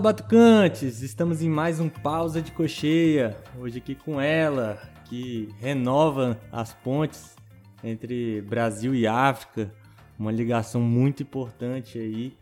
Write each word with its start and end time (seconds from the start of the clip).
Fala 0.00 0.14
Batucantes! 0.14 1.02
Estamos 1.02 1.42
em 1.42 1.48
mais 1.50 1.78
um 1.78 1.86
Pausa 1.90 2.40
de 2.40 2.52
Cocheia. 2.52 3.36
Hoje 3.58 3.76
aqui 3.76 3.94
com 3.94 4.18
ela, 4.18 4.80
que 5.04 5.50
renova 5.58 6.40
as 6.50 6.72
pontes 6.72 7.36
entre 7.84 8.40
Brasil 8.40 8.94
e 8.94 9.06
África, 9.06 9.70
uma 10.18 10.32
ligação 10.32 10.80
muito 10.80 11.22
importante 11.22 11.98
aí. 11.98 12.34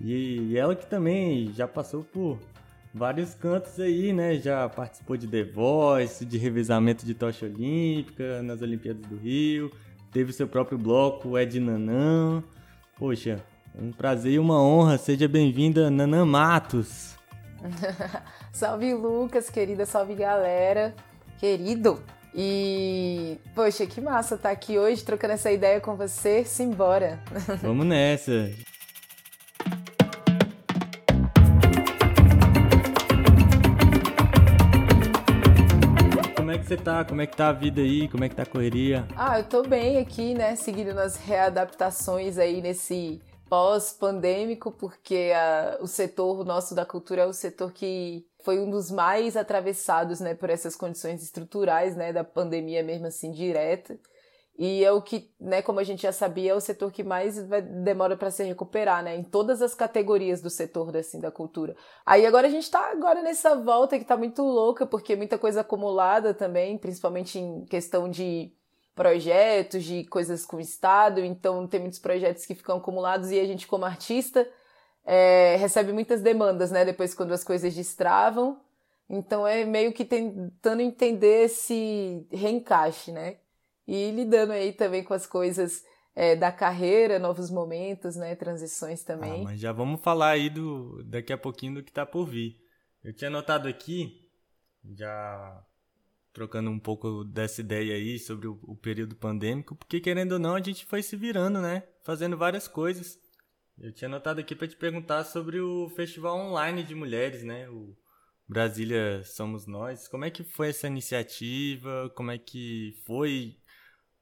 E 0.00 0.58
ela 0.58 0.74
que 0.74 0.86
também 0.86 1.52
já 1.52 1.68
passou 1.68 2.02
por 2.02 2.36
vários 2.92 3.32
cantos 3.32 3.78
aí, 3.78 4.12
né? 4.12 4.34
Já 4.34 4.68
participou 4.68 5.16
de 5.16 5.28
The 5.28 5.44
Voice, 5.44 6.24
de 6.24 6.36
revezamento 6.36 7.06
de 7.06 7.14
tocha 7.14 7.46
olímpica 7.46 8.42
nas 8.42 8.60
Olimpíadas 8.60 9.06
do 9.06 9.16
Rio, 9.16 9.70
teve 10.10 10.32
seu 10.32 10.48
próprio 10.48 10.76
bloco, 10.76 11.38
Ed 11.38 11.60
Nanã. 11.60 12.42
Poxa, 12.98 13.40
um 13.76 13.90
prazer 13.92 14.32
e 14.32 14.38
uma 14.38 14.62
honra. 14.62 14.96
Seja 14.98 15.26
bem-vinda, 15.26 15.90
Nanã 15.90 16.24
Matos. 16.24 17.14
salve, 18.52 18.94
Lucas, 18.94 19.50
querida. 19.50 19.84
Salve, 19.84 20.14
galera. 20.14 20.94
Querido. 21.38 22.02
E, 22.34 23.38
poxa, 23.54 23.86
que 23.86 24.00
massa 24.00 24.36
estar 24.36 24.48
tá 24.48 24.52
aqui 24.52 24.78
hoje 24.78 25.04
trocando 25.04 25.34
essa 25.34 25.50
ideia 25.50 25.80
com 25.80 25.96
você. 25.96 26.44
Simbora. 26.44 27.20
Vamos 27.62 27.86
nessa. 27.86 28.50
Como 36.36 36.50
é 36.50 36.58
que 36.58 36.66
você 36.66 36.76
tá? 36.76 37.04
Como 37.04 37.20
é 37.20 37.26
que 37.26 37.36
tá 37.36 37.48
a 37.48 37.52
vida 37.52 37.80
aí? 37.80 38.08
Como 38.08 38.24
é 38.24 38.28
que 38.28 38.36
tá 38.36 38.42
a 38.42 38.46
correria? 38.46 39.06
Ah, 39.16 39.38
eu 39.38 39.44
tô 39.44 39.62
bem 39.62 39.98
aqui, 39.98 40.34
né? 40.34 40.54
Seguindo 40.54 40.94
nas 40.94 41.16
readaptações 41.16 42.38
aí 42.38 42.60
nesse 42.60 43.20
pós-pandêmico, 43.48 44.72
porque 44.72 45.32
a, 45.34 45.78
o 45.80 45.86
setor 45.86 46.44
nosso 46.44 46.74
da 46.74 46.84
cultura 46.84 47.22
é 47.22 47.26
o 47.26 47.32
setor 47.32 47.72
que 47.72 48.26
foi 48.42 48.58
um 48.58 48.70
dos 48.70 48.90
mais 48.90 49.36
atravessados 49.36 50.20
né, 50.20 50.34
por 50.34 50.50
essas 50.50 50.76
condições 50.76 51.22
estruturais 51.22 51.96
né, 51.96 52.12
da 52.12 52.22
pandemia 52.22 52.82
mesmo 52.82 53.06
assim 53.06 53.30
direta. 53.30 53.98
E 54.56 54.84
é 54.84 54.92
o 54.92 55.02
que, 55.02 55.32
né, 55.40 55.62
como 55.62 55.80
a 55.80 55.84
gente 55.84 56.02
já 56.02 56.12
sabia, 56.12 56.52
é 56.52 56.54
o 56.54 56.60
setor 56.60 56.92
que 56.92 57.02
mais 57.02 57.42
vai, 57.48 57.60
demora 57.60 58.16
para 58.16 58.30
se 58.30 58.44
recuperar, 58.44 59.02
né, 59.02 59.16
em 59.16 59.24
todas 59.24 59.60
as 59.60 59.74
categorias 59.74 60.40
do 60.40 60.48
setor 60.48 60.96
assim, 60.96 61.18
da 61.18 61.30
cultura. 61.30 61.74
Aí 62.06 62.24
agora 62.24 62.46
a 62.46 62.50
gente 62.50 62.62
está 62.62 62.92
agora 62.92 63.20
nessa 63.20 63.56
volta 63.56 63.96
que 63.96 64.04
está 64.04 64.16
muito 64.16 64.42
louca, 64.42 64.86
porque 64.86 65.16
muita 65.16 65.38
coisa 65.38 65.62
acumulada 65.62 66.32
também, 66.32 66.78
principalmente 66.78 67.36
em 67.38 67.64
questão 67.64 68.08
de 68.08 68.52
projetos, 68.94 69.84
de 69.84 70.04
coisas 70.04 70.46
com 70.46 70.56
o 70.56 70.60
Estado, 70.60 71.20
então 71.20 71.66
tem 71.66 71.80
muitos 71.80 71.98
projetos 71.98 72.46
que 72.46 72.54
ficam 72.54 72.76
acumulados 72.76 73.30
e 73.30 73.40
a 73.40 73.44
gente, 73.44 73.66
como 73.66 73.84
artista, 73.84 74.48
é, 75.04 75.56
recebe 75.56 75.92
muitas 75.92 76.22
demandas, 76.22 76.70
né? 76.70 76.84
Depois, 76.84 77.14
quando 77.14 77.32
as 77.32 77.44
coisas 77.44 77.74
destravam. 77.74 78.60
Então, 79.08 79.46
é 79.46 79.64
meio 79.64 79.92
que 79.92 80.04
tentando 80.04 80.80
entender 80.80 81.44
esse 81.44 82.26
reencaixe, 82.30 83.12
né? 83.12 83.36
E 83.86 84.10
lidando 84.12 84.52
aí 84.52 84.72
também 84.72 85.04
com 85.04 85.12
as 85.12 85.26
coisas 85.26 85.84
é, 86.14 86.34
da 86.34 86.50
carreira, 86.50 87.18
novos 87.18 87.50
momentos, 87.50 88.16
né? 88.16 88.34
Transições 88.34 89.02
também. 89.02 89.42
Ah, 89.42 89.44
mas 89.44 89.60
já 89.60 89.72
vamos 89.72 90.00
falar 90.00 90.30
aí 90.30 90.48
do, 90.48 91.02
daqui 91.04 91.32
a 91.32 91.38
pouquinho 91.38 91.74
do 91.74 91.82
que 91.82 91.92
tá 91.92 92.06
por 92.06 92.26
vir. 92.26 92.56
Eu 93.02 93.12
tinha 93.12 93.28
notado 93.28 93.68
aqui, 93.68 94.26
já 94.96 95.62
trocando 96.34 96.68
um 96.68 96.80
pouco 96.80 97.24
dessa 97.24 97.60
ideia 97.60 97.94
aí 97.94 98.18
sobre 98.18 98.48
o, 98.48 98.58
o, 98.64 98.76
período 98.76 99.14
pandêmico, 99.14 99.76
porque 99.76 100.00
querendo 100.00 100.32
ou 100.32 100.38
não 100.38 100.56
a 100.56 100.60
gente 100.60 100.84
foi 100.84 101.00
se 101.00 101.16
virando, 101.16 101.60
né? 101.60 101.84
Fazendo 102.02 102.36
várias 102.36 102.66
coisas. 102.66 103.16
Eu 103.78 103.92
tinha 103.92 104.08
notado 104.08 104.40
aqui 104.40 104.54
para 104.54 104.66
te 104.66 104.76
perguntar 104.76 105.24
sobre 105.24 105.60
o 105.60 105.88
festival 105.90 106.36
online 106.36 106.82
de 106.82 106.94
mulheres, 106.94 107.44
né? 107.44 107.68
O 107.70 107.96
Brasília 108.48 109.22
Somos 109.24 109.66
Nós. 109.66 110.08
Como 110.08 110.24
é 110.24 110.30
que 110.30 110.42
foi 110.42 110.70
essa 110.70 110.88
iniciativa? 110.88 112.12
Como 112.16 112.32
é 112.32 112.38
que 112.38 113.00
foi 113.06 113.56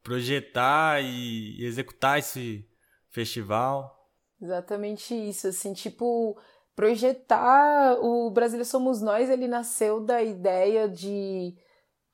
projetar 0.02 1.02
e 1.02 1.64
executar 1.64 2.18
esse 2.18 2.68
festival? 3.10 4.10
Exatamente 4.40 5.14
isso, 5.14 5.46
assim, 5.46 5.72
tipo, 5.72 6.38
projetar 6.76 7.96
o 8.00 8.30
Brasília 8.30 8.64
Somos 8.66 9.00
Nós, 9.00 9.30
ele 9.30 9.48
nasceu 9.48 10.00
da 10.00 10.22
ideia 10.22 10.88
de 10.88 11.56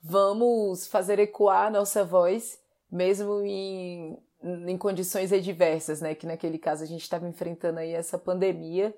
vamos 0.08 0.86
fazer 0.86 1.18
ecoar 1.18 1.66
a 1.66 1.70
nossa 1.70 2.02
voz, 2.02 2.58
mesmo 2.90 3.42
em, 3.42 4.18
em 4.42 4.78
condições 4.78 5.34
adversas, 5.34 6.00
né? 6.00 6.14
Que 6.14 6.26
naquele 6.26 6.56
caso 6.56 6.82
a 6.82 6.86
gente 6.86 7.02
estava 7.02 7.28
enfrentando 7.28 7.78
aí 7.78 7.92
essa 7.92 8.18
pandemia. 8.18 8.96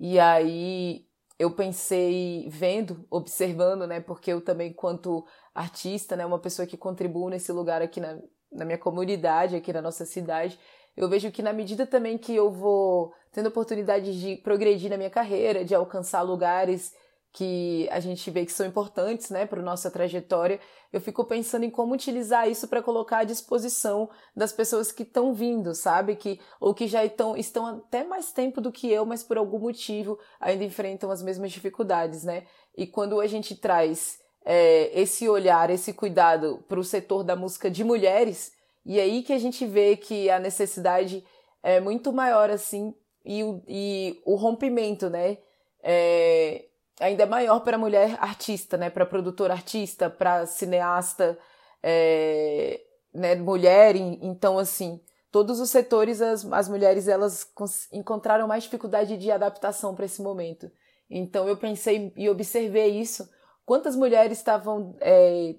E 0.00 0.18
aí 0.18 1.04
eu 1.38 1.50
pensei, 1.50 2.48
vendo, 2.48 3.04
observando, 3.10 3.86
né? 3.86 4.00
Porque 4.00 4.32
eu 4.32 4.40
também, 4.40 4.72
quanto 4.72 5.26
artista, 5.54 6.16
né? 6.16 6.24
Uma 6.24 6.38
pessoa 6.38 6.66
que 6.66 6.78
contribui 6.78 7.30
nesse 7.30 7.52
lugar 7.52 7.82
aqui 7.82 8.00
na, 8.00 8.18
na 8.50 8.64
minha 8.64 8.78
comunidade, 8.78 9.56
aqui 9.56 9.74
na 9.74 9.82
nossa 9.82 10.06
cidade, 10.06 10.58
eu 10.96 11.06
vejo 11.06 11.30
que 11.30 11.42
na 11.42 11.52
medida 11.52 11.86
também 11.86 12.16
que 12.16 12.34
eu 12.34 12.50
vou 12.50 13.12
tendo 13.30 13.50
oportunidade 13.50 14.18
de 14.18 14.36
progredir 14.36 14.88
na 14.88 14.96
minha 14.96 15.10
carreira, 15.10 15.62
de 15.62 15.74
alcançar 15.74 16.22
lugares 16.22 16.94
que 17.36 17.86
a 17.90 18.00
gente 18.00 18.30
vê 18.30 18.46
que 18.46 18.52
são 18.52 18.66
importantes 18.66 19.28
né, 19.28 19.44
para 19.44 19.60
a 19.60 19.62
nossa 19.62 19.90
trajetória, 19.90 20.58
eu 20.90 21.02
fico 21.02 21.22
pensando 21.22 21.64
em 21.64 21.70
como 21.70 21.92
utilizar 21.92 22.48
isso 22.48 22.66
para 22.66 22.82
colocar 22.82 23.18
à 23.18 23.24
disposição 23.24 24.08
das 24.34 24.54
pessoas 24.54 24.90
que 24.90 25.02
estão 25.02 25.34
vindo, 25.34 25.74
sabe? 25.74 26.16
Que, 26.16 26.40
ou 26.58 26.72
que 26.72 26.88
já 26.88 27.04
estão, 27.04 27.36
estão 27.36 27.66
até 27.66 28.04
mais 28.04 28.32
tempo 28.32 28.58
do 28.58 28.72
que 28.72 28.90
eu, 28.90 29.04
mas 29.04 29.22
por 29.22 29.36
algum 29.36 29.58
motivo 29.58 30.18
ainda 30.40 30.64
enfrentam 30.64 31.10
as 31.10 31.22
mesmas 31.22 31.52
dificuldades, 31.52 32.24
né? 32.24 32.44
E 32.74 32.86
quando 32.86 33.20
a 33.20 33.26
gente 33.26 33.54
traz 33.54 34.18
é, 34.42 34.98
esse 34.98 35.28
olhar, 35.28 35.68
esse 35.68 35.92
cuidado 35.92 36.64
para 36.66 36.80
o 36.80 36.84
setor 36.84 37.22
da 37.22 37.36
música 37.36 37.70
de 37.70 37.84
mulheres, 37.84 38.50
e 38.82 38.98
aí 38.98 39.22
que 39.22 39.34
a 39.34 39.38
gente 39.38 39.66
vê 39.66 39.94
que 39.94 40.30
a 40.30 40.38
necessidade 40.38 41.22
é 41.62 41.80
muito 41.80 42.14
maior, 42.14 42.48
assim, 42.48 42.94
e, 43.22 43.42
e 43.68 44.22
o 44.24 44.36
rompimento, 44.36 45.10
né? 45.10 45.36
É, 45.82 46.64
ainda 47.00 47.22
é 47.24 47.26
maior 47.26 47.60
para 47.60 47.78
mulher 47.78 48.16
artista, 48.20 48.76
né? 48.76 48.90
Para 48.90 49.06
produtora 49.06 49.52
artista, 49.54 50.08
para 50.08 50.46
cineasta, 50.46 51.38
é, 51.82 52.80
né? 53.12 53.34
Mulher, 53.34 53.96
então 53.96 54.58
assim, 54.58 55.00
todos 55.30 55.60
os 55.60 55.70
setores 55.70 56.20
as, 56.20 56.44
as 56.52 56.68
mulheres 56.68 57.08
elas 57.08 57.50
encontraram 57.92 58.46
mais 58.46 58.64
dificuldade 58.64 59.16
de 59.16 59.30
adaptação 59.30 59.94
para 59.94 60.04
esse 60.04 60.22
momento. 60.22 60.70
Então 61.10 61.46
eu 61.46 61.56
pensei 61.56 62.12
e 62.16 62.28
observei 62.28 62.98
isso. 62.98 63.28
Quantas 63.64 63.96
mulheres 63.96 64.38
estavam 64.38 64.96
é, 65.00 65.54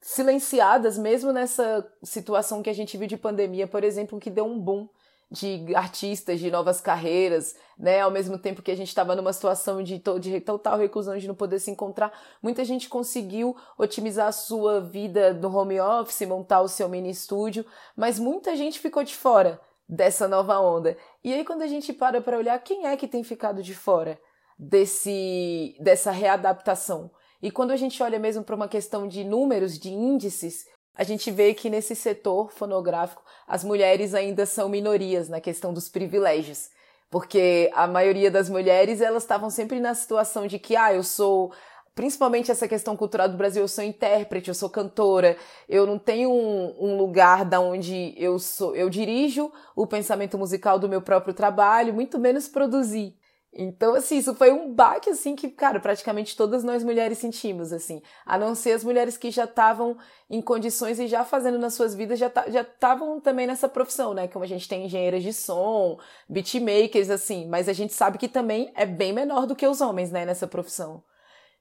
silenciadas 0.00 0.98
mesmo 0.98 1.32
nessa 1.32 1.86
situação 2.02 2.62
que 2.62 2.70
a 2.70 2.74
gente 2.74 2.96
viu 2.96 3.08
de 3.08 3.16
pandemia, 3.16 3.66
por 3.66 3.84
exemplo, 3.84 4.20
que 4.20 4.30
deu 4.30 4.44
um 4.44 4.58
boom 4.58 4.88
de 5.30 5.74
artistas, 5.74 6.38
de 6.38 6.50
novas 6.50 6.80
carreiras, 6.80 7.56
né? 7.78 8.00
Ao 8.00 8.10
mesmo 8.10 8.38
tempo 8.38 8.62
que 8.62 8.70
a 8.70 8.76
gente 8.76 8.88
estava 8.88 9.16
numa 9.16 9.32
situação 9.32 9.82
de, 9.82 10.02
de 10.20 10.40
total 10.40 10.78
reclusão 10.78 11.16
de 11.16 11.26
não 11.26 11.34
poder 11.34 11.58
se 11.58 11.70
encontrar, 11.70 12.12
muita 12.42 12.64
gente 12.64 12.88
conseguiu 12.88 13.56
otimizar 13.76 14.28
a 14.28 14.32
sua 14.32 14.80
vida 14.80 15.32
no 15.32 15.54
home 15.56 15.80
office, 15.80 16.26
montar 16.26 16.60
o 16.60 16.68
seu 16.68 16.88
mini 16.88 17.10
estúdio, 17.10 17.64
mas 17.96 18.18
muita 18.18 18.56
gente 18.56 18.78
ficou 18.78 19.02
de 19.02 19.14
fora 19.14 19.60
dessa 19.88 20.28
nova 20.28 20.58
onda. 20.60 20.96
E 21.22 21.32
aí 21.32 21.44
quando 21.44 21.62
a 21.62 21.66
gente 21.66 21.92
para 21.92 22.20
para 22.20 22.38
olhar 22.38 22.58
quem 22.60 22.86
é 22.86 22.96
que 22.96 23.08
tem 23.08 23.24
ficado 23.24 23.62
de 23.62 23.74
fora 23.74 24.18
desse 24.58 25.76
dessa 25.80 26.10
readaptação? 26.10 27.10
E 27.42 27.50
quando 27.50 27.72
a 27.72 27.76
gente 27.76 28.02
olha 28.02 28.18
mesmo 28.18 28.42
para 28.42 28.54
uma 28.54 28.68
questão 28.68 29.06
de 29.06 29.22
números, 29.22 29.78
de 29.78 29.90
índices, 29.90 30.66
a 30.96 31.04
gente 31.04 31.30
vê 31.30 31.54
que 31.54 31.68
nesse 31.68 31.94
setor 31.94 32.52
fonográfico 32.52 33.22
as 33.46 33.64
mulheres 33.64 34.14
ainda 34.14 34.46
são 34.46 34.68
minorias 34.68 35.28
na 35.28 35.40
questão 35.40 35.72
dos 35.72 35.88
privilégios. 35.88 36.70
Porque 37.10 37.70
a 37.74 37.86
maioria 37.86 38.30
das 38.30 38.48
mulheres, 38.48 39.00
elas 39.00 39.22
estavam 39.22 39.50
sempre 39.50 39.78
na 39.78 39.94
situação 39.94 40.46
de 40.46 40.58
que, 40.58 40.74
ah, 40.74 40.92
eu 40.92 41.02
sou 41.02 41.52
principalmente 41.94 42.50
essa 42.50 42.66
questão 42.66 42.96
cultural 42.96 43.28
do 43.28 43.36
Brasil, 43.36 43.62
eu 43.62 43.68
sou 43.68 43.84
intérprete, 43.84 44.48
eu 44.48 44.54
sou 44.54 44.68
cantora, 44.68 45.36
eu 45.68 45.86
não 45.86 45.98
tenho 45.98 46.30
um, 46.30 46.74
um, 46.80 46.96
lugar 46.96 47.44
da 47.44 47.60
onde 47.60 48.14
eu 48.16 48.38
sou, 48.38 48.74
eu 48.74 48.90
dirijo 48.90 49.52
o 49.76 49.86
pensamento 49.86 50.36
musical 50.36 50.78
do 50.78 50.88
meu 50.88 51.00
próprio 51.00 51.32
trabalho, 51.32 51.94
muito 51.94 52.18
menos 52.18 52.48
produzir. 52.48 53.16
Então, 53.56 53.94
assim, 53.94 54.18
isso 54.18 54.34
foi 54.34 54.50
um 54.50 54.74
baque, 54.74 55.10
assim, 55.10 55.36
que, 55.36 55.48
cara, 55.48 55.78
praticamente 55.78 56.36
todas 56.36 56.64
nós 56.64 56.82
mulheres 56.82 57.18
sentimos, 57.18 57.72
assim. 57.72 58.02
A 58.26 58.36
não 58.36 58.52
ser 58.52 58.72
as 58.72 58.82
mulheres 58.82 59.16
que 59.16 59.30
já 59.30 59.44
estavam 59.44 59.96
em 60.28 60.42
condições 60.42 60.98
e 60.98 61.06
já 61.06 61.24
fazendo 61.24 61.56
nas 61.56 61.74
suas 61.74 61.94
vidas, 61.94 62.18
já 62.18 62.26
estavam 62.26 63.20
também 63.20 63.46
nessa 63.46 63.68
profissão, 63.68 64.12
né? 64.12 64.26
Como 64.26 64.44
a 64.44 64.48
gente 64.48 64.68
tem 64.68 64.86
engenheiras 64.86 65.22
de 65.22 65.32
som, 65.32 66.00
beatmakers, 66.28 67.10
assim. 67.10 67.46
Mas 67.46 67.68
a 67.68 67.72
gente 67.72 67.94
sabe 67.94 68.18
que 68.18 68.26
também 68.26 68.72
é 68.74 68.84
bem 68.84 69.12
menor 69.12 69.46
do 69.46 69.54
que 69.54 69.66
os 69.68 69.80
homens, 69.80 70.10
né? 70.10 70.24
Nessa 70.26 70.48
profissão. 70.48 71.04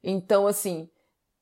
Então, 0.03 0.47
assim, 0.47 0.89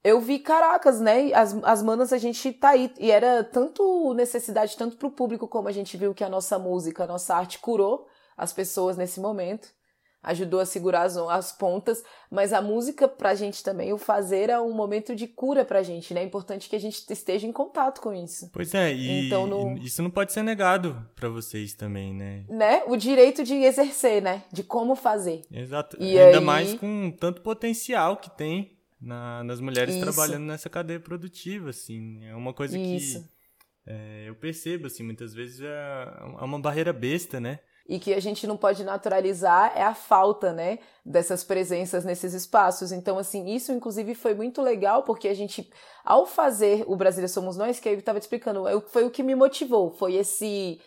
eu 0.03 0.19
vi, 0.19 0.37
caracas, 0.37 0.99
né? 0.99 1.31
As, 1.33 1.55
as 1.63 1.81
manas 1.81 2.11
a 2.11 2.17
gente 2.17 2.51
tá 2.51 2.71
aí. 2.71 2.93
E 2.99 3.09
era 3.09 3.41
tanto 3.41 4.13
necessidade, 4.15 4.75
tanto 4.75 4.97
pro 4.97 5.11
público, 5.11 5.47
como 5.47 5.69
a 5.69 5.71
gente 5.71 5.95
viu 5.95 6.13
que 6.13 6.25
a 6.25 6.29
nossa 6.29 6.59
música, 6.59 7.05
a 7.05 7.07
nossa 7.07 7.35
arte 7.35 7.57
curou 7.59 8.05
as 8.35 8.51
pessoas 8.51 8.97
nesse 8.97 9.21
momento 9.21 9.69
ajudou 10.23 10.59
a 10.59 10.65
segurar 10.65 11.03
as, 11.03 11.17
as 11.17 11.51
pontas, 11.51 12.03
mas 12.29 12.53
a 12.53 12.61
música 12.61 13.07
pra 13.07 13.33
gente 13.33 13.63
também, 13.63 13.91
o 13.91 13.97
fazer 13.97 14.49
é 14.49 14.59
um 14.59 14.73
momento 14.73 15.15
de 15.15 15.27
cura 15.27 15.65
pra 15.65 15.81
gente, 15.83 16.13
né? 16.13 16.21
É 16.21 16.23
importante 16.23 16.69
que 16.69 16.75
a 16.75 16.79
gente 16.79 17.03
esteja 17.09 17.47
em 17.47 17.51
contato 17.51 18.01
com 18.01 18.13
isso. 18.13 18.49
Pois 18.53 18.73
é, 18.73 18.93
e 18.93 19.27
então, 19.27 19.47
no... 19.47 19.77
isso 19.77 20.01
não 20.03 20.09
pode 20.09 20.31
ser 20.31 20.43
negado 20.43 21.05
para 21.15 21.29
vocês 21.29 21.73
também, 21.73 22.13
né? 22.13 22.45
Né? 22.49 22.83
O 22.87 22.95
direito 22.95 23.43
de 23.43 23.55
exercer, 23.55 24.21
né? 24.21 24.43
De 24.51 24.63
como 24.63 24.95
fazer. 24.95 25.41
Exato. 25.51 25.97
E 25.99 26.17
Ainda 26.19 26.39
aí... 26.39 26.43
mais 26.43 26.73
com 26.75 27.11
tanto 27.19 27.41
potencial 27.41 28.17
que 28.17 28.29
tem 28.29 28.77
na, 29.01 29.43
nas 29.43 29.59
mulheres 29.59 29.95
isso. 29.95 30.03
trabalhando 30.03 30.45
nessa 30.45 30.69
cadeia 30.69 30.99
produtiva, 30.99 31.71
assim. 31.71 32.23
É 32.25 32.35
uma 32.35 32.53
coisa 32.53 32.77
isso. 32.77 33.21
que 33.21 33.29
é, 33.85 34.25
eu 34.27 34.35
percebo, 34.35 34.87
assim, 34.87 35.03
muitas 35.03 35.33
vezes 35.33 35.61
é, 35.61 35.67
é 36.39 36.43
uma 36.43 36.59
barreira 36.59 36.93
besta, 36.93 37.39
né? 37.39 37.59
E 37.87 37.99
que 37.99 38.13
a 38.13 38.19
gente 38.19 38.47
não 38.47 38.57
pode 38.57 38.83
naturalizar 38.83 39.73
é 39.75 39.83
a 39.83 39.93
falta, 39.93 40.53
né, 40.53 40.79
dessas 41.05 41.43
presenças 41.43 42.05
nesses 42.05 42.33
espaços. 42.33 42.91
Então, 42.91 43.17
assim, 43.17 43.47
isso 43.53 43.71
inclusive 43.71 44.15
foi 44.15 44.33
muito 44.33 44.61
legal 44.61 45.03
porque 45.03 45.27
a 45.27 45.33
gente, 45.33 45.69
ao 46.03 46.25
fazer 46.25 46.83
o 46.87 46.95
Brasília 46.95 47.27
Somos 47.27 47.57
Nós, 47.57 47.79
que 47.79 47.89
eu 47.89 47.97
estava 47.97 48.19
te 48.19 48.23
explicando, 48.23 48.63
foi 48.87 49.03
o 49.03 49.11
que 49.11 49.23
me 49.23 49.35
motivou, 49.35 49.91
foi 49.91 50.15
esse, 50.15 50.79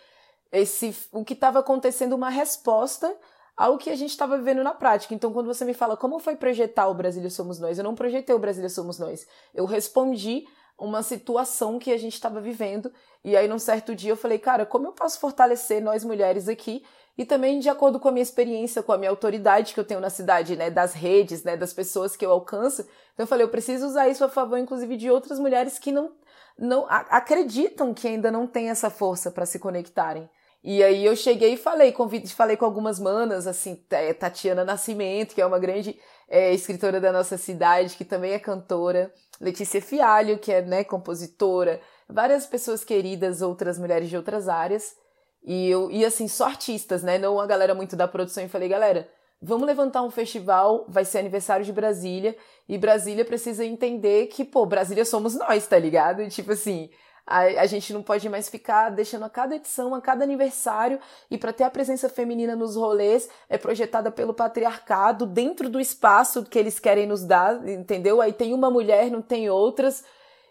esse, 0.53 0.97
o 1.13 1.25
que 1.25 1.35
estava 1.35 1.59
acontecendo 1.59 2.15
uma 2.15 2.31
resposta 2.31 3.15
ao 3.57 3.79
que 3.79 3.91
a 3.91 3.97
gente 3.97 4.11
estava 4.11 4.37
vivendo 4.37 4.63
na 4.65 4.75
prática. 4.75 5.15
Então, 5.15 5.33
quando 5.33 5.47
você 5.47 5.65
me 5.65 5.75
fala 5.75 5.97
como 5.97 6.19
foi 6.19 6.37
projetar 6.37 6.89
o 6.89 6.95
Brasília 6.95 7.31
Somos 7.31 7.59
Nós, 7.59 7.79
eu 7.79 7.85
não 7.85 7.95
projetei 7.95 8.35
o 8.35 8.39
Brasília 8.39 8.69
Somos 8.69 8.99
Nós, 8.99 9.27
eu 9.55 9.65
respondi 9.65 10.45
uma 10.79 11.03
situação 11.03 11.79
que 11.79 11.93
a 11.93 11.97
gente 11.97 12.15
estava 12.15 12.41
vivendo. 12.41 12.93
E 13.25 13.37
aí, 13.37 13.49
num 13.49 13.59
certo 13.59 13.95
dia, 13.95 14.13
eu 14.13 14.17
falei, 14.17 14.39
cara, 14.39 14.67
como 14.67 14.87
eu 14.87 14.93
posso 14.93 15.19
fortalecer 15.19 15.83
nós 15.83 16.05
mulheres 16.05 16.49
aqui? 16.49 16.85
E 17.17 17.25
também, 17.25 17.61
de 17.61 17.69
acordo 17.69 18.01
com 18.01 18.09
a 18.09 18.13
minha 18.13 18.23
experiência, 18.23 18.83
com 18.83 18.93
a 18.93 18.99
minha 18.99 19.11
autoridade 19.11 19.73
que 19.73 19.79
eu 19.79 19.85
tenho 19.85 20.01
na 20.01 20.11
cidade, 20.11 20.57
né, 20.57 20.69
das 20.69 20.95
redes, 20.95 21.45
né, 21.45 21.57
das 21.57 21.73
pessoas 21.73 22.17
que 22.17 22.27
eu 22.27 22.33
alcanço. 22.33 22.83
Então, 23.13 23.23
eu 23.23 23.27
falei, 23.27 23.45
eu 23.45 23.51
preciso 23.51 23.87
usar 23.87 24.09
isso 24.09 24.25
a 24.25 24.29
favor, 24.29 24.59
inclusive, 24.59 24.97
de 24.97 25.11
outras 25.11 25.39
mulheres 25.39 25.79
que 25.79 25.93
não, 25.93 26.13
não 26.59 26.87
acreditam 26.89 27.95
que 27.95 28.09
ainda 28.09 28.33
não 28.33 28.47
têm 28.49 28.69
essa 28.69 28.91
força 28.91 29.31
para 29.31 29.47
se 29.47 29.61
conectarem. 29.61 30.29
E 30.67 30.83
aí 30.83 31.05
eu 31.05 31.15
cheguei 31.15 31.53
e 31.53 31.57
falei, 31.59 31.93
convite, 31.93 32.35
falei 32.35 32.57
com 32.57 32.65
algumas 32.65 32.99
manas, 32.99 33.47
assim, 33.47 33.77
Tatiana 34.19 34.65
Nascimento, 34.65 35.35
que 35.35 35.41
é 35.43 35.47
uma 35.47 35.59
grande 35.59 36.01
é, 36.29 36.53
escritora 36.53 37.01
da 37.01 37.13
nossa 37.13 37.37
cidade, 37.37 37.97
que 37.97 38.05
também 38.05 38.33
é 38.33 38.39
cantora, 38.39 39.13
Letícia 39.41 39.81
Fialho, 39.81 40.39
que 40.39 40.53
é 40.53 40.63
né, 40.63 40.85
compositora, 40.85 41.81
várias 42.09 42.47
pessoas 42.47 42.85
queridas, 42.85 43.43
outras 43.43 43.79
mulheres 43.79 44.09
de 44.09 44.17
outras 44.17 44.49
áreas. 44.49 44.95
E 45.43 45.69
eu, 45.69 45.91
e 45.91 46.05
assim, 46.05 46.27
só 46.27 46.47
artistas, 46.47 47.03
né? 47.03 47.19
Não 47.19 47.39
a 47.39 47.47
galera 47.47 47.75
muito 47.75 47.97
da 47.97 48.09
produção. 48.09 48.43
E 48.43 48.49
falei, 48.49 48.69
galera, 48.69 49.09
vamos 49.43 49.67
levantar 49.67 50.03
um 50.03 50.11
festival, 50.11 50.87
vai 50.89 51.05
ser 51.05 51.19
aniversário 51.19 51.65
de 51.65 51.73
Brasília, 51.73 52.35
e 52.67 52.79
Brasília 52.79 53.25
precisa 53.25 53.65
entender 53.65 54.29
que, 54.29 54.45
pô, 54.45 54.65
Brasília 54.65 55.05
somos 55.05 55.35
nós, 55.35 55.67
tá 55.67 55.79
ligado? 55.79 56.23
E, 56.23 56.29
tipo 56.29 56.53
assim, 56.53 56.89
a, 57.27 57.41
a 57.41 57.67
gente 57.67 57.93
não 57.93 58.03
pode 58.03 58.29
mais 58.29 58.49
ficar 58.49 58.91
deixando 58.91 59.25
a 59.25 59.31
cada 59.31 59.57
edição, 59.57 59.95
a 59.95 60.01
cada 60.01 60.25
aniversário, 60.25 60.99
e 61.31 61.39
para 61.39 61.53
ter 61.53 61.65
a 61.65 61.71
presença 61.71 62.09
feminina 62.09 62.55
nos 62.55 62.77
rolês 62.77 63.29
é 63.49 63.57
projetada 63.57 64.11
pelo 64.11 64.35
patriarcado 64.35 65.27
dentro 65.27 65.69
do 65.69 65.81
espaço 65.81 66.45
que 66.45 66.59
eles 66.59 66.79
querem 66.79 67.07
nos 67.07 67.25
dar, 67.25 67.67
entendeu? 67.69 68.21
Aí 68.21 68.33
tem 68.33 68.53
uma 68.53 68.71
mulher, 68.71 69.11
não 69.11 69.23
tem 69.23 69.49
outras. 69.49 70.05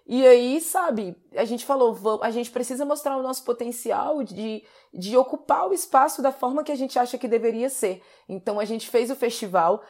E 0.06 0.28
aí, 0.28 0.60
sabe, 0.60 1.16
a 1.34 1.46
gente 1.46 1.66
falou, 1.66 1.98
a 2.22 2.30
gente 2.30 2.52
precisa 2.52 2.84
mostrar 2.84 3.16
o 3.16 3.24
nosso 3.24 3.44
potencial 3.46 4.22
de, 4.22 4.62
de 4.94 5.16
ocupar 5.16 5.70
o 5.70 5.74
espaço 5.74 6.22
da 6.22 6.32
forma 6.32 6.64
que 6.64 6.72
a 6.74 6.76
gente 6.76 7.00
acha 7.00 7.18
que 7.18 7.28
deveria 7.28 7.70
ser. 7.70 8.02
Então 8.28 8.60
a 8.60 8.66
gente 8.66 8.90
fez 8.90 9.10
o 9.10 9.16
festival, 9.16 9.82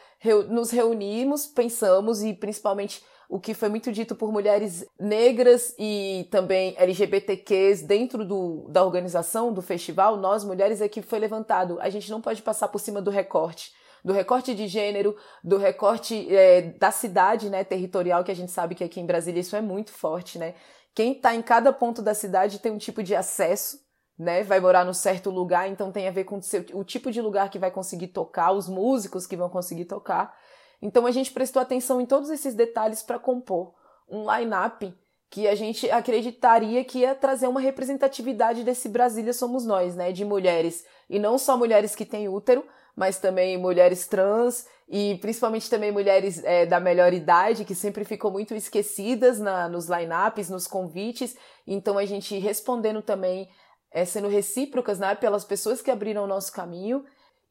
nos 0.50 0.70
reunimos, 0.70 1.48
pensamos 1.48 2.22
e 2.24 2.32
principalmente 2.32 3.04
o 3.28 3.40
que 3.40 3.56
foi 3.56 3.70
muito 3.70 3.92
dito 3.92 4.16
por 4.16 4.32
mulheres 4.32 4.86
negras 5.00 5.74
e 5.80 6.28
também 6.30 6.76
LGBTQs 6.78 7.82
dentro 7.82 8.24
do, 8.24 8.68
da 8.70 8.84
organização 8.86 9.52
do 9.52 9.62
festival, 9.62 10.18
nós 10.18 10.44
mulheres 10.44 10.82
é 10.82 10.88
que 10.88 11.02
foi 11.02 11.18
levantado. 11.18 11.80
A 11.82 11.90
gente 11.90 12.12
não 12.12 12.22
pode 12.22 12.44
passar 12.44 12.68
por 12.68 12.78
cima 12.78 13.02
do 13.02 13.10
recorte 13.10 13.74
do 14.04 14.12
recorte 14.12 14.54
de 14.54 14.68
gênero, 14.68 15.16
do 15.44 15.58
recorte 15.58 16.28
é, 16.36 16.62
da 16.62 16.92
cidade, 16.92 17.50
né, 17.50 17.64
territorial, 17.64 18.24
que 18.24 18.32
a 18.32 18.36
gente 18.36 18.52
sabe 18.52 18.76
que 18.76 18.84
aqui 18.84 19.00
em 19.00 19.06
Brasília 19.06 19.40
isso 19.40 19.56
é 19.56 19.62
muito 19.62 19.92
forte, 19.92 20.38
né? 20.38 20.56
Quem 20.94 21.14
está 21.14 21.34
em 21.34 21.42
cada 21.42 21.72
ponto 21.72 22.02
da 22.02 22.14
cidade 22.14 22.60
tem 22.60 22.72
um 22.72 22.78
tipo 22.78 23.02
de 23.02 23.16
acesso, 23.16 23.80
né? 24.18 24.44
Vai 24.44 24.60
morar 24.60 24.86
num 24.86 24.94
certo 24.94 25.30
lugar, 25.30 25.70
então 25.70 25.92
tem 25.92 26.08
a 26.08 26.12
ver 26.12 26.26
com 26.26 26.38
o, 26.38 26.42
seu, 26.42 26.64
o 26.74 26.84
tipo 26.84 27.12
de 27.12 27.22
lugar 27.22 27.50
que 27.50 27.58
vai 27.58 27.72
conseguir 27.72 28.10
tocar, 28.10 28.52
os 28.52 28.68
músicos 28.68 29.26
que 29.26 29.38
vão 29.38 29.50
conseguir 29.50 29.86
tocar. 29.86 30.36
Então 30.82 31.06
a 31.06 31.12
gente 31.12 31.32
prestou 31.32 31.62
atenção 31.62 32.02
em 32.02 32.06
todos 32.06 32.30
esses 32.30 32.54
detalhes 32.54 33.02
para 33.02 33.18
compor 33.18 33.74
um 34.10 34.30
line-up 34.32 34.94
que 35.30 35.48
a 35.48 35.56
gente 35.56 35.90
acreditaria 35.90 36.84
que 36.86 37.00
ia 37.00 37.16
trazer 37.16 37.48
uma 37.48 37.60
representatividade 37.60 38.64
desse 38.64 38.88
Brasília 38.88 39.34
Somos 39.34 39.66
Nós, 39.66 39.96
né? 39.96 40.12
De 40.12 40.24
mulheres. 40.24 40.86
E 41.10 41.18
não 41.18 41.40
só 41.40 41.58
mulheres 41.58 41.96
que 41.96 42.06
têm 42.06 42.30
útero, 42.30 42.64
mas 42.96 43.20
também 43.20 43.58
mulheres 43.58 44.08
trans 44.08 44.68
e 44.88 45.18
principalmente 45.22 45.70
também 45.70 45.92
mulheres 45.92 46.44
é, 46.44 46.66
da 46.66 46.80
melhor 46.80 47.14
idade, 47.14 47.66
que 47.66 47.74
sempre 47.74 48.06
ficam 48.06 48.30
muito 48.30 48.54
esquecidas 48.54 49.40
na, 49.40 49.68
nos 49.68 49.88
line-ups, 49.88 50.50
nos 50.50 50.68
convites. 50.68 51.36
Então 51.66 51.98
a 51.98 52.06
gente 52.06 52.38
respondendo 52.38 53.02
também, 53.02 53.50
é, 53.92 54.06
sendo 54.06 54.28
recíprocas 54.28 55.00
né, 55.00 55.16
pelas 55.16 55.44
pessoas 55.44 55.82
que 55.82 55.90
abriram 55.90 56.24
o 56.24 56.28
nosso 56.28 56.52
caminho 56.52 57.04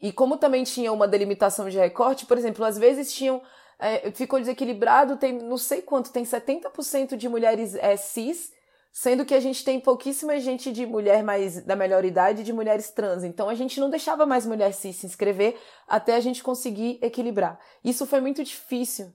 e 0.02 0.12
como 0.12 0.36
também 0.36 0.64
tinha 0.64 0.92
uma 0.92 1.06
delimitação 1.06 1.68
de 1.68 1.78
recorte, 1.78 2.26
por 2.26 2.36
exemplo, 2.36 2.64
às 2.64 2.76
vezes 2.76 3.14
tinham. 3.14 3.40
É, 3.78 4.12
ficou 4.12 4.38
desequilibrado, 4.38 5.16
tem 5.16 5.32
não 5.32 5.58
sei 5.58 5.82
quanto, 5.82 6.12
tem 6.12 6.22
70% 6.22 7.16
de 7.16 7.28
mulheres 7.28 7.74
é, 7.74 7.96
cis, 7.96 8.52
sendo 8.92 9.24
que 9.24 9.34
a 9.34 9.40
gente 9.40 9.64
tem 9.64 9.80
pouquíssima 9.80 10.38
gente 10.38 10.70
de 10.70 10.84
mulher 10.84 11.24
mais 11.24 11.64
da 11.64 11.74
melhor 11.74 12.04
idade 12.04 12.44
de 12.44 12.52
mulheres 12.52 12.90
trans. 12.90 13.24
Então 13.24 13.48
a 13.48 13.54
gente 13.54 13.80
não 13.80 13.88
deixava 13.88 14.26
mais 14.26 14.44
mulher 14.44 14.72
cis 14.72 14.96
se 14.96 15.06
inscrever 15.06 15.58
até 15.88 16.14
a 16.14 16.20
gente 16.20 16.42
conseguir 16.42 16.98
equilibrar. 17.00 17.58
Isso 17.82 18.06
foi 18.06 18.20
muito 18.20 18.44
difícil. 18.44 19.12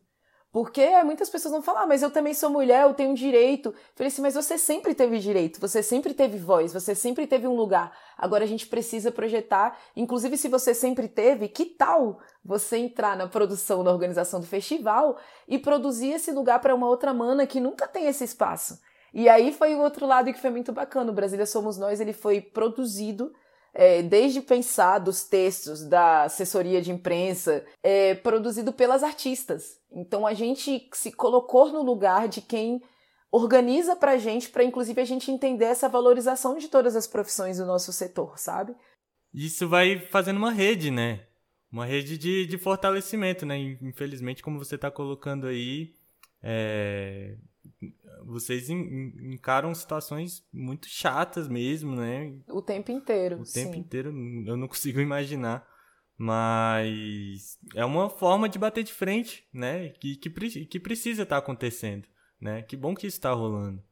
Porque 0.52 1.04
muitas 1.04 1.30
pessoas 1.30 1.52
vão 1.52 1.62
falar, 1.62 1.84
ah, 1.84 1.86
mas 1.86 2.02
eu 2.02 2.10
também 2.10 2.34
sou 2.34 2.50
mulher, 2.50 2.84
eu 2.84 2.94
tenho 2.94 3.14
direito. 3.14 3.70
Eu 3.70 3.76
falei 3.94 4.08
assim, 4.08 4.22
mas 4.24 4.34
você 4.34 4.58
sempre 4.58 4.96
teve 4.96 5.20
direito, 5.20 5.60
você 5.60 5.84
sempre 5.84 6.16
teve 6.16 6.40
voz, 6.40 6.74
você 6.74 6.96
sempre 6.96 7.28
teve 7.28 7.46
um 7.48 7.54
lugar. 7.54 7.96
Agora 8.18 8.44
a 8.44 8.48
gente 8.48 8.66
precisa 8.66 9.12
projetar, 9.12 9.78
inclusive 9.96 10.36
se 10.38 10.48
você 10.48 10.74
sempre 10.74 11.08
teve, 11.08 11.48
que 11.50 11.66
tal 11.66 12.20
você 12.44 12.78
entrar 12.78 13.16
na 13.16 13.28
produção, 13.28 13.84
na 13.84 13.92
organização 13.92 14.40
do 14.40 14.48
festival 14.48 15.18
e 15.48 15.60
produzir 15.60 16.14
esse 16.14 16.32
lugar 16.32 16.60
para 16.60 16.74
uma 16.74 16.88
outra 16.88 17.14
mana 17.14 17.46
que 17.46 17.60
nunca 17.60 17.88
tem 17.88 18.08
esse 18.08 18.24
espaço. 18.24 18.80
E 19.18 19.28
aí 19.28 19.52
foi 19.52 19.74
o 19.74 19.80
outro 19.80 20.06
lado 20.06 20.32
que 20.32 20.40
foi 20.40 20.52
muito 20.52 20.72
bacana. 20.72 21.10
O 21.10 21.16
Brasília 21.16 21.48
Somos 21.48 21.76
Nós, 21.76 22.00
ele 22.00 22.14
foi 22.14 22.40
produzido 22.40 23.34
é, 23.74 24.04
desde 24.04 24.42
pensar 24.42 25.00
dos 25.00 25.24
textos, 25.24 25.84
da 25.84 26.26
assessoria 26.26 26.80
de 26.84 26.92
imprensa, 26.92 27.66
é, 27.82 28.14
produzido 28.14 28.72
pelas 28.72 29.02
artistas. 29.02 29.82
Então 29.92 30.28
a 30.28 30.36
gente 30.36 30.88
se 30.94 31.12
colocou 31.12 31.72
no 31.74 31.82
lugar 31.82 32.28
de 32.28 32.42
quem 32.42 32.80
organiza 33.32 33.96
pra 33.96 34.20
gente, 34.20 34.50
para 34.50 34.64
inclusive 34.64 35.02
a 35.02 35.06
gente 35.06 35.32
entender 35.32 35.66
essa 35.66 35.90
valorização 35.90 36.56
de 36.56 36.68
todas 36.68 36.96
as 36.96 37.08
profissões 37.08 37.58
do 37.58 37.66
nosso 37.66 37.92
setor, 37.92 38.38
sabe? 38.38 38.76
Isso 39.34 39.68
vai 39.68 39.98
fazendo 39.98 40.38
uma 40.38 40.52
rede, 40.52 40.92
né? 40.92 41.26
Uma 41.72 41.88
rede 41.88 42.20
de, 42.20 42.46
de 42.46 42.58
fortalecimento, 42.60 43.48
né? 43.48 43.58
Infelizmente, 43.82 44.44
como 44.44 44.60
você 44.64 44.76
está 44.76 44.92
colocando 44.92 45.48
aí, 45.48 45.96
é, 46.44 47.36
vocês 48.26 48.70
encaram 48.70 49.74
situações 49.74 50.46
muito 50.52 50.88
chatas 50.88 51.48
mesmo, 51.48 51.96
né? 51.96 52.34
O 52.50 52.62
tempo 52.62 52.92
inteiro. 52.92 53.42
O 53.42 53.44
tempo 53.44 53.74
sim. 53.74 53.80
inteiro, 53.80 54.10
eu 54.46 54.58
não 54.58 54.68
consigo 54.68 55.00
imaginar. 55.02 55.68
Mas 56.18 57.60
é 57.76 57.86
uma 57.86 58.10
forma 58.10 58.50
de 58.50 58.58
bater 58.58 58.84
de 58.84 58.92
frente, 58.92 59.48
né? 59.54 59.90
Que, 59.90 60.16
que, 60.16 60.66
que 60.66 60.80
precisa 60.80 61.24
estar 61.24 61.36
tá 61.36 61.40
acontecendo, 61.40 62.08
né? 62.42 62.64
Que 62.64 62.76
bom 62.76 62.96
que 62.96 63.06
isso 63.06 63.18
está 63.18 63.32
rolando. 63.32 63.84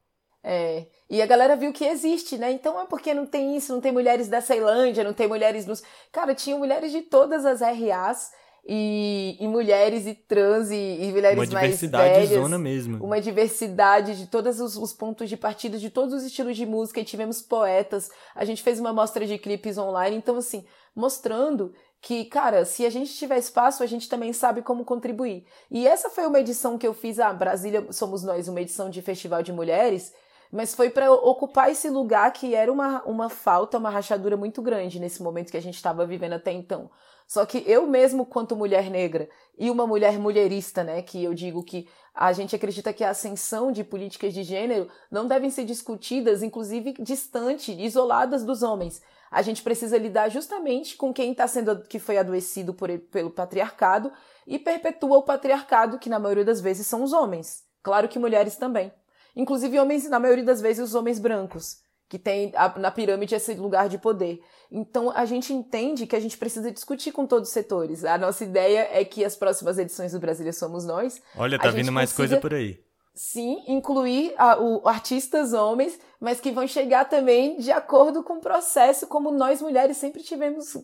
É, 0.42 0.86
e 1.08 1.22
a 1.22 1.26
galera 1.26 1.56
viu 1.56 1.72
que 1.72 1.84
existe, 1.84 2.36
né? 2.36 2.50
Então 2.52 2.80
é 2.80 2.86
porque 2.86 3.14
não 3.14 3.26
tem 3.26 3.56
isso, 3.56 3.72
não 3.72 3.80
tem 3.80 3.92
mulheres 3.92 4.28
da 4.28 4.40
Ceilândia, 4.40 5.04
não 5.04 5.12
tem 5.12 5.28
mulheres 5.28 5.66
nos. 5.66 5.82
Cara, 6.12 6.34
tinha 6.34 6.56
mulheres 6.56 6.90
de 6.90 7.02
todas 7.02 7.44
as 7.44 7.60
RAs 7.60 8.30
e, 8.68 9.36
e 9.38 9.46
mulheres 9.46 10.06
e 10.06 10.14
trans 10.14 10.70
e, 10.70 10.74
e 10.74 11.12
mulheres 11.12 11.36
mais 11.36 11.50
velhas. 11.50 11.52
Uma 11.52 11.60
diversidade 11.60 12.26
zona 12.34 12.58
mesmo. 12.58 13.04
Uma 13.04 13.20
diversidade 13.20 14.16
de 14.16 14.26
todos 14.26 14.60
os, 14.60 14.76
os, 14.76 14.92
pontos 14.92 15.28
de 15.28 15.36
partida, 15.36 15.78
de 15.78 15.88
todos 15.88 16.14
os 16.14 16.24
estilos 16.24 16.56
de 16.56 16.66
música, 16.66 17.00
e 17.00 17.04
tivemos 17.04 17.40
poetas. 17.40 18.10
A 18.34 18.44
gente 18.44 18.62
fez 18.62 18.80
uma 18.80 18.92
mostra 18.92 19.24
de 19.24 19.38
clipes 19.38 19.78
online, 19.78 20.16
então 20.16 20.36
assim, 20.36 20.64
mostrando 20.94 21.72
que, 22.00 22.24
cara, 22.24 22.64
se 22.64 22.84
a 22.84 22.90
gente 22.90 23.14
tiver 23.14 23.38
espaço, 23.38 23.82
a 23.82 23.86
gente 23.86 24.08
também 24.08 24.32
sabe 24.32 24.62
como 24.62 24.84
contribuir. 24.84 25.44
E 25.70 25.86
essa 25.86 26.10
foi 26.10 26.26
uma 26.26 26.40
edição 26.40 26.76
que 26.76 26.86
eu 26.86 26.92
fiz, 26.92 27.20
a 27.20 27.32
Brasília 27.32 27.86
Somos 27.92 28.22
Nós, 28.22 28.48
uma 28.48 28.60
edição 28.60 28.90
de 28.90 29.00
Festival 29.00 29.42
de 29.42 29.52
Mulheres, 29.52 30.12
mas 30.56 30.74
foi 30.74 30.88
para 30.88 31.12
ocupar 31.12 31.70
esse 31.70 31.90
lugar 31.90 32.32
que 32.32 32.54
era 32.54 32.72
uma, 32.72 33.02
uma 33.04 33.28
falta, 33.28 33.76
uma 33.76 33.90
rachadura 33.90 34.36
muito 34.36 34.62
grande 34.62 34.98
nesse 34.98 35.22
momento 35.22 35.50
que 35.50 35.56
a 35.56 35.62
gente 35.62 35.74
estava 35.74 36.06
vivendo 36.06 36.32
até 36.32 36.50
então. 36.50 36.90
Só 37.28 37.44
que 37.44 37.62
eu 37.66 37.86
mesmo, 37.86 38.24
quanto 38.24 38.56
mulher 38.56 38.90
negra 38.90 39.28
e 39.58 39.70
uma 39.70 39.86
mulher 39.86 40.18
mulherista, 40.18 40.82
né, 40.82 41.02
que 41.02 41.22
eu 41.22 41.34
digo 41.34 41.62
que 41.62 41.86
a 42.14 42.32
gente 42.32 42.56
acredita 42.56 42.92
que 42.92 43.04
a 43.04 43.10
ascensão 43.10 43.70
de 43.70 43.84
políticas 43.84 44.32
de 44.32 44.42
gênero 44.42 44.88
não 45.10 45.26
devem 45.26 45.50
ser 45.50 45.64
discutidas, 45.64 46.42
inclusive 46.42 46.94
distante, 47.00 47.72
isoladas 47.72 48.42
dos 48.42 48.62
homens. 48.62 49.02
A 49.30 49.42
gente 49.42 49.62
precisa 49.62 49.98
lidar 49.98 50.30
justamente 50.30 50.96
com 50.96 51.12
quem 51.12 51.32
está 51.32 51.46
sendo 51.46 51.82
que 51.82 51.98
foi 51.98 52.16
adoecido 52.16 52.72
por, 52.72 52.88
pelo 53.10 53.30
patriarcado 53.30 54.10
e 54.46 54.58
perpetua 54.58 55.18
o 55.18 55.22
patriarcado, 55.22 55.98
que 55.98 56.08
na 56.08 56.18
maioria 56.18 56.44
das 56.44 56.62
vezes 56.62 56.86
são 56.86 57.02
os 57.02 57.12
homens. 57.12 57.64
Claro 57.82 58.08
que 58.08 58.18
mulheres 58.18 58.56
também. 58.56 58.90
Inclusive 59.36 59.78
homens, 59.78 60.08
na 60.08 60.18
maioria 60.18 60.44
das 60.44 60.60
vezes, 60.60 60.82
os 60.82 60.94
homens 60.94 61.18
brancos, 61.18 61.82
que 62.08 62.18
tem 62.18 62.52
na 62.78 62.90
pirâmide 62.90 63.34
esse 63.34 63.54
lugar 63.54 63.88
de 63.88 63.98
poder. 63.98 64.40
Então 64.70 65.10
a 65.10 65.24
gente 65.24 65.52
entende 65.52 66.06
que 66.06 66.16
a 66.16 66.20
gente 66.20 66.38
precisa 66.38 66.72
discutir 66.72 67.12
com 67.12 67.26
todos 67.26 67.48
os 67.48 67.52
setores. 67.52 68.04
A 68.04 68.16
nossa 68.16 68.44
ideia 68.44 68.88
é 68.90 69.04
que 69.04 69.24
as 69.24 69.36
próximas 69.36 69.78
edições 69.78 70.12
do 70.12 70.20
Brasília 70.20 70.52
Somos 70.52 70.84
Nós. 70.84 71.20
Olha, 71.36 71.58
tá 71.58 71.70
vindo 71.70 71.92
mais 71.92 72.12
coisa 72.12 72.38
por 72.38 72.54
aí. 72.54 72.80
Sim, 73.14 73.62
incluir 73.66 74.34
a, 74.36 74.60
o, 74.60 74.86
artistas 74.86 75.54
homens, 75.54 75.98
mas 76.20 76.38
que 76.38 76.50
vão 76.50 76.66
chegar 76.66 77.06
também 77.06 77.56
de 77.58 77.72
acordo 77.72 78.22
com 78.22 78.34
o 78.34 78.40
processo, 78.40 79.06
como 79.06 79.30
nós 79.30 79.62
mulheres 79.62 79.96
sempre 79.96 80.22
tivemos 80.22 80.76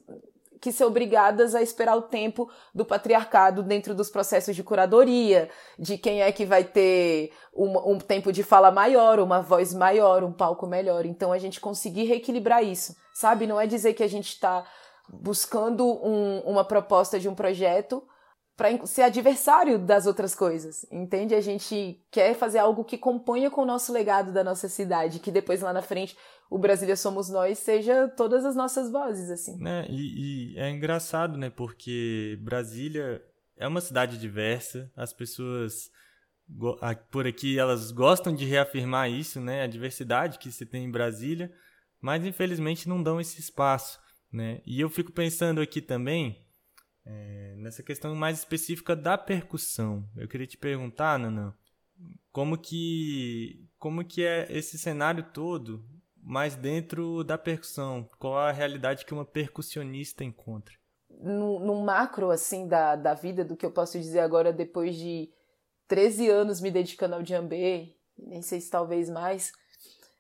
que 0.62 0.71
ser 0.71 0.85
obrigadas 0.85 1.57
a 1.57 1.61
esperar 1.61 1.97
o 1.97 2.02
tempo 2.02 2.49
do 2.73 2.85
patriarcado 2.85 3.64
dentro 3.64 3.97
dos 3.97 4.09
processos 4.09 4.54
de 4.54 4.62
curadoria, 4.62 5.50
de 5.76 5.99
quem 5.99 6.23
é 6.23 6.31
que 6.31 6.47
vai 6.47 6.62
ter 6.62 7.33
um, 7.52 7.95
um 7.95 7.99
tempo 7.99 8.33
de 8.33 8.45
fala 8.45 8.71
maior, 8.71 9.19
uma 9.19 9.42
voz 9.42 9.75
maior, 9.75 10.23
um 10.23 10.33
palco 10.33 10.64
melhor. 10.64 11.04
Então 11.04 11.33
a 11.33 11.38
gente 11.38 11.61
conseguir 11.61 12.04
reequilibrar 12.04 12.62
isso, 12.62 12.95
sabe? 13.12 13.45
Não 13.45 13.61
é 13.61 13.66
dizer 13.66 13.95
que 13.95 14.04
a 14.04 14.09
gente 14.09 14.28
está 14.28 14.64
buscando 15.12 15.85
um, 15.85 16.38
uma 16.47 16.64
proposta 16.64 17.19
de 17.19 17.28
um 17.28 17.35
projeto 17.35 18.00
para 18.56 18.87
ser 18.87 19.02
adversário 19.02 19.78
das 19.78 20.06
outras 20.06 20.35
coisas, 20.35 20.87
entende? 20.90 21.35
A 21.35 21.40
gente 21.40 22.04
quer 22.11 22.35
fazer 22.35 22.59
algo 22.59 22.85
que 22.85 22.99
componha 22.99 23.50
com 23.50 23.62
o 23.62 23.66
nosso 23.66 23.92
legado 23.92 24.32
da 24.32 24.44
nossa 24.44 24.68
cidade, 24.68 25.21
que 25.21 25.30
depois 25.30 25.62
lá 25.62 25.73
na 25.73 25.82
frente 25.82 26.16
o 26.50 26.59
Brasília 26.59 26.97
Somos 26.97 27.30
Nós 27.30 27.59
seja 27.59 28.09
todas 28.09 28.44
as 28.44 28.54
nossas 28.54 28.92
vozes, 28.92 29.30
assim. 29.30 29.56
Né? 29.59 29.87
E, 29.88 30.52
e 30.54 30.59
é 30.59 30.68
engraçado, 30.68 31.38
né? 31.38 31.49
Porque 31.49 32.38
Brasília 32.42 33.23
é 33.56 33.66
uma 33.66 33.80
cidade 33.80 34.18
diversa, 34.18 34.90
as 34.94 35.12
pessoas 35.12 35.90
por 37.11 37.26
aqui 37.26 37.59
elas 37.59 37.90
gostam 37.90 38.35
de 38.35 38.44
reafirmar 38.44 39.11
isso, 39.11 39.40
né? 39.40 39.62
A 39.62 39.66
diversidade 39.66 40.38
que 40.38 40.52
se 40.52 40.66
tem 40.66 40.85
em 40.85 40.90
Brasília, 40.90 41.50
mas 42.00 42.25
infelizmente 42.26 42.87
não 42.87 43.02
dão 43.02 43.18
esse 43.18 43.40
espaço, 43.40 43.99
né? 44.30 44.61
E 44.66 44.78
eu 44.78 44.90
fico 44.90 45.11
pensando 45.11 45.61
aqui 45.61 45.80
também 45.80 46.41
é, 47.04 47.54
nessa 47.56 47.82
questão 47.82 48.14
mais 48.14 48.38
específica 48.38 48.94
da 48.94 49.18
percussão. 49.18 50.09
Eu 50.16 50.28
queria 50.28 50.47
te 50.47 50.56
perguntar, 50.56 51.18
Nana, 51.18 51.56
como 52.32 52.59
que 52.59 53.68
como 53.78 54.04
que 54.04 54.25
é 54.25 54.47
esse 54.50 54.78
cenário 54.78 55.25
todo 55.32 55.85
mas 56.23 56.54
dentro 56.54 57.25
da 57.25 57.37
percussão, 57.37 58.09
qual 58.18 58.38
a 58.38 58.52
realidade 58.52 59.04
que 59.04 59.12
uma 59.12 59.25
percussionista 59.25 60.23
encontra? 60.23 60.75
No, 61.11 61.59
no 61.59 61.82
macro, 61.82 62.30
assim, 62.30 62.68
da, 62.68 62.94
da 62.94 63.12
vida, 63.12 63.44
do 63.44 63.56
que 63.56 63.66
eu 63.66 63.73
posso 63.73 63.99
dizer 63.99 64.21
agora, 64.21 64.52
depois 64.52 64.94
de 64.94 65.28
13 65.88 66.30
anos 66.30 66.61
me 66.61 66.71
dedicando 66.71 67.16
ao 67.16 67.23
djembe, 67.23 67.97
nem 68.16 68.40
sei 68.40 68.61
se 68.61 68.71
talvez 68.71 69.11
mais, 69.11 69.52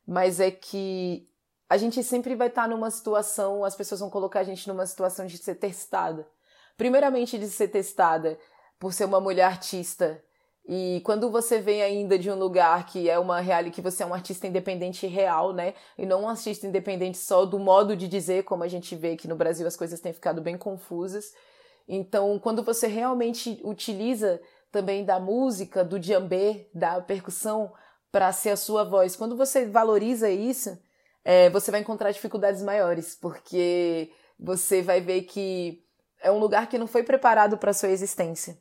mas 0.06 0.40
é 0.40 0.50
que 0.50 1.28
a 1.68 1.76
gente 1.76 2.02
sempre 2.02 2.34
vai 2.34 2.48
estar 2.48 2.68
numa 2.68 2.90
situação, 2.90 3.64
as 3.64 3.76
pessoas 3.76 4.00
vão 4.00 4.10
colocar 4.10 4.40
a 4.40 4.44
gente 4.44 4.68
numa 4.68 4.84
situação 4.86 5.24
de 5.24 5.38
ser 5.38 5.54
testada. 5.54 6.26
Primeiramente, 6.76 7.38
de 7.38 7.48
ser 7.48 7.68
testada 7.68 8.38
por 8.78 8.92
ser 8.92 9.04
uma 9.04 9.20
mulher 9.20 9.44
artista 9.44 10.22
e 10.64 11.02
quando 11.04 11.28
você 11.30 11.58
vem 11.58 11.82
ainda 11.82 12.16
de 12.18 12.30
um 12.30 12.36
lugar 12.38 12.86
que 12.86 13.10
é 13.10 13.18
uma 13.18 13.40
realidade, 13.40 13.74
que 13.74 13.80
você 13.80 14.02
é 14.02 14.06
um 14.06 14.14
artista 14.14 14.46
independente 14.46 15.06
real, 15.06 15.52
né? 15.52 15.74
E 15.98 16.06
não 16.06 16.22
um 16.22 16.28
artista 16.28 16.66
independente 16.66 17.18
só 17.18 17.44
do 17.44 17.58
modo 17.58 17.96
de 17.96 18.06
dizer, 18.06 18.44
como 18.44 18.62
a 18.62 18.68
gente 18.68 18.94
vê 18.94 19.16
que 19.16 19.26
no 19.26 19.34
Brasil 19.34 19.66
as 19.66 19.76
coisas 19.76 20.00
têm 20.00 20.12
ficado 20.12 20.40
bem 20.40 20.56
confusas. 20.56 21.32
Então, 21.88 22.38
quando 22.38 22.62
você 22.62 22.86
realmente 22.86 23.60
utiliza 23.64 24.40
também 24.70 25.04
da 25.04 25.18
música, 25.18 25.84
do 25.84 25.98
djembe, 25.98 26.68
da 26.72 27.00
percussão 27.00 27.72
para 28.12 28.32
ser 28.32 28.50
a 28.50 28.56
sua 28.56 28.84
voz, 28.84 29.16
quando 29.16 29.36
você 29.36 29.66
valoriza 29.66 30.30
isso, 30.30 30.78
é, 31.24 31.50
você 31.50 31.72
vai 31.72 31.80
encontrar 31.80 32.12
dificuldades 32.12 32.62
maiores, 32.62 33.16
porque 33.16 34.12
você 34.38 34.80
vai 34.80 35.00
ver 35.00 35.22
que 35.22 35.82
é 36.22 36.30
um 36.30 36.38
lugar 36.38 36.68
que 36.68 36.78
não 36.78 36.86
foi 36.86 37.02
preparado 37.02 37.58
para 37.58 37.72
sua 37.72 37.88
existência. 37.88 38.58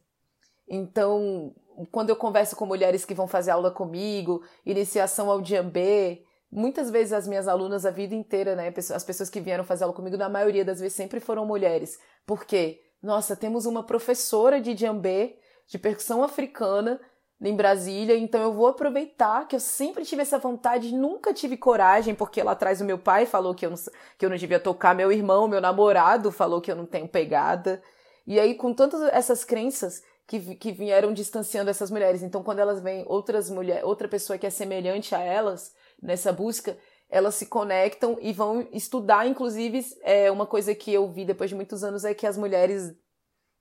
Então, 0.68 1.53
quando 1.91 2.10
eu 2.10 2.15
converso 2.15 2.56
com 2.56 2.65
mulheres 2.65 3.06
que 3.06 3.13
vão 3.13 3.27
fazer 3.27 3.51
aula 3.51 3.72
comigo, 3.72 4.44
iniciação 4.65 5.30
ao 5.30 5.41
djembe, 5.41 6.25
muitas 6.51 6.89
vezes 6.89 7.13
as 7.13 7.27
minhas 7.27 7.48
alunas 7.48 7.86
a 7.86 7.91
vida 7.91 8.15
inteira, 8.15 8.56
né, 8.56 8.74
as 8.94 9.03
pessoas 9.03 9.30
que 9.30 9.39
vieram 9.39 9.63
fazer 9.63 9.84
aula 9.84 9.96
comigo, 9.96 10.18
na 10.18 10.30
maioria 10.30 10.65
das 10.65 10.80
vezes 10.80 10.96
sempre 10.96 11.20
foram 11.20 11.46
mulheres. 11.46 12.00
Por 12.25 12.46
quê? 12.46 12.82
Nossa, 13.01 13.36
temos 13.36 13.65
uma 13.65 13.84
professora 13.84 14.62
de 14.62 14.74
djembe, 14.74 15.36
de 15.68 15.80
percussão 15.80 16.24
africana, 16.24 17.00
em 17.41 17.55
Brasília, 17.55 18.15
então 18.15 18.41
eu 18.41 18.53
vou 18.53 18.67
aproveitar 18.67 19.48
que 19.48 19.55
eu 19.55 19.60
sempre 19.60 20.05
tive 20.05 20.21
essa 20.21 20.38
vontade, 20.38 20.93
nunca 20.93 21.33
tive 21.33 21.57
coragem, 21.57 22.13
porque 22.13 22.43
lá 22.43 22.51
atrás 22.51 22.81
o 22.81 22.86
meu 22.86 23.00
pai 23.00 23.25
falou 23.25 23.55
que 23.55 23.65
eu 23.65 23.71
não, 23.71 23.77
que 24.17 24.25
eu 24.25 24.29
não 24.29 24.38
devia 24.38 24.60
tocar, 24.60 24.93
meu 24.93 25.12
irmão, 25.12 25.48
meu 25.48 25.60
namorado 25.60 26.31
falou 26.31 26.62
que 26.62 26.71
eu 26.71 26.75
não 26.75 26.86
tenho 26.86 27.07
pegada. 27.07 27.81
E 28.27 28.39
aí, 28.39 28.53
com 28.53 28.74
tantas 28.74 29.01
essas 29.12 29.43
crenças, 29.43 30.03
que, 30.27 30.55
que 30.55 30.71
vieram 30.71 31.13
distanciando 31.13 31.69
essas 31.69 31.91
mulheres. 31.91 32.24
Então, 32.24 32.41
quando 32.41 32.60
elas 32.60 32.79
veem 32.79 33.03
outras 33.05 33.50
mulheres, 33.50 33.83
outra 33.83 34.07
pessoa 34.07 34.38
que 34.38 34.48
é 34.48 34.50
semelhante 34.50 35.13
a 35.13 35.19
elas 35.19 35.74
nessa 36.01 36.31
busca, 36.31 36.77
elas 37.10 37.36
se 37.36 37.48
conectam 37.48 38.17
e 38.21 38.31
vão 38.31 38.65
estudar. 38.71 39.27
Inclusive, 39.27 39.86
é 40.03 40.31
uma 40.31 40.45
coisa 40.45 40.74
que 40.74 40.93
eu 40.93 41.12
vi 41.12 41.25
depois 41.25 41.50
de 41.50 41.55
muitos 41.55 41.83
anos 41.83 42.05
é 42.05 42.13
que 42.13 42.25
as 42.25 42.38
mulheres 42.38 42.95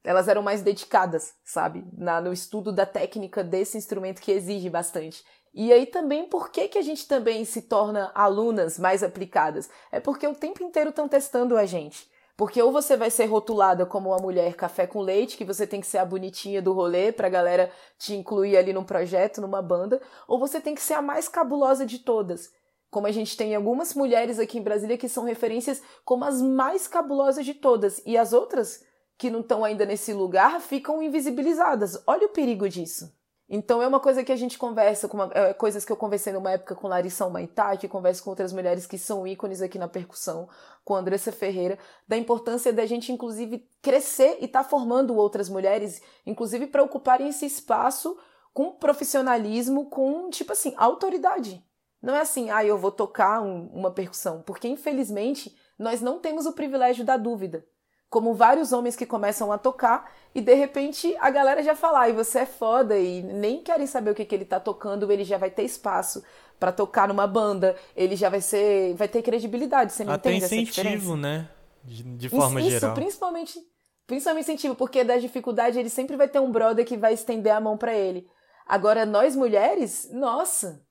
elas 0.03 0.29
eram 0.29 0.43
mais 0.43 0.63
dedicadas, 0.63 1.35
sabe, 1.45 1.85
Na, 1.93 2.21
no 2.21 2.33
estudo 2.33 2.73
da 2.73 2.87
técnica 2.87 3.45
desse 3.45 3.77
instrumento 3.77 4.21
que 4.21 4.33
exige 4.33 4.71
bastante. 4.71 5.25
E 5.53 5.73
aí 5.73 5.87
também, 5.87 6.29
por 6.29 6.51
que, 6.51 6.69
que 6.69 6.79
a 6.79 6.83
gente 6.83 7.09
também 7.09 7.45
se 7.45 7.63
torna 7.63 8.13
alunas 8.15 8.79
mais 8.79 9.03
aplicadas? 9.03 9.69
É 9.91 9.99
porque 9.99 10.27
o 10.27 10.35
tempo 10.35 10.63
inteiro 10.63 10.91
estão 10.91 11.09
testando 11.09 11.57
a 11.57 11.67
gente. 11.67 12.09
Porque 12.37 12.63
ou 12.63 12.73
você 12.73 12.97
vai 12.97 13.11
ser 13.11 13.27
rotulada 13.27 13.85
como 13.85 14.11
uma 14.11 14.17
mulher 14.17 14.55
café 14.55 14.87
com 14.87 15.01
leite, 15.01 15.37
que 15.37 15.45
você 15.45 15.67
tem 15.67 15.81
que 15.81 15.87
ser 15.87 15.99
a 15.99 16.05
bonitinha 16.07 16.63
do 16.63 16.73
rolê 16.73 17.13
pra 17.13 17.29
galera 17.29 17.71
te 17.99 18.15
incluir 18.15 18.57
ali 18.57 18.73
num 18.73 18.85
projeto, 18.85 19.43
numa 19.43 19.61
banda, 19.61 20.01
ou 20.27 20.39
você 20.39 20.59
tem 20.59 20.75
que 20.75 20.81
ser 20.81 20.95
a 20.95 21.03
mais 21.03 21.29
cabulosa 21.29 21.85
de 21.85 21.99
todas. 21.99 22.51
Como 22.91 23.07
a 23.07 23.13
gente 23.13 23.37
tem 23.37 23.55
algumas 23.55 23.93
mulheres 23.93 24.39
aqui 24.39 24.59
em 24.59 24.63
Brasília 24.63 24.97
que 24.97 25.09
são 25.09 25.25
referências 25.25 25.83
como 26.03 26.25
as 26.25 26.41
mais 26.41 26.89
cabulosas 26.89 27.45
de 27.45 27.53
todas, 27.53 28.01
e 28.07 28.17
as 28.17 28.33
outras 28.33 28.83
que 29.21 29.29
não 29.29 29.41
estão 29.41 29.63
ainda 29.63 29.85
nesse 29.85 30.15
lugar 30.15 30.63
ficam 30.63 31.03
invisibilizadas. 31.03 32.03
Olha 32.07 32.27
o 32.27 32.31
perigo 32.31 32.67
disso. 32.67 33.15
Então 33.51 33.83
é 33.83 33.87
uma 33.87 34.01
coisa 34.01 34.25
que 34.25 34.33
a 34.33 34.37
gente 34.37 34.57
conversa, 34.57 35.09
com 35.09 35.19
uma, 35.19 35.31
é, 35.35 35.53
coisas 35.53 35.85
que 35.85 35.93
eu 35.93 35.97
conversei 35.97 36.33
numa 36.33 36.53
época 36.53 36.75
com 36.75 36.89
Larissa 36.89 37.27
Humaitá, 37.27 37.77
que 37.77 37.87
converso 37.87 38.25
com 38.25 38.31
outras 38.31 38.51
mulheres 38.51 38.87
que 38.87 38.97
são 38.97 39.27
ícones 39.27 39.61
aqui 39.61 39.79
na 39.79 39.89
percussão, 39.89 40.49
com 40.83 40.95
Andressa 40.95 41.31
Ferreira, 41.31 41.79
da 42.09 42.17
importância 42.17 42.73
da 42.73 42.87
gente, 42.87 43.13
inclusive, 43.13 43.69
crescer 43.83 44.39
e 44.41 44.47
estar 44.47 44.63
tá 44.63 44.69
formando 44.71 45.15
outras 45.15 45.51
mulheres, 45.51 46.01
inclusive 46.25 46.69
para 46.69 46.83
ocuparem 46.83 47.29
esse 47.29 47.45
espaço 47.45 48.17
com 48.55 48.73
profissionalismo, 48.73 49.91
com, 49.91 50.31
tipo 50.31 50.53
assim, 50.53 50.73
autoridade. 50.79 51.63
Não 52.01 52.15
é 52.15 52.23
assim, 52.23 52.49
ah, 52.49 52.65
eu 52.65 52.79
vou 52.79 52.91
tocar 52.91 53.43
um, 53.43 53.67
uma 53.67 53.91
percussão, 53.91 54.41
porque 54.41 54.67
infelizmente 54.67 55.55
nós 55.79 56.01
não 56.01 56.19
temos 56.19 56.47
o 56.47 56.55
privilégio 56.55 57.05
da 57.05 57.19
dúvida 57.19 57.67
como 58.11 58.35
vários 58.35 58.73
homens 58.73 58.97
que 58.97 59.07
começam 59.07 59.53
a 59.53 59.57
tocar 59.57 60.13
e 60.35 60.41
de 60.41 60.53
repente 60.53 61.17
a 61.21 61.31
galera 61.31 61.63
já 61.63 61.77
fala, 61.77 62.09
e 62.09 62.13
você 62.13 62.41
é 62.41 62.47
foda 62.47 62.99
e 62.99 63.23
nem 63.23 63.63
querem 63.63 63.87
saber 63.87 64.11
o 64.11 64.15
que, 64.15 64.25
que 64.25 64.35
ele 64.35 64.45
tá 64.45 64.59
tocando, 64.59 65.11
ele 65.11 65.25
já 65.25 65.39
vai 65.39 65.49
ter 65.49 65.63
espaço 65.63 66.23
para 66.59 66.73
tocar 66.73 67.07
numa 67.07 67.27
banda, 67.27 67.77
ele 67.97 68.17
já 68.17 68.29
vai 68.29 68.41
ser, 68.41 68.95
vai 68.95 69.09
ter 69.09 69.23
credibilidade, 69.23 69.93
você 69.93 70.05
não 70.05 70.13
Até 70.13 70.33
entende 70.33 70.63
incentivo, 70.63 71.17
né? 71.17 71.49
De, 71.85 72.03
de 72.03 72.29
forma 72.29 72.61
isso, 72.61 72.71
geral. 72.71 72.91
Isso, 72.91 73.01
principalmente, 73.01 73.59
principalmente 74.07 74.45
incentivo, 74.45 74.75
porque 74.75 75.05
da 75.05 75.17
dificuldade 75.17 75.79
ele 75.79 75.89
sempre 75.89 76.17
vai 76.17 76.29
ter 76.29 76.41
um 76.41 76.51
brother 76.51 76.85
que 76.85 76.99
vai 76.99 77.15
estender 77.15 77.53
a 77.53 77.61
mão 77.61 77.79
para 77.79 77.95
ele. 77.95 78.29
Agora 78.67 79.07
nós 79.07 79.37
mulheres, 79.37 80.11
nossa, 80.13 80.85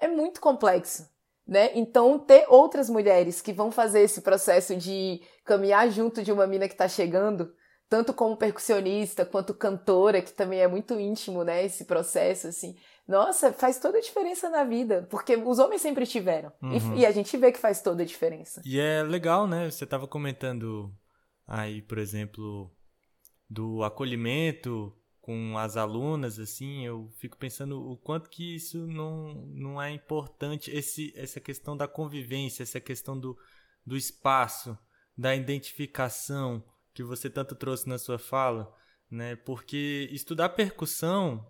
é 0.00 0.08
muito 0.08 0.40
complexo 0.40 1.06
né? 1.46 1.70
Então, 1.74 2.18
ter 2.18 2.46
outras 2.48 2.90
mulheres 2.90 3.40
que 3.40 3.52
vão 3.52 3.70
fazer 3.70 4.00
esse 4.00 4.20
processo 4.20 4.74
de 4.74 5.20
caminhar 5.44 5.88
junto 5.90 6.22
de 6.22 6.32
uma 6.32 6.46
mina 6.46 6.66
que 6.66 6.74
está 6.74 6.88
chegando, 6.88 7.52
tanto 7.88 8.12
como 8.12 8.36
percussionista 8.36 9.24
quanto 9.24 9.54
cantora, 9.54 10.20
que 10.20 10.32
também 10.32 10.60
é 10.60 10.66
muito 10.66 10.98
íntimo, 10.98 11.44
né? 11.44 11.64
Esse 11.64 11.84
processo, 11.84 12.48
assim. 12.48 12.74
Nossa, 13.06 13.52
faz 13.52 13.78
toda 13.78 13.98
a 13.98 14.00
diferença 14.00 14.50
na 14.50 14.64
vida, 14.64 15.06
porque 15.08 15.36
os 15.36 15.60
homens 15.60 15.80
sempre 15.80 16.04
tiveram. 16.04 16.52
Uhum. 16.60 16.96
E, 16.96 17.00
e, 17.00 17.06
a 17.06 17.12
gente 17.12 17.36
vê 17.36 17.52
que 17.52 17.58
faz 17.58 17.80
toda 17.80 18.02
a 18.02 18.06
diferença. 18.06 18.60
E 18.64 18.80
é 18.80 19.02
legal, 19.04 19.46
né? 19.46 19.70
Você 19.70 19.84
estava 19.84 20.08
comentando 20.08 20.92
aí, 21.46 21.80
por 21.82 21.98
exemplo, 21.98 22.68
do 23.48 23.84
acolhimento 23.84 24.92
com 25.26 25.58
as 25.58 25.76
alunas, 25.76 26.38
assim, 26.38 26.86
eu 26.86 27.10
fico 27.18 27.36
pensando 27.36 27.84
o 27.84 27.96
quanto 27.96 28.30
que 28.30 28.54
isso 28.54 28.86
não, 28.86 29.34
não 29.48 29.82
é 29.82 29.90
importante, 29.90 30.70
esse, 30.70 31.12
essa 31.16 31.40
questão 31.40 31.76
da 31.76 31.88
convivência, 31.88 32.62
essa 32.62 32.78
questão 32.78 33.18
do, 33.18 33.36
do 33.84 33.96
espaço, 33.96 34.78
da 35.18 35.34
identificação 35.34 36.62
que 36.94 37.02
você 37.02 37.28
tanto 37.28 37.56
trouxe 37.56 37.88
na 37.88 37.98
sua 37.98 38.20
fala, 38.20 38.72
né? 39.10 39.34
Porque 39.34 40.08
estudar 40.12 40.50
percussão 40.50 41.44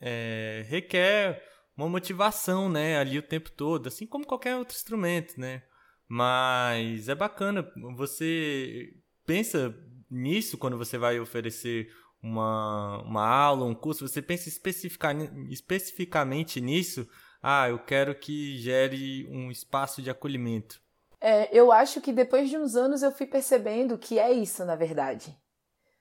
é, 0.00 0.64
requer 0.66 1.40
uma 1.76 1.88
motivação, 1.88 2.68
né? 2.68 2.98
Ali 2.98 3.16
o 3.16 3.22
tempo 3.22 3.48
todo, 3.52 3.86
assim 3.86 4.08
como 4.08 4.26
qualquer 4.26 4.56
outro 4.56 4.76
instrumento, 4.76 5.38
né? 5.38 5.62
Mas 6.08 7.08
é 7.08 7.14
bacana, 7.14 7.72
você 7.94 8.92
pensa 9.24 9.72
nisso 10.10 10.58
quando 10.58 10.76
você 10.76 10.98
vai 10.98 11.20
oferecer 11.20 11.94
uma, 12.22 13.02
uma 13.02 13.26
aula, 13.26 13.64
um 13.64 13.74
curso, 13.74 14.06
você 14.06 14.20
pensa 14.20 14.48
especificamente 14.48 16.60
nisso? 16.60 17.08
Ah, 17.42 17.68
eu 17.68 17.78
quero 17.78 18.14
que 18.14 18.58
gere 18.58 19.26
um 19.30 19.50
espaço 19.50 20.02
de 20.02 20.10
acolhimento. 20.10 20.80
É, 21.20 21.48
eu 21.56 21.70
acho 21.70 22.00
que 22.00 22.12
depois 22.12 22.48
de 22.48 22.56
uns 22.56 22.76
anos 22.76 23.02
eu 23.02 23.12
fui 23.12 23.26
percebendo 23.26 23.98
que 23.98 24.18
é 24.18 24.32
isso, 24.32 24.64
na 24.64 24.76
verdade 24.76 25.36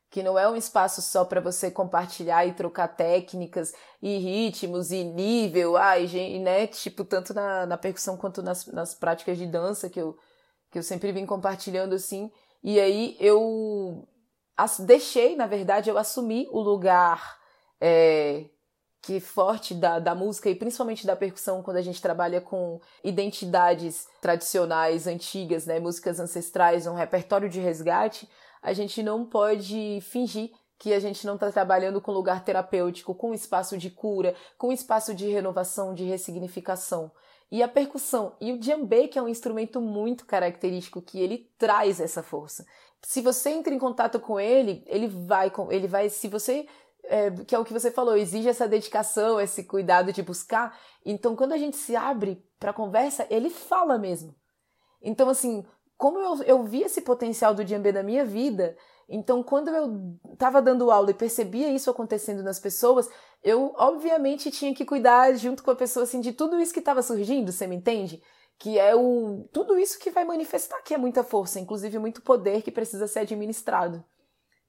que 0.10 0.24
não 0.24 0.40
é 0.40 0.50
um 0.50 0.56
espaço 0.56 1.02
só 1.02 1.24
para 1.24 1.40
você 1.40 1.70
compartilhar 1.70 2.46
e 2.46 2.54
trocar 2.54 2.88
técnicas 2.88 3.74
e 4.02 4.18
ritmos 4.18 4.92
e 4.92 5.04
nível, 5.04 5.78
ah, 5.78 6.00
e, 6.00 6.40
né, 6.40 6.66
tipo, 6.66 7.06
tanto 7.06 7.34
na, 7.34 7.66
na 7.66 7.78
percussão 7.78 8.18
quanto 8.18 8.42
nas, 8.42 8.66
nas 8.68 8.96
práticas 8.96 9.38
de 9.38 9.46
dança 9.46 9.90
que 9.90 10.02
eu, 10.02 10.18
que 10.72 10.80
eu 10.80 10.84
sempre 10.84 11.12
vim 11.12 11.26
compartilhando 11.26 11.94
assim. 11.94 12.32
E 12.64 12.80
aí 12.80 13.16
eu 13.20 14.08
deixei, 14.80 15.36
na 15.36 15.48
verdade, 15.48 15.90
eu 15.90 15.98
assumi 15.98 16.48
o 16.52 16.60
lugar 16.60 17.40
é, 17.80 18.46
que 19.02 19.20
forte 19.20 19.74
da, 19.74 20.00
da 20.00 20.14
música 20.14 20.50
e 20.50 20.56
principalmente 20.56 21.06
da 21.06 21.16
percussão 21.16 21.64
quando 21.64 21.78
a 21.78 21.82
gente 21.82 22.02
trabalha 22.02 22.42
com 22.42 22.80
identidades 23.04 24.08
tradicionais, 24.22 25.08
antigas, 25.08 25.66
né, 25.66 25.80
músicas 25.80 26.20
ancestrais, 26.20 26.88
um 26.88 26.96
repertório 26.96 27.50
de 27.50 27.60
resgate 27.60 28.28
a 28.62 28.74
gente 28.74 29.02
não 29.02 29.26
pode 29.26 30.00
fingir 30.02 30.52
que 30.78 30.94
a 30.94 31.00
gente 31.00 31.26
não 31.26 31.36
está 31.36 31.52
trabalhando 31.52 32.00
com 32.00 32.12
lugar 32.12 32.44
terapêutico, 32.44 33.14
com 33.14 33.34
espaço 33.34 33.78
de 33.78 33.90
cura, 33.90 34.34
com 34.58 34.72
espaço 34.72 35.14
de 35.14 35.28
renovação, 35.28 35.94
de 35.94 36.06
ressignificação. 36.06 37.12
E 37.52 37.64
a 37.64 37.68
percussão 37.68 38.36
e 38.40 38.54
o 38.54 38.60
djembe, 38.60 39.08
que 39.08 39.18
é 39.18 39.22
um 39.22 39.28
instrumento 39.28 39.82
muito 39.82 40.26
característico, 40.26 41.02
que 41.02 41.20
ele 41.20 41.52
traz 41.58 42.00
essa 42.00 42.22
força. 42.24 42.66
Se 43.04 43.22
você 43.22 43.50
entra 43.52 43.74
em 43.74 43.80
contato 43.80 44.20
com 44.20 44.40
ele, 44.40 44.84
ele 44.88 45.08
vai, 45.08 45.52
ele 45.70 45.88
vai, 45.88 46.10
se 46.10 46.28
você 46.28 46.68
é, 47.04 47.32
que 47.32 47.56
é 47.56 47.60
o 47.60 47.66
que 47.66 47.74
você 47.74 47.90
falou, 47.90 48.16
exige 48.16 48.48
essa 48.48 48.68
dedicação, 48.68 49.42
esse 49.42 49.64
cuidado 49.64 50.14
de 50.14 50.22
buscar. 50.22 50.78
Então, 51.04 51.36
quando 51.36 51.54
a 51.54 51.58
gente 51.58 51.76
se 51.76 51.96
abre 51.96 52.44
para 52.60 52.72
conversa, 52.72 53.26
ele 53.30 53.50
fala 53.50 53.98
mesmo. 53.98 54.36
Então, 55.02 55.30
assim, 55.30 55.66
como 55.98 56.20
eu, 56.20 56.44
eu 56.44 56.64
vi 56.64 56.84
esse 56.84 57.02
potencial 57.02 57.54
do 57.54 57.66
djembe 57.66 57.92
na 57.92 58.04
minha 58.04 58.24
vida, 58.24 58.78
então 59.08 59.42
quando 59.44 59.70
eu 59.70 60.18
estava 60.32 60.62
dando 60.62 60.92
aula 60.92 61.12
e 61.12 61.16
percebia 61.16 61.70
isso 61.70 61.90
acontecendo 61.90 62.44
nas 62.44 62.60
pessoas, 62.60 63.10
eu 63.44 63.74
obviamente 63.76 64.52
tinha 64.52 64.74
que 64.74 64.86
cuidar 64.86 65.34
junto 65.36 65.64
com 65.64 65.72
a 65.72 65.76
pessoa 65.76 66.04
assim 66.04 66.22
de 66.22 66.32
tudo 66.32 66.60
isso 66.60 66.74
que 66.74 66.80
estava 66.80 67.02
surgindo, 67.02 67.52
você 67.52 67.66
me 67.66 67.76
entende? 67.76 68.22
Que 68.60 68.78
é 68.78 68.94
o 68.94 69.48
tudo 69.54 69.80
isso 69.80 69.98
que 69.98 70.12
vai 70.12 70.26
manifestar 70.26 70.82
que 70.84 70.94
é 70.94 70.98
muita 70.98 71.24
força, 71.24 71.60
inclusive 71.60 71.98
muito 71.98 72.22
poder 72.22 72.62
que 72.62 72.72
precisa 72.72 73.08
ser 73.08 73.20
administrado. 73.20 74.04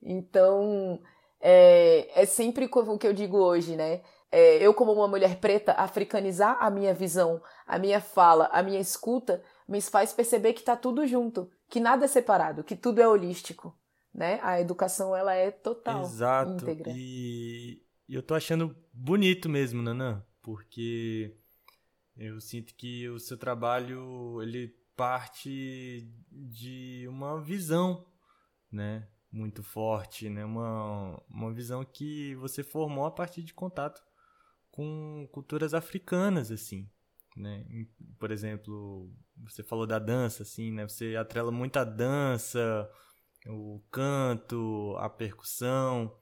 Então, 0.03 1.03
é, 1.41 2.23
é 2.23 2.25
sempre 2.25 2.71
o 2.73 2.99
que 2.99 3.07
eu 3.07 3.13
digo 3.13 3.37
hoje, 3.37 3.77
né? 3.77 4.03
É, 4.33 4.65
eu, 4.65 4.73
como 4.73 4.93
uma 4.93 5.09
mulher 5.09 5.41
preta, 5.41 5.73
africanizar 5.73 6.57
a 6.61 6.71
minha 6.71 6.95
visão, 6.95 7.43
a 7.67 7.79
minha 7.79 8.01
fala, 8.01 8.49
a 8.53 8.63
minha 8.63 8.79
escuta, 8.79 9.43
me 9.69 9.81
faz 9.81 10.13
perceber 10.13 10.53
que 10.53 10.61
está 10.61 10.77
tudo 10.77 11.07
junto, 11.07 11.51
que 11.69 11.81
nada 11.81 12.05
é 12.05 12.09
separado, 12.09 12.63
que 12.63 12.77
tudo 12.77 13.01
é 13.01 13.09
holístico, 13.09 13.77
né? 14.15 14.39
A 14.43 14.61
educação 14.61 15.17
ela 15.17 15.35
é 15.35 15.51
total, 15.51 16.03
Exato. 16.03 16.53
íntegra. 16.53 16.93
E 16.95 17.83
eu 18.09 18.23
tô 18.23 18.35
achando 18.35 18.77
bonito 18.93 19.49
mesmo, 19.49 19.83
Nanã, 19.83 20.25
porque 20.41 21.37
eu 22.17 22.41
sinto 22.41 22.75
que 22.75 23.09
o 23.09 23.19
seu 23.19 23.37
trabalho 23.39 24.43
ele 24.43 24.75
parte 24.97 26.07
de 26.31 27.07
uma 27.09 27.41
visão, 27.41 28.07
né? 28.71 29.09
Muito 29.33 29.63
forte, 29.63 30.29
né? 30.29 30.45
Uma, 30.45 31.23
uma 31.31 31.53
visão 31.55 31.83
que 31.85 32.35
você 32.35 32.63
formou 32.63 33.07
a 33.07 33.11
partir 33.11 33.43
de 33.43 33.55
contato 33.55 34.03
com 34.71 35.27
culturas 35.33 35.73
africanas, 35.73 36.51
assim, 36.51 36.87
né? 37.35 37.65
Por 38.19 38.31
exemplo, 38.31 39.11
você 39.39 39.63
falou 39.63 39.87
da 39.87 39.99
dança, 39.99 40.43
assim, 40.43 40.71
né? 40.71 40.87
Você 40.87 41.17
atrela 41.17 41.51
muito 41.51 41.79
a 41.79 41.85
dança, 41.85 42.91
o 43.47 43.81
canto, 43.91 44.95
a 44.99 45.09
percussão. 45.09 46.15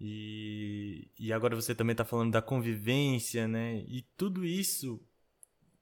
E, 0.00 1.10
e 1.18 1.32
agora 1.32 1.54
você 1.54 1.74
também 1.74 1.92
está 1.92 2.04
falando 2.04 2.32
da 2.32 2.40
convivência, 2.42 3.46
né? 3.46 3.84
E 3.86 4.02
tudo 4.16 4.44
isso 4.44 5.00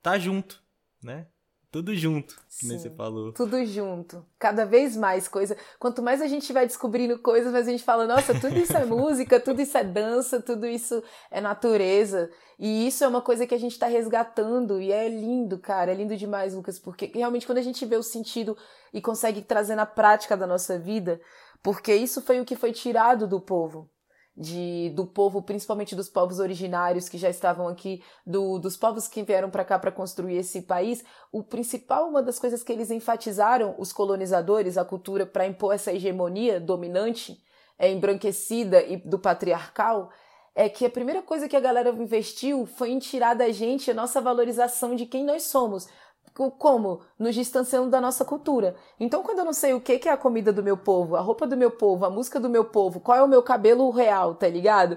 tá 0.03 0.19
junto, 0.19 0.63
né? 1.03 1.27
Tudo 1.73 1.97
junto, 1.97 2.39
que 2.61 2.67
nem 2.67 2.79
você 2.79 2.91
falou. 2.91 3.33
Tudo 3.33 3.65
junto. 3.65 4.27
Cada 4.39 4.67
vez 4.67 4.95
mais 4.95 5.27
coisa. 5.27 5.57
Quanto 5.79 6.03
mais 6.03 6.21
a 6.21 6.27
gente 6.27 6.53
vai 6.53 6.67
descobrindo 6.67 7.19
coisas, 7.19 7.51
mais 7.51 7.67
a 7.67 7.71
gente 7.71 7.83
fala, 7.83 8.07
nossa, 8.07 8.39
tudo 8.39 8.59
isso 8.59 8.77
é 8.77 8.85
música, 8.85 9.41
tudo 9.41 9.63
isso 9.63 9.79
é 9.79 9.83
dança, 9.83 10.39
tudo 10.39 10.67
isso 10.67 11.03
é 11.31 11.41
natureza. 11.41 12.31
E 12.59 12.87
isso 12.87 13.03
é 13.03 13.09
uma 13.09 13.23
coisa 13.23 13.47
que 13.47 13.55
a 13.55 13.59
gente 13.59 13.73
está 13.73 13.87
resgatando 13.87 14.83
e 14.83 14.93
é 14.93 15.09
lindo, 15.09 15.59
cara. 15.59 15.93
É 15.93 15.95
lindo 15.95 16.15
demais, 16.15 16.55
Lucas, 16.55 16.79
porque 16.79 17.11
realmente 17.15 17.47
quando 17.47 17.59
a 17.59 17.63
gente 17.63 17.87
vê 17.87 17.97
o 17.97 18.03
sentido 18.03 18.55
e 18.93 19.01
consegue 19.01 19.41
trazer 19.41 19.75
na 19.75 19.87
prática 19.87 20.37
da 20.37 20.47
nossa 20.47 20.79
vida, 20.79 21.23
porque 21.63 21.95
isso 21.95 22.21
foi 22.21 22.39
o 22.39 22.45
que 22.45 22.55
foi 22.55 22.73
tirado 22.73 23.27
do 23.27 23.41
povo 23.41 23.91
de, 24.37 24.91
do 24.91 25.07
povo, 25.07 25.43
principalmente 25.43 25.95
dos 25.95 26.09
povos 26.09 26.39
originários 26.39 27.09
que 27.09 27.19
já 27.19 27.29
estavam 27.29 27.69
aqui, 27.69 28.03
do, 28.27 28.59
dos 28.59 28.77
povos 28.77 29.07
que 29.07 29.23
vieram 29.23 29.51
para 29.51 29.65
cá 29.65 29.79
para 29.79 29.93
construir 29.93 30.37
esse 30.37 30.63
país, 30.63 31.05
o 31.31 31.43
principal, 31.43 32.09
uma 32.09 32.23
das 32.23 32.39
coisas 32.39 32.63
que 32.63 32.73
eles 32.73 32.91
enfatizaram, 32.91 33.75
os 33.79 33.93
colonizadores, 33.93 34.79
a 34.79 34.85
cultura, 34.85 35.27
para 35.27 35.47
impor 35.47 35.75
essa 35.75 35.93
hegemonia 35.93 36.59
dominante, 36.59 37.43
é, 37.79 37.91
embranquecida 37.91 38.83
e 38.83 38.97
do 38.97 39.19
patriarcal, 39.19 40.11
é 40.55 40.69
que 40.69 40.85
a 40.85 40.91
primeira 40.91 41.23
coisa 41.23 41.49
que 41.49 41.57
a 41.57 41.61
galera 41.61 41.91
investiu 41.91 42.67
foi 42.67 42.91
em 42.91 42.99
tirar 42.99 43.35
da 43.35 43.51
gente 43.51 43.91
a 43.91 43.95
nossa 43.95 44.21
valorização 44.21 44.95
de 44.95 45.07
quem 45.07 45.25
nós 45.25 45.45
somos. 45.45 45.89
Como? 46.35 47.03
Nos 47.19 47.35
distanciando 47.35 47.91
da 47.91 48.01
nossa 48.01 48.25
cultura. 48.25 48.75
Então, 48.99 49.23
quando 49.23 49.41
eu 49.41 49.45
não 49.45 49.53
sei 49.53 49.75
o 49.75 49.81
que 49.81 50.09
é 50.09 50.13
a 50.13 50.17
comida 50.17 50.53
do 50.53 50.63
meu 50.63 50.77
povo, 50.77 51.15
a 51.17 51.21
roupa 51.21 51.47
do 51.47 51.57
meu 51.57 51.71
povo, 51.71 52.07
a 52.07 52.11
música 52.11 52.41
do 52.41 52.49
meu 52.49 52.65
povo, 52.65 53.01
qual 53.01 53.19
é 53.19 53.23
o 53.23 53.29
meu 53.29 53.43
cabelo 53.43 53.91
real, 53.91 54.35
tá 54.35 54.49
ligado? 54.49 54.97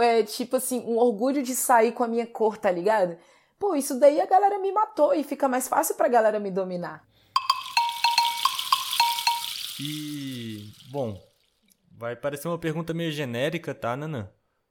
É 0.00 0.22
tipo 0.22 0.56
assim, 0.56 0.80
um 0.86 0.96
orgulho 0.96 1.42
de 1.42 1.54
sair 1.54 1.92
com 1.92 2.04
a 2.04 2.08
minha 2.08 2.26
cor, 2.26 2.56
tá 2.56 2.70
ligado? 2.70 3.16
Pô, 3.58 3.74
isso 3.74 3.98
daí 3.98 4.20
a 4.20 4.26
galera 4.26 4.58
me 4.58 4.72
matou 4.72 5.12
e 5.12 5.22
fica 5.24 5.48
mais 5.48 5.68
fácil 5.68 5.94
pra 5.94 6.08
galera 6.08 6.38
me 6.38 6.50
dominar. 6.50 7.04
E, 9.78 10.72
bom, 10.90 11.18
vai 11.90 12.14
parecer 12.14 12.48
uma 12.48 12.58
pergunta 12.58 12.94
meio 12.94 13.10
genérica, 13.10 13.74
tá, 13.74 13.96
Nanã? 13.96 14.30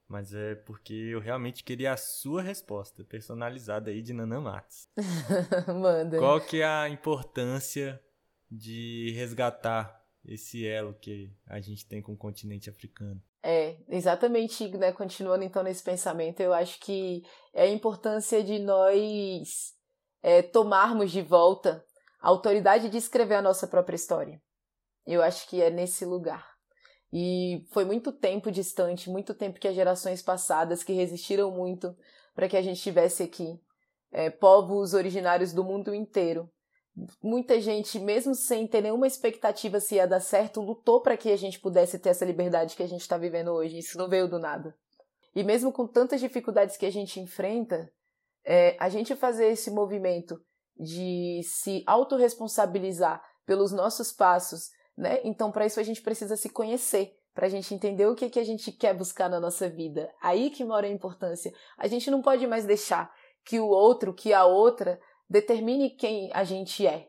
Mas 0.10 0.34
é 0.34 0.56
porque 0.56 0.93
eu 0.93 1.19
realmente 1.19 1.63
queria 1.63 1.93
a 1.93 1.98
sua 1.98 2.41
resposta 2.41 3.04
personalizada 3.04 3.91
aí 3.91 4.02
de 4.02 4.12
Nana 4.12 4.41
Matos. 4.41 4.88
Manda. 5.67 6.17
Qual 6.17 6.41
que 6.41 6.62
é 6.62 6.65
a 6.65 6.89
importância 6.89 8.02
de 8.50 9.13
resgatar 9.15 10.04
esse 10.26 10.67
elo 10.67 10.95
que 10.95 11.32
a 11.45 11.62
gente 11.62 11.86
tem 11.86 12.02
com 12.02 12.13
o 12.13 12.17
continente 12.17 12.72
africano? 12.72 13.22
É, 13.43 13.78
exatamente, 13.88 14.67
né? 14.78 14.91
Continuando 14.91 15.43
então 15.43 15.62
nesse 15.62 15.84
pensamento, 15.84 16.39
eu 16.39 16.54
acho 16.54 16.80
que 16.80 17.24
é 17.54 17.63
a 17.63 17.69
importância 17.69 18.43
de 18.43 18.58
nós 18.58 19.76
é, 20.24 20.41
tomarmos 20.41 21.12
de 21.12 21.22
volta 21.22 21.86
a 22.19 22.30
autoridade 22.30 22.89
de 22.89 22.98
escrever 22.98 23.36
a 23.36 23.41
nossa 23.43 23.67
própria 23.67 23.95
história. 23.95 24.41
Eu 25.06 25.22
acho 25.22 25.48
que 25.48 25.62
é 25.62 25.69
nesse 25.69 26.04
lugar. 26.04 26.48
E 27.12 27.65
foi 27.72 27.86
muito 27.86 28.12
tempo 28.12 28.52
distante, 28.52 29.10
muito 29.10 29.34
tempo 29.34 29.60
que 29.60 29.67
as 29.67 29.76
gerações 29.76 30.22
passadas 30.22 30.84
que 30.84 30.93
resistiram 30.93 31.50
muito 31.52 31.95
para 32.36 32.48
que 32.48 32.56
a 32.56 32.62
gente 32.62 32.78
estivesse 32.78 33.24
aqui. 33.24 33.60
É, 34.12 34.30
povos 34.30 34.93
originários 34.93 35.54
do 35.54 35.63
mundo 35.63 35.93
inteiro. 35.93 36.50
Muita 37.22 37.62
gente, 37.62 38.00
mesmo 38.00 38.36
sem 38.36 38.67
ter 38.67 38.82
nenhuma 38.82 39.08
expectativa 39.08 39.80
se 39.80 39.95
ia 39.95 40.08
dar 40.08 40.19
certo, 40.19 40.62
lutou 40.62 41.02
para 41.02 41.15
que 41.15 41.32
a 41.32 41.38
gente 41.38 41.60
pudesse 41.60 41.98
ter 42.00 42.10
essa 42.10 42.26
liberdade 42.26 42.76
que 42.76 42.84
a 42.84 42.88
gente 42.88 43.02
está 43.02 43.17
vivendo 43.17 43.50
hoje. 43.50 43.78
Isso 43.78 43.98
não 43.98 44.10
veio 44.10 44.28
do 44.28 44.39
nada. 44.39 44.76
E 45.36 45.43
mesmo 45.43 45.72
com 45.72 45.88
tantas 45.88 46.19
dificuldades 46.19 46.76
que 46.76 46.86
a 46.86 46.91
gente 46.91 47.19
enfrenta, 47.19 47.91
é, 48.43 48.76
a 48.80 48.89
gente 48.89 49.15
fazer 49.15 49.48
esse 49.48 49.69
movimento 49.69 50.41
de 50.78 51.41
se 51.43 51.84
autorresponsabilizar 51.86 53.22
pelos 53.45 53.72
nossos 53.72 54.12
passos, 54.12 54.69
né? 54.99 55.21
Então, 55.23 55.49
para 55.49 55.65
isso 55.65 55.79
a 55.79 55.83
gente 55.83 56.01
precisa 56.01 56.35
se 56.35 56.49
conhecer, 56.49 57.15
para 57.33 57.47
a 57.47 57.49
gente 57.49 57.73
entender 57.73 58.05
o 58.05 58.15
que, 58.15 58.29
que 58.29 58.39
a 58.39 58.43
gente 58.43 58.69
quer 58.69 58.93
buscar 58.93 59.29
na 59.29 59.39
nossa 59.39 59.69
vida. 59.69 60.13
Aí 60.21 60.49
que 60.49 60.65
mora 60.65 60.85
a 60.85 60.91
importância. 60.91 61.53
A 61.77 61.88
gente 61.88 62.12
não 62.12 62.21
pode 62.21 62.45
mais 62.45 62.65
deixar 62.65 63.09
que 63.45 63.62
o 63.62 63.67
outro, 63.67 64.13
que 64.13 64.33
a 64.33 64.43
outra, 64.43 64.99
determine 65.29 65.91
quem 65.91 66.29
a 66.33 66.43
gente 66.43 66.85
é 66.85 67.07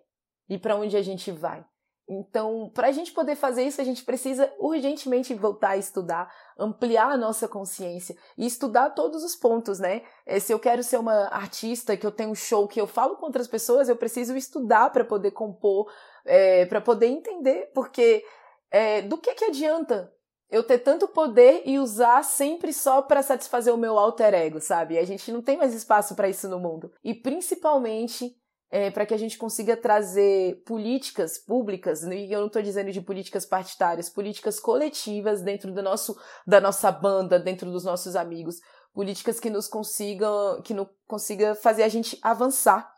e 0.48 0.56
para 0.56 0.76
onde 0.76 0.96
a 0.96 1.02
gente 1.02 1.32
vai. 1.32 1.66
Então, 2.08 2.70
para 2.74 2.88
a 2.88 2.92
gente 2.92 3.12
poder 3.12 3.36
fazer 3.36 3.62
isso, 3.62 3.80
a 3.80 3.84
gente 3.84 4.04
precisa 4.04 4.52
urgentemente 4.58 5.32
voltar 5.32 5.70
a 5.70 5.76
estudar, 5.76 6.28
ampliar 6.58 7.12
a 7.12 7.16
nossa 7.16 7.46
consciência 7.46 8.16
e 8.36 8.46
estudar 8.46 8.90
todos 8.90 9.22
os 9.22 9.36
pontos, 9.36 9.78
né? 9.78 10.02
É, 10.26 10.40
se 10.40 10.52
eu 10.52 10.58
quero 10.58 10.82
ser 10.82 10.98
uma 10.98 11.28
artista, 11.28 11.96
que 11.96 12.04
eu 12.04 12.10
tenho 12.10 12.30
um 12.30 12.34
show, 12.34 12.66
que 12.66 12.80
eu 12.80 12.86
falo 12.86 13.16
com 13.16 13.26
outras 13.26 13.46
pessoas, 13.46 13.88
eu 13.88 13.96
preciso 13.96 14.36
estudar 14.36 14.90
para 14.90 15.04
poder 15.04 15.30
compor, 15.30 15.88
é, 16.24 16.66
para 16.66 16.80
poder 16.80 17.06
entender, 17.06 17.70
porque 17.74 18.24
é, 18.70 19.02
do 19.02 19.18
que, 19.18 19.34
que 19.34 19.44
adianta 19.44 20.12
eu 20.50 20.64
ter 20.64 20.78
tanto 20.78 21.06
poder 21.06 21.62
e 21.64 21.78
usar 21.78 22.24
sempre 22.24 22.72
só 22.72 23.02
para 23.02 23.22
satisfazer 23.22 23.72
o 23.72 23.78
meu 23.78 23.98
alter 23.98 24.34
ego, 24.34 24.60
sabe? 24.60 24.98
A 24.98 25.04
gente 25.04 25.30
não 25.30 25.40
tem 25.40 25.56
mais 25.56 25.72
espaço 25.72 26.14
para 26.16 26.28
isso 26.28 26.48
no 26.48 26.58
mundo. 26.58 26.92
E 27.04 27.14
principalmente 27.14 28.34
é, 28.70 28.90
para 28.90 29.06
que 29.06 29.14
a 29.14 29.16
gente 29.16 29.38
consiga 29.38 29.76
trazer 29.76 30.62
políticas 30.64 31.38
públicas, 31.38 32.02
e 32.02 32.32
eu 32.32 32.40
não 32.40 32.46
estou 32.46 32.62
dizendo 32.62 32.92
de 32.92 33.00
políticas 33.00 33.44
partidárias, 33.44 34.08
políticas 34.08 34.60
coletivas 34.60 35.42
dentro 35.42 35.72
do 35.72 35.82
nosso, 35.82 36.16
da 36.46 36.60
nossa 36.60 36.90
banda, 36.90 37.38
dentro 37.38 37.70
dos 37.70 37.84
nossos 37.84 38.14
amigos, 38.14 38.56
políticas 38.92 39.38
que 39.38 39.50
nos 39.50 39.68
consigam, 39.68 40.60
que 40.62 40.74
nos 40.74 40.88
consiga 41.06 41.54
fazer 41.54 41.82
a 41.84 41.88
gente 41.88 42.18
avançar 42.22 42.92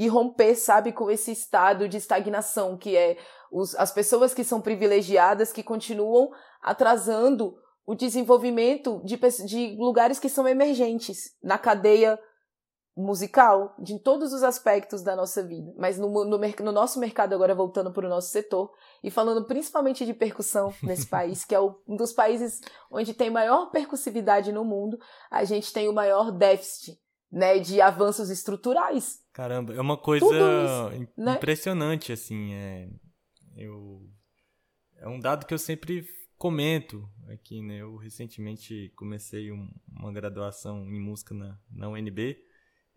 e 0.00 0.08
romper, 0.08 0.54
sabe, 0.54 0.92
com 0.92 1.10
esse 1.10 1.30
estado 1.30 1.86
de 1.86 1.98
estagnação 1.98 2.74
que 2.74 2.96
é 2.96 3.18
os, 3.52 3.74
as 3.74 3.92
pessoas 3.92 4.32
que 4.32 4.42
são 4.42 4.58
privilegiadas 4.58 5.52
que 5.52 5.62
continuam 5.62 6.30
atrasando 6.62 7.54
o 7.84 7.94
desenvolvimento 7.94 9.02
de, 9.04 9.18
de 9.44 9.76
lugares 9.78 10.18
que 10.18 10.30
são 10.30 10.48
emergentes 10.48 11.36
na 11.42 11.58
cadeia 11.58 12.18
musical, 12.96 13.74
de 13.78 13.98
todos 13.98 14.32
os 14.32 14.42
aspectos 14.42 15.02
da 15.02 15.14
nossa 15.14 15.42
vida. 15.42 15.70
Mas 15.76 15.98
no, 15.98 16.08
no, 16.24 16.38
no 16.38 16.72
nosso 16.72 16.98
mercado, 16.98 17.34
agora 17.34 17.54
voltando 17.54 17.92
para 17.92 18.06
o 18.06 18.10
nosso 18.10 18.30
setor, 18.30 18.72
e 19.04 19.10
falando 19.10 19.44
principalmente 19.44 20.06
de 20.06 20.14
percussão 20.14 20.72
nesse 20.82 21.04
país, 21.08 21.44
que 21.44 21.54
é 21.54 21.60
o, 21.60 21.78
um 21.86 21.94
dos 21.94 22.14
países 22.14 22.62
onde 22.90 23.12
tem 23.12 23.28
maior 23.28 23.70
percussividade 23.70 24.50
no 24.50 24.64
mundo, 24.64 24.98
a 25.30 25.44
gente 25.44 25.70
tem 25.74 25.90
o 25.90 25.92
maior 25.92 26.32
déficit 26.32 26.98
né, 27.30 27.58
de 27.58 27.80
avanços 27.80 28.30
estruturais. 28.30 29.22
Caramba, 29.32 29.74
é 29.74 29.80
uma 29.80 29.96
coisa 29.96 30.26
isso, 30.26 31.10
né? 31.16 31.36
impressionante, 31.36 32.12
assim. 32.12 32.54
É, 32.54 32.88
eu, 33.56 34.08
é 34.98 35.08
um 35.08 35.18
dado 35.18 35.46
que 35.46 35.54
eu 35.54 35.58
sempre 35.58 36.06
comento 36.36 37.08
aqui, 37.28 37.62
né? 37.62 37.78
Eu 37.82 37.96
recentemente 37.96 38.92
comecei 38.96 39.52
um, 39.52 39.70
uma 39.88 40.12
graduação 40.12 40.86
em 40.86 41.00
música 41.00 41.34
na, 41.34 41.58
na 41.70 41.88
UNB 41.88 42.38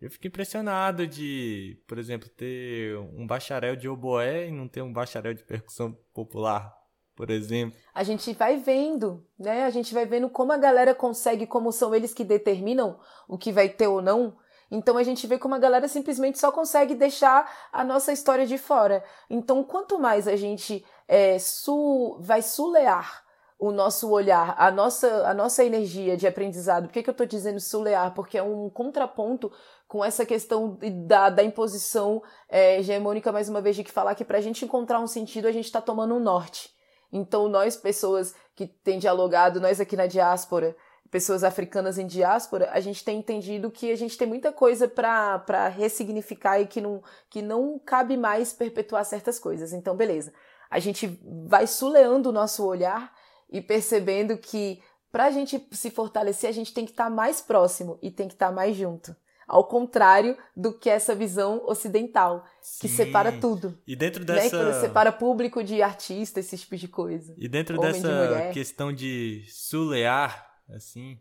eu 0.04 0.10
fico 0.10 0.26
impressionado 0.26 1.06
de, 1.06 1.82
por 1.86 1.98
exemplo, 1.98 2.28
ter 2.28 2.96
um 2.98 3.26
bacharel 3.26 3.74
de 3.74 3.88
oboé 3.88 4.48
e 4.48 4.52
não 4.52 4.68
ter 4.68 4.82
um 4.82 4.92
bacharel 4.92 5.32
de 5.32 5.42
percussão 5.42 5.92
popular, 6.12 6.74
por 7.14 7.30
exemplo. 7.30 7.78
A 7.94 8.02
gente 8.02 8.32
vai 8.32 8.56
vendo, 8.56 9.24
né? 9.38 9.64
A 9.64 9.70
gente 9.70 9.94
vai 9.94 10.04
vendo 10.04 10.28
como 10.28 10.52
a 10.52 10.56
galera 10.56 10.94
consegue, 10.94 11.46
como 11.46 11.72
são 11.72 11.94
eles 11.94 12.12
que 12.12 12.24
determinam 12.24 12.98
o 13.28 13.38
que 13.38 13.52
vai 13.52 13.68
ter 13.68 13.86
ou 13.86 14.02
não. 14.02 14.36
Então 14.70 14.96
a 14.96 15.02
gente 15.02 15.26
vê 15.26 15.38
como 15.38 15.54
a 15.54 15.58
galera 15.58 15.86
simplesmente 15.86 16.38
só 16.38 16.50
consegue 16.50 16.94
deixar 16.94 17.48
a 17.72 17.84
nossa 17.84 18.12
história 18.12 18.46
de 18.46 18.58
fora. 18.58 19.04
Então, 19.30 19.62
quanto 19.62 19.98
mais 19.98 20.26
a 20.26 20.36
gente 20.36 20.84
é, 21.06 21.38
su 21.38 22.16
vai 22.20 22.42
sulear 22.42 23.22
o 23.56 23.70
nosso 23.70 24.10
olhar, 24.10 24.54
a 24.58 24.70
nossa, 24.70 25.28
a 25.28 25.32
nossa 25.32 25.64
energia 25.64 26.16
de 26.16 26.26
aprendizado. 26.26 26.86
Por 26.86 26.92
que, 26.92 27.02
que 27.02 27.08
eu 27.08 27.12
estou 27.12 27.26
dizendo 27.26 27.60
sulear? 27.60 28.12
Porque 28.12 28.36
é 28.36 28.42
um 28.42 28.68
contraponto 28.68 29.50
com 29.86 30.04
essa 30.04 30.26
questão 30.26 30.76
da, 31.06 31.30
da 31.30 31.42
imposição 31.42 32.22
é, 32.48 32.78
hegemônica, 32.78 33.30
mais 33.30 33.48
uma 33.48 33.60
vez, 33.60 33.76
de 33.76 33.84
que 33.84 33.92
falar 33.92 34.16
que 34.16 34.24
para 34.24 34.38
a 34.38 34.40
gente 34.40 34.64
encontrar 34.64 34.98
um 34.98 35.06
sentido, 35.06 35.46
a 35.46 35.52
gente 35.52 35.66
está 35.66 35.80
tomando 35.80 36.14
um 36.14 36.20
norte. 36.20 36.73
Então, 37.16 37.48
nós, 37.48 37.76
pessoas 37.76 38.34
que 38.56 38.66
têm 38.66 38.98
dialogado, 38.98 39.60
nós 39.60 39.80
aqui 39.80 39.94
na 39.94 40.08
diáspora, 40.08 40.76
pessoas 41.12 41.44
africanas 41.44 41.96
em 41.96 42.08
diáspora, 42.08 42.68
a 42.72 42.80
gente 42.80 43.04
tem 43.04 43.20
entendido 43.20 43.70
que 43.70 43.92
a 43.92 43.96
gente 43.96 44.18
tem 44.18 44.26
muita 44.26 44.50
coisa 44.50 44.88
para 44.88 45.68
ressignificar 45.68 46.58
e 46.58 46.66
que 46.66 46.80
não, 46.80 47.00
que 47.30 47.40
não 47.40 47.78
cabe 47.78 48.16
mais 48.16 48.52
perpetuar 48.52 49.04
certas 49.04 49.38
coisas. 49.38 49.72
Então, 49.72 49.96
beleza. 49.96 50.34
A 50.68 50.80
gente 50.80 51.06
vai 51.46 51.68
suleando 51.68 52.30
o 52.30 52.32
nosso 52.32 52.66
olhar 52.66 53.14
e 53.48 53.60
percebendo 53.60 54.36
que 54.36 54.82
para 55.12 55.26
a 55.26 55.30
gente 55.30 55.64
se 55.70 55.90
fortalecer, 55.90 56.50
a 56.50 56.52
gente 56.52 56.74
tem 56.74 56.84
que 56.84 56.90
estar 56.90 57.04
tá 57.04 57.10
mais 57.10 57.40
próximo 57.40 57.96
e 58.02 58.10
tem 58.10 58.26
que 58.26 58.34
estar 58.34 58.48
tá 58.48 58.52
mais 58.52 58.74
junto. 58.74 59.14
Ao 59.46 59.64
contrário 59.64 60.36
do 60.56 60.72
que 60.72 60.88
essa 60.88 61.14
visão 61.14 61.62
ocidental, 61.66 62.46
Sim. 62.60 62.80
que 62.80 62.88
separa 62.88 63.32
tudo. 63.32 63.78
E 63.86 63.94
dentro 63.94 64.20
né? 64.20 64.34
dessa. 64.34 64.64
Né? 64.64 64.80
separa 64.80 65.12
público 65.12 65.62
de 65.62 65.82
artista, 65.82 66.40
esse 66.40 66.56
tipo 66.56 66.76
de 66.76 66.88
coisa. 66.88 67.34
E 67.36 67.48
dentro 67.48 67.78
Homem 67.78 67.92
dessa 67.92 68.46
de 68.46 68.52
questão 68.52 68.92
de 68.92 69.44
sulear, 69.48 70.60
assim, 70.68 71.20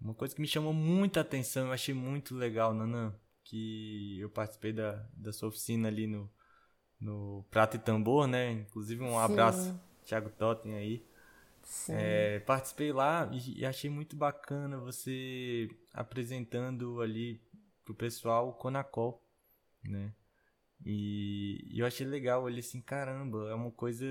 uma 0.00 0.14
coisa 0.14 0.34
que 0.34 0.40
me 0.40 0.46
chamou 0.46 0.72
muita 0.72 1.20
atenção, 1.20 1.66
eu 1.66 1.72
achei 1.72 1.94
muito 1.94 2.34
legal, 2.34 2.72
Nanã, 2.72 3.14
que 3.42 4.18
eu 4.20 4.30
participei 4.30 4.72
da, 4.72 5.04
da 5.12 5.32
sua 5.32 5.48
oficina 5.48 5.88
ali 5.88 6.06
no, 6.06 6.30
no 7.00 7.44
Prato 7.50 7.76
e 7.76 7.80
Tambor, 7.80 8.26
né? 8.26 8.52
Inclusive 8.52 9.02
um 9.02 9.12
Sim. 9.12 9.16
abraço, 9.16 9.80
Thiago 10.04 10.30
Totten 10.30 10.74
aí. 10.74 11.07
É, 11.90 12.40
participei 12.40 12.92
lá 12.92 13.28
e, 13.32 13.60
e, 13.60 13.66
achei 13.66 13.90
muito 13.90 14.16
bacana 14.16 14.78
você 14.78 15.68
apresentando 15.92 17.00
ali 17.00 17.42
pro 17.84 17.94
pessoal 17.94 18.48
o 18.48 18.54
Conacol, 18.54 19.22
né? 19.84 20.12
E, 20.84 21.66
e 21.70 21.80
eu 21.80 21.86
achei 21.86 22.06
legal, 22.06 22.42
olhei 22.42 22.60
assim, 22.60 22.80
caramba, 22.80 23.50
é 23.50 23.54
uma 23.54 23.70
coisa 23.70 24.06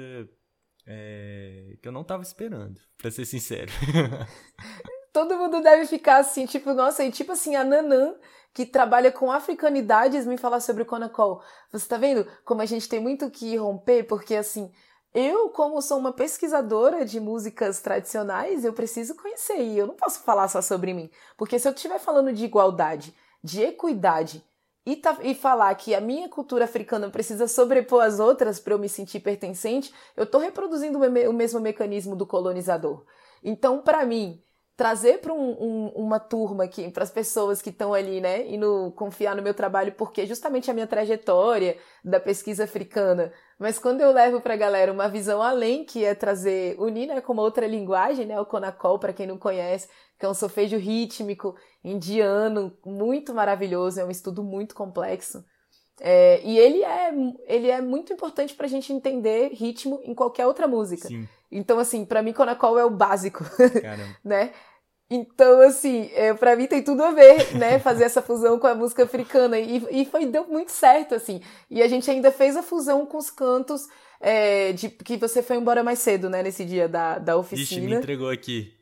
é, 0.86 1.78
que 1.82 1.88
eu 1.88 1.92
não 1.92 2.04
tava 2.04 2.24
esperando, 2.24 2.80
pra 2.98 3.10
ser 3.10 3.26
sincero. 3.26 3.72
Todo 5.12 5.38
mundo 5.38 5.62
deve 5.62 5.88
ficar 5.88 6.18
assim, 6.18 6.46
tipo, 6.46 6.74
nossa, 6.74 7.04
e 7.04 7.12
tipo 7.12 7.32
assim, 7.32 7.56
a 7.56 7.64
Nanã, 7.64 8.16
que 8.54 8.66
trabalha 8.66 9.12
com 9.12 9.32
africanidades, 9.32 10.28
me 10.28 10.38
falar 10.38 10.60
sobre 10.60 10.84
o 10.84 10.86
Conacol. 10.86 11.42
Você 11.72 11.88
tá 11.88 11.98
vendo 11.98 12.28
como 12.46 12.62
a 12.62 12.66
gente 12.66 12.88
tem 12.88 13.00
muito 13.00 13.30
que 13.32 13.56
romper, 13.56 14.04
porque 14.04 14.36
assim, 14.36 14.72
eu, 15.14 15.50
como 15.50 15.82
sou 15.82 15.98
uma 15.98 16.14
pesquisadora 16.14 17.04
de 17.04 17.20
músicas 17.20 17.82
tradicionais, 17.82 18.64
eu 18.64 18.74
preciso 18.74 19.16
conhecer 19.16 19.60
e 19.60 19.78
eu 19.78 19.88
não 19.88 19.96
posso 19.96 20.22
falar 20.22 20.48
só 20.48 20.62
sobre 20.62 20.94
mim. 20.94 21.10
Porque 21.36 21.58
se 21.58 21.68
eu 21.68 21.74
estiver 21.74 22.00
falando 22.00 22.32
de 22.32 22.46
igualdade, 22.46 23.16
de 23.44 23.64
equidade 23.64 24.44
e, 24.86 24.96
tá, 24.96 25.18
e 25.22 25.34
falar 25.34 25.74
que 25.76 25.96
a 25.96 26.02
minha 26.02 26.30
cultura 26.30 26.66
africana 26.66 27.10
precisa 27.10 27.48
sobrepor 27.48 28.04
as 28.04 28.20
outras 28.20 28.60
para 28.60 28.74
eu 28.74 28.80
me 28.80 28.88
sentir 28.88 29.20
pertencente, 29.20 29.94
eu 30.16 30.24
estou 30.24 30.40
reproduzindo 30.40 31.00
o 31.00 31.34
mesmo 31.34 31.60
mecanismo 31.60 32.16
do 32.16 32.26
colonizador. 32.26 33.04
Então, 33.44 33.82
para 33.82 34.06
mim, 34.06 34.42
trazer 34.78 35.20
para 35.22 35.34
um, 35.34 35.58
um, 35.60 35.88
uma 35.96 36.20
turma 36.20 36.66
aqui, 36.66 36.88
para 36.92 37.02
as 37.02 37.10
pessoas 37.10 37.64
que 37.64 37.72
estão 37.72 37.96
ali, 37.96 38.22
né, 38.22 38.46
e 38.48 38.60
confiar 38.96 39.36
no 39.36 39.42
meu 39.42 39.54
trabalho, 39.56 39.92
porque 39.94 40.28
justamente 40.28 40.70
a 40.70 40.74
minha 40.74 40.86
trajetória 40.86 41.78
da 42.06 42.20
pesquisa 42.20 42.66
africana. 42.66 43.34
Mas 43.58 43.80
quando 43.80 44.02
eu 44.02 44.12
levo 44.14 44.40
para 44.40 44.54
a 44.54 44.58
galera 44.58 44.94
uma 44.94 45.10
visão 45.10 45.42
além, 45.42 45.84
que 45.84 46.06
é 46.06 46.14
trazer, 46.14 46.80
unir 46.80 47.08
né, 47.08 47.20
com 47.20 47.34
uma 47.34 47.42
outra 47.42 47.66
linguagem, 47.66 48.28
né, 48.28 48.40
o 48.40 48.46
Conacol, 48.46 49.00
para 49.00 49.12
quem 49.12 49.26
não 49.26 49.40
conhece, 49.40 49.90
que 50.20 50.26
é 50.28 50.30
um 50.30 50.34
solfejo 50.36 50.78
rítmico 50.78 51.56
indiano, 51.84 52.78
muito 52.86 53.34
maravilhoso, 53.34 54.00
é 54.00 54.06
um 54.06 54.12
estudo 54.12 54.44
muito 54.44 54.76
complexo. 54.76 55.44
É, 56.00 56.42
e 56.44 56.58
ele 56.60 56.84
é, 56.84 57.12
ele 57.48 57.70
é 57.70 57.82
muito 57.82 58.14
importante 58.14 58.54
para 58.54 58.66
a 58.66 58.70
gente 58.70 58.94
entender 58.94 59.50
ritmo 59.54 60.00
em 60.04 60.14
qualquer 60.14 60.46
outra 60.46 60.68
música. 60.68 61.08
Sim. 61.08 61.28
Então, 61.52 61.80
assim, 61.80 62.06
para 62.06 62.22
mim, 62.22 62.34
Conacol 62.34 62.78
é 62.78 62.86
o 62.86 62.90
básico, 62.90 63.44
né? 64.24 64.52
Então, 65.10 65.62
assim, 65.62 66.10
é, 66.14 66.34
para 66.34 66.56
mim 66.56 66.68
tem 66.68 66.84
tudo 66.84 67.02
a 67.02 67.12
ver, 67.12 67.56
né? 67.56 67.80
Fazer 67.80 68.04
essa 68.04 68.22
fusão 68.22 68.60
com 68.60 68.68
a 68.68 68.76
música 68.76 69.04
africana. 69.04 69.58
E, 69.58 70.02
e 70.02 70.06
foi, 70.06 70.26
deu 70.26 70.46
muito 70.48 70.72
certo, 70.72 71.16
assim. 71.16 71.42
E 71.70 71.82
a 71.82 71.88
gente 71.88 72.12
ainda 72.12 72.32
fez 72.32 72.58
a 72.58 72.64
fusão 72.64 73.06
com 73.06 73.18
os 73.18 73.30
cantos 73.30 73.88
é, 74.20 74.74
de 74.74 74.90
que 74.90 75.16
você 75.16 75.42
foi 75.42 75.56
embora 75.56 75.84
mais 75.84 76.00
cedo, 76.00 76.30
né? 76.30 76.44
Nesse 76.44 76.66
dia 76.66 76.90
da, 76.90 77.18
da 77.18 77.38
oficina. 77.38 77.82
Ixi, 77.82 77.90
me 77.90 77.96
entregou 77.96 78.30
aqui. 78.30 78.77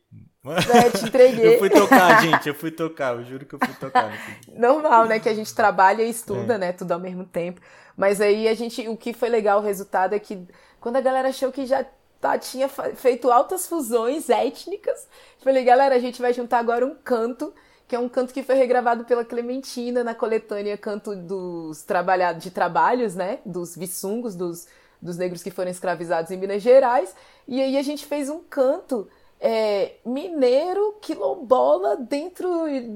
É, 0.75 0.89
te 0.89 1.05
entreguei. 1.05 1.55
eu 1.55 1.59
fui 1.59 1.69
tocar, 1.69 2.21
gente, 2.21 2.47
eu 2.47 2.55
fui 2.55 2.71
tocar, 2.71 3.15
eu 3.15 3.23
juro 3.23 3.45
que 3.45 3.55
eu 3.55 3.59
fui 3.59 3.73
tocar. 3.75 4.11
Normal, 4.47 5.05
né? 5.05 5.19
Que 5.19 5.29
a 5.29 5.33
gente 5.33 5.53
trabalha 5.53 6.03
e 6.03 6.09
estuda, 6.09 6.55
é. 6.55 6.57
né? 6.57 6.71
Tudo 6.71 6.91
ao 6.91 6.99
mesmo 6.99 7.25
tempo. 7.25 7.59
Mas 7.97 8.21
aí 8.21 8.47
a 8.47 8.53
gente, 8.53 8.87
o 8.87 8.95
que 8.95 9.13
foi 9.13 9.29
legal, 9.29 9.59
o 9.59 9.63
resultado 9.63 10.13
é 10.13 10.19
que 10.19 10.45
quando 10.79 10.97
a 10.97 11.01
galera 11.01 11.29
achou 11.29 11.51
que 11.51 11.65
já 11.65 11.85
tá, 12.19 12.37
tinha 12.37 12.67
feito 12.67 13.31
altas 13.31 13.67
fusões 13.67 14.29
étnicas. 14.29 15.07
Falei, 15.39 15.63
galera, 15.63 15.95
a 15.95 15.99
gente 15.99 16.21
vai 16.21 16.33
juntar 16.33 16.59
agora 16.59 16.85
um 16.85 16.95
canto, 16.95 17.53
que 17.87 17.95
é 17.95 17.99
um 17.99 18.09
canto 18.09 18.33
que 18.33 18.43
foi 18.43 18.55
regravado 18.55 19.05
pela 19.05 19.23
Clementina 19.23 20.03
na 20.03 20.15
coletânea 20.15 20.77
Canto 20.77 21.15
dos 21.15 21.83
Trabalhados 21.83 22.43
de 22.43 22.51
Trabalhos, 22.51 23.15
né? 23.15 23.39
Dos 23.45 23.75
Vissungos, 23.75 24.35
dos, 24.35 24.67
dos 25.01 25.17
negros 25.17 25.43
que 25.43 25.51
foram 25.51 25.69
escravizados 25.69 26.31
em 26.31 26.37
Minas 26.37 26.61
Gerais. 26.61 27.15
E 27.47 27.61
aí 27.61 27.77
a 27.77 27.83
gente 27.83 28.05
fez 28.05 28.29
um 28.29 28.39
canto 28.39 29.07
é, 29.39 29.97
mineiro 30.05 30.99
quilombola 31.01 31.97
dentro 31.97 32.47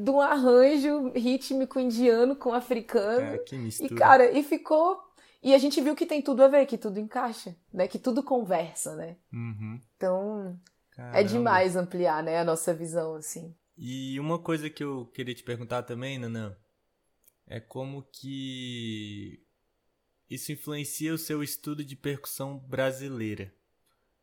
de 0.03 0.09
um 0.09 0.21
arranjo 0.21 1.11
rítmico 1.13 1.79
indiano 1.79 2.35
com 2.35 2.53
africano. 2.53 3.19
Cara, 3.19 3.37
que 3.39 3.57
mistura. 3.57 3.93
E, 3.93 3.97
cara, 3.97 4.31
e 4.31 4.43
ficou. 4.43 5.01
E 5.41 5.53
a 5.53 5.57
gente 5.57 5.79
viu 5.79 5.95
que 5.95 6.05
tem 6.05 6.21
tudo 6.21 6.43
a 6.43 6.47
ver, 6.47 6.65
que 6.65 6.77
tudo 6.77 6.99
encaixa, 6.99 7.55
né? 7.73 7.87
Que 7.87 7.97
tudo 7.97 8.21
conversa, 8.21 8.95
né? 8.95 9.15
Uhum. 9.31 9.79
Então, 9.95 10.59
Caramba. 10.91 11.17
é 11.19 11.23
demais 11.23 11.75
ampliar, 11.75 12.21
né, 12.21 12.39
a 12.39 12.43
nossa 12.43 12.73
visão, 12.73 13.15
assim. 13.15 13.55
E 13.77 14.19
uma 14.19 14.37
coisa 14.37 14.69
que 14.69 14.83
eu 14.83 15.05
queria 15.13 15.33
te 15.33 15.43
perguntar 15.43 15.83
também, 15.83 16.19
Nanã, 16.19 16.53
é 17.47 17.61
como 17.61 18.03
que 18.11 19.41
isso 20.29 20.51
influencia 20.51 21.13
o 21.13 21.17
seu 21.17 21.41
estudo 21.41 21.85
de 21.85 21.95
percussão 21.95 22.59
brasileira, 22.59 23.53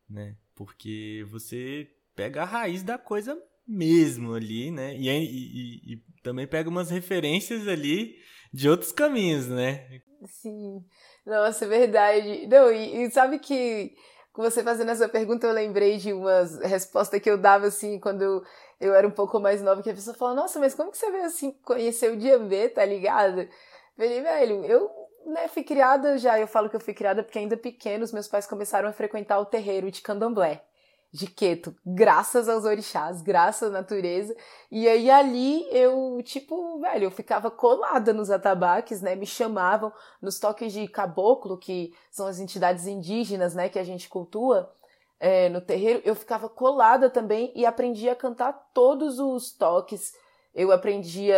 né? 0.07 0.37
Porque 0.53 1.25
você 1.29 1.91
pega 2.17 2.41
a 2.41 2.45
raiz 2.45 2.81
da 2.81 2.97
coisa 2.97 3.39
mesmo 3.65 4.33
ali, 4.33 4.71
né? 4.71 4.95
E, 4.95 5.07
e, 5.07 5.93
e, 5.93 6.03
também 6.23 6.47
pega 6.47 6.67
umas 6.67 6.89
referências 6.89 7.67
ali 7.67 8.15
de 8.51 8.67
outros 8.67 8.91
caminhos, 8.91 9.47
né? 9.47 10.01
Sim. 10.25 10.83
Nossa, 11.23 11.65
é 11.65 11.67
verdade. 11.67 12.47
Não, 12.47 12.71
e, 12.71 13.03
e, 13.03 13.11
sabe 13.11 13.37
que 13.37 13.93
com 14.33 14.41
você 14.41 14.63
fazendo 14.63 14.89
essa 14.89 15.07
pergunta 15.07 15.45
eu 15.45 15.53
lembrei 15.53 15.97
de 15.97 16.11
umas 16.11 16.57
respostas 16.59 17.21
que 17.21 17.29
eu 17.29 17.37
dava 17.37 17.67
assim 17.67 17.99
quando 17.99 18.23
eu, 18.23 18.43
eu 18.79 18.95
era 18.95 19.07
um 19.07 19.11
pouco 19.11 19.39
mais 19.39 19.61
nova, 19.61 19.83
que 19.83 19.89
a 19.89 19.93
pessoa 19.93 20.15
falava, 20.15 20.41
nossa, 20.41 20.59
mas 20.59 20.73
como 20.73 20.91
que 20.91 20.97
você 20.97 21.11
veio 21.11 21.25
assim 21.25 21.51
conhecer 21.63 22.11
o 22.11 22.17
Diambê, 22.17 22.69
tá 22.69 22.83
ligado? 22.83 23.47
falei, 23.95 24.21
velho, 24.21 24.65
eu 24.65 24.89
né, 25.25 25.47
fui 25.47 25.63
criada 25.63 26.17
já, 26.17 26.39
eu 26.39 26.47
falo 26.47 26.69
que 26.69 26.75
eu 26.75 26.79
fui 26.79 26.93
criada 26.93 27.23
porque 27.23 27.39
ainda 27.39 27.57
pequenos 27.57 28.11
meus 28.11 28.27
pais 28.27 28.47
começaram 28.47 28.87
a 28.89 28.93
frequentar 28.93 29.39
o 29.39 29.45
terreiro 29.45 29.91
de 29.91 30.01
candomblé 30.01 30.63
de 31.11 31.25
Queto, 31.25 31.75
graças 31.85 32.49
aos 32.49 32.65
orixás, 32.65 33.21
graças 33.21 33.69
à 33.69 33.71
natureza. 33.71 34.35
E 34.69 34.87
aí 34.87 35.09
ali 35.09 35.65
eu, 35.71 36.21
tipo, 36.23 36.79
velho, 36.79 37.05
eu 37.05 37.11
ficava 37.11 37.49
colada 37.49 38.13
nos 38.13 38.29
atabaques, 38.29 39.01
né? 39.01 39.15
Me 39.15 39.25
chamavam 39.25 39.91
nos 40.21 40.39
toques 40.39 40.73
de 40.73 40.87
caboclo, 40.87 41.57
que 41.57 41.93
são 42.11 42.27
as 42.27 42.39
entidades 42.39 42.87
indígenas, 42.87 43.55
né, 43.55 43.69
que 43.69 43.79
a 43.79 43.83
gente 43.83 44.09
cultua 44.09 44.71
é, 45.19 45.49
no 45.49 45.61
terreiro. 45.61 46.01
Eu 46.03 46.15
ficava 46.15 46.49
colada 46.49 47.09
também 47.09 47.51
e 47.55 47.65
aprendia 47.65 48.11
a 48.11 48.15
cantar 48.15 48.53
todos 48.73 49.19
os 49.19 49.51
toques. 49.51 50.13
Eu 50.53 50.71
aprendia 50.71 51.37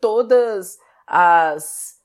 todas 0.00 0.78
as 1.06 1.96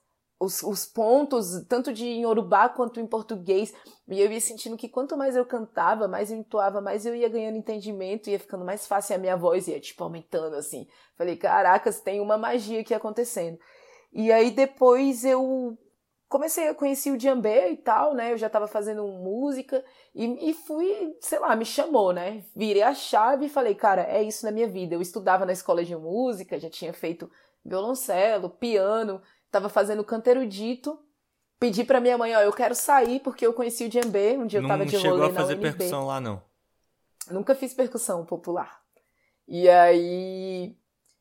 os, 0.42 0.60
os 0.62 0.84
pontos, 0.84 1.64
tanto 1.68 1.92
de 1.92 2.04
em 2.04 2.26
Urubá 2.26 2.68
quanto 2.68 2.98
em 2.98 3.06
português. 3.06 3.72
E 4.12 4.20
eu 4.20 4.30
ia 4.30 4.40
sentindo 4.40 4.76
que 4.76 4.88
quanto 4.88 5.16
mais 5.16 5.36
eu 5.36 5.44
cantava, 5.44 6.08
mais 6.08 6.30
eu 6.30 6.38
entoava, 6.38 6.80
mais 6.80 7.06
eu 7.06 7.14
ia 7.14 7.28
ganhando 7.28 7.56
entendimento, 7.56 8.30
ia 8.30 8.38
ficando 8.38 8.64
mais 8.64 8.86
fácil 8.86 9.16
a 9.16 9.18
minha 9.18 9.36
voz, 9.36 9.68
ia 9.68 9.80
tipo 9.80 10.02
aumentando 10.04 10.56
assim. 10.56 10.86
Falei, 11.16 11.36
caracas, 11.36 12.00
tem 12.00 12.20
uma 12.20 12.36
magia 12.38 12.80
aqui 12.80 12.94
acontecendo. 12.94 13.58
E 14.12 14.30
aí 14.30 14.50
depois 14.50 15.24
eu 15.24 15.76
comecei 16.32 16.68
a 16.68 16.74
conhecer 16.74 17.10
o 17.10 17.16
djembe 17.18 17.72
e 17.72 17.76
tal, 17.76 18.14
né? 18.14 18.32
Eu 18.32 18.38
já 18.38 18.46
estava 18.46 18.66
fazendo 18.66 19.06
música 19.06 19.84
e, 20.14 20.50
e 20.50 20.54
fui, 20.54 21.14
sei 21.20 21.38
lá, 21.38 21.54
me 21.54 21.64
chamou, 21.64 22.12
né? 22.12 22.42
Virei 22.56 22.82
a 22.82 22.94
chave 22.94 23.46
e 23.46 23.50
falei, 23.50 23.74
cara, 23.74 24.02
é 24.02 24.22
isso 24.22 24.46
na 24.46 24.50
minha 24.50 24.66
vida. 24.66 24.94
Eu 24.94 25.02
estudava 25.02 25.44
na 25.44 25.52
escola 25.52 25.84
de 25.84 25.94
música, 25.94 26.58
já 26.58 26.70
tinha 26.70 26.92
feito 26.92 27.30
violoncelo, 27.64 28.48
piano, 28.48 29.20
tava 29.50 29.68
fazendo 29.68 30.02
canteiro 30.02 30.46
dito. 30.46 30.98
Pedi 31.62 31.84
pra 31.84 32.00
minha 32.00 32.18
mãe, 32.18 32.34
ó, 32.34 32.40
eu 32.40 32.52
quero 32.52 32.74
sair 32.74 33.20
porque 33.20 33.46
eu 33.46 33.52
conheci 33.52 33.84
o 33.84 33.88
djembe, 33.88 34.36
um 34.36 34.48
dia 34.48 34.58
eu 34.58 34.66
tava 34.66 34.84
de 34.84 34.96
rolê 34.96 35.08
na 35.08 35.16
Não 35.16 35.20
chegou 35.20 35.30
a 35.30 35.40
fazer 35.40 35.56
percussão 35.60 36.06
lá, 36.08 36.20
não? 36.20 36.42
Nunca 37.30 37.54
fiz 37.54 37.72
percussão 37.72 38.26
popular. 38.26 38.80
E 39.46 39.68
aí... 39.68 40.76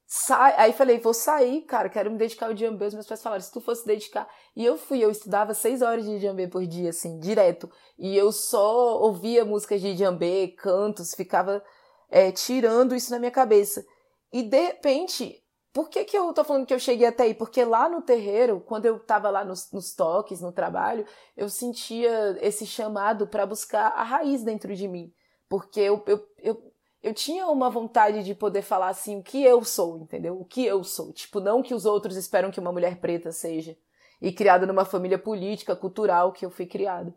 Sai, 0.07 0.55
aí 0.57 0.73
falei, 0.73 0.97
vou 0.97 1.13
sair, 1.13 1.61
cara, 1.61 1.89
quero 1.89 2.09
me 2.09 2.17
dedicar 2.17 2.47
ao 2.47 2.55
djembe. 2.55 2.83
Os 2.83 2.95
meus 2.95 3.05
pais 3.05 3.21
falaram, 3.21 3.43
se 3.43 3.51
tu 3.51 3.61
fosse 3.61 3.85
dedicar... 3.85 4.27
E 4.55 4.65
eu 4.65 4.79
fui, 4.79 5.03
eu 5.03 5.11
estudava 5.11 5.53
seis 5.53 5.83
horas 5.83 6.05
de 6.05 6.17
djembe 6.17 6.47
por 6.47 6.65
dia, 6.65 6.89
assim, 6.89 7.19
direto. 7.19 7.69
E 7.95 8.17
eu 8.17 8.31
só 8.31 8.99
ouvia 8.99 9.45
músicas 9.45 9.79
de 9.79 9.93
djembe, 9.93 10.55
cantos, 10.57 11.13
ficava 11.13 11.63
é, 12.09 12.31
tirando 12.31 12.95
isso 12.95 13.11
na 13.11 13.19
minha 13.19 13.29
cabeça. 13.29 13.85
E 14.33 14.41
de 14.41 14.59
repente, 14.59 15.40
por 15.73 15.89
que, 15.89 16.03
que 16.03 16.17
eu 16.17 16.33
tô 16.33 16.43
falando 16.43 16.65
que 16.65 16.73
eu 16.73 16.79
cheguei 16.79 17.07
até 17.07 17.23
aí? 17.23 17.33
Porque 17.33 17.63
lá 17.63 17.87
no 17.87 18.01
terreiro, 18.01 18.59
quando 18.59 18.85
eu 18.85 18.99
tava 18.99 19.29
lá 19.29 19.45
nos, 19.45 19.71
nos 19.71 19.93
toques, 19.93 20.41
no 20.41 20.51
trabalho, 20.51 21.05
eu 21.35 21.47
sentia 21.47 22.37
esse 22.41 22.65
chamado 22.65 23.25
para 23.25 23.45
buscar 23.45 23.87
a 23.87 24.03
raiz 24.03 24.43
dentro 24.43 24.75
de 24.75 24.87
mim. 24.87 25.13
Porque 25.47 25.79
eu, 25.79 26.03
eu, 26.07 26.27
eu, 26.39 26.73
eu 27.01 27.13
tinha 27.13 27.47
uma 27.47 27.69
vontade 27.69 28.21
de 28.23 28.35
poder 28.35 28.61
falar 28.61 28.89
assim 28.89 29.19
o 29.19 29.23
que 29.23 29.43
eu 29.43 29.63
sou, 29.63 29.97
entendeu? 29.99 30.39
O 30.39 30.45
que 30.45 30.65
eu 30.65 30.83
sou. 30.83 31.13
Tipo, 31.13 31.39
não 31.39 31.63
que 31.63 31.73
os 31.73 31.85
outros 31.85 32.17
esperam 32.17 32.51
que 32.51 32.59
uma 32.59 32.71
mulher 32.71 32.99
preta 32.99 33.31
seja. 33.31 33.77
E 34.21 34.31
criada 34.31 34.65
numa 34.65 34.85
família 34.85 35.17
política, 35.17 35.75
cultural 35.75 36.33
que 36.33 36.45
eu 36.45 36.49
fui 36.49 36.65
criada. 36.65 37.15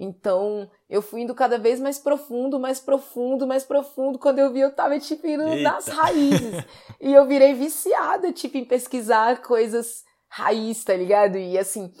Então, 0.00 0.70
eu 0.88 1.02
fui 1.02 1.22
indo 1.22 1.34
cada 1.34 1.58
vez 1.58 1.80
mais 1.80 1.98
profundo, 1.98 2.60
mais 2.60 2.78
profundo, 2.78 3.48
mais 3.48 3.64
profundo. 3.64 4.16
Quando 4.16 4.38
eu 4.38 4.52
vi, 4.52 4.60
eu 4.60 4.72
tava, 4.72 4.96
tipo, 5.00 5.26
indo 5.26 5.42
Eita. 5.42 5.62
nas 5.72 5.88
raízes. 5.88 6.64
e 7.00 7.12
eu 7.12 7.26
virei 7.26 7.52
viciada, 7.52 8.32
tipo, 8.32 8.56
em 8.56 8.64
pesquisar 8.64 9.42
coisas 9.42 10.04
raiz, 10.28 10.84
tá 10.84 10.94
ligado? 10.94 11.36
E 11.36 11.58
assim, 11.58 11.92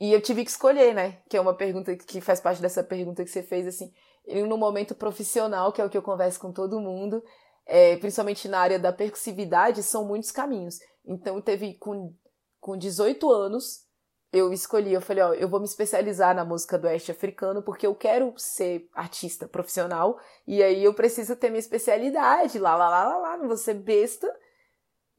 e 0.00 0.12
eu 0.12 0.20
tive 0.20 0.44
que 0.44 0.50
escolher, 0.50 0.94
né? 0.94 1.18
Que 1.28 1.36
é 1.36 1.40
uma 1.40 1.54
pergunta 1.54 1.96
que 1.96 2.20
faz 2.20 2.40
parte 2.40 2.62
dessa 2.62 2.84
pergunta 2.84 3.24
que 3.24 3.30
você 3.30 3.42
fez, 3.42 3.66
assim. 3.66 3.92
E 4.26 4.40
no 4.42 4.56
momento 4.56 4.94
profissional, 4.94 5.72
que 5.72 5.80
é 5.80 5.84
o 5.84 5.90
que 5.90 5.98
eu 5.98 6.02
converso 6.02 6.38
com 6.38 6.52
todo 6.52 6.80
mundo, 6.80 7.20
é, 7.66 7.96
principalmente 7.96 8.46
na 8.48 8.60
área 8.60 8.78
da 8.78 8.92
percussividade, 8.92 9.82
são 9.82 10.04
muitos 10.04 10.30
caminhos. 10.30 10.78
Então, 11.04 11.40
teve 11.40 11.74
com, 11.74 12.14
com 12.60 12.76
18 12.76 13.28
anos, 13.28 13.89
eu 14.32 14.52
escolhi, 14.52 14.92
eu 14.92 15.00
falei, 15.00 15.24
ó, 15.24 15.32
eu 15.34 15.48
vou 15.48 15.58
me 15.58 15.66
especializar 15.66 16.34
na 16.34 16.44
música 16.44 16.78
do 16.78 16.86
oeste 16.86 17.10
africano 17.10 17.62
porque 17.62 17.86
eu 17.86 17.94
quero 17.94 18.32
ser 18.36 18.88
artista 18.94 19.48
profissional 19.48 20.18
e 20.46 20.62
aí 20.62 20.84
eu 20.84 20.94
preciso 20.94 21.34
ter 21.34 21.50
minha 21.50 21.58
especialidade, 21.58 22.58
lá, 22.58 22.76
lá, 22.76 22.88
lá, 22.88 23.04
lá, 23.04 23.16
lá, 23.16 23.36
não 23.36 23.48
vou 23.48 23.56
ser 23.56 23.74
besta. 23.74 24.32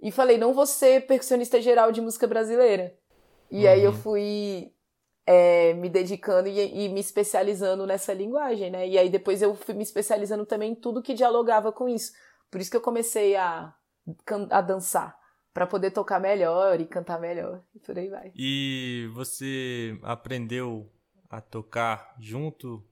E 0.01 0.11
falei, 0.11 0.37
não 0.37 0.53
vou 0.53 0.65
ser 0.65 1.05
percussionista 1.05 1.61
geral 1.61 1.91
de 1.91 2.01
música 2.01 2.25
brasileira. 2.25 2.97
E 3.51 3.65
uhum. 3.65 3.71
aí 3.71 3.83
eu 3.83 3.93
fui 3.93 4.73
é, 5.27 5.73
me 5.73 5.89
dedicando 5.89 6.47
e, 6.47 6.85
e, 6.85 6.89
me 6.89 7.01
especializando 7.01 7.85
nessa 7.85 8.13
linguagem, 8.13 8.71
né? 8.71 8.87
E 8.87 8.97
aí 8.97 9.09
depois 9.09 9.41
eu 9.41 9.53
fui 9.53 9.75
me 9.75 9.83
especializando 9.83 10.45
também 10.45 10.71
em 10.71 10.75
tudo 10.75 11.03
que 11.03 11.13
dialogava 11.13 11.71
com 11.71 11.87
isso. 11.87 12.13
Por 12.49 12.59
isso 12.59 12.71
que 12.71 12.77
eu 12.77 12.81
comecei 12.81 13.35
a, 13.35 13.73
a 14.49 14.61
dançar 14.61 15.20
para 15.53 15.67
poder 15.67 15.91
tocar 15.91 16.19
melhor 16.19 16.79
e 16.79 16.85
cantar 16.85 17.19
melhor 17.19 17.61
e 17.75 17.79
por 17.79 17.97
aí 17.97 18.09
vai. 18.09 18.31
E 18.35 19.09
você 19.13 19.97
aprendeu 20.03 20.91
a 21.29 21.41
tocar 21.41 22.15
junto 22.19 22.85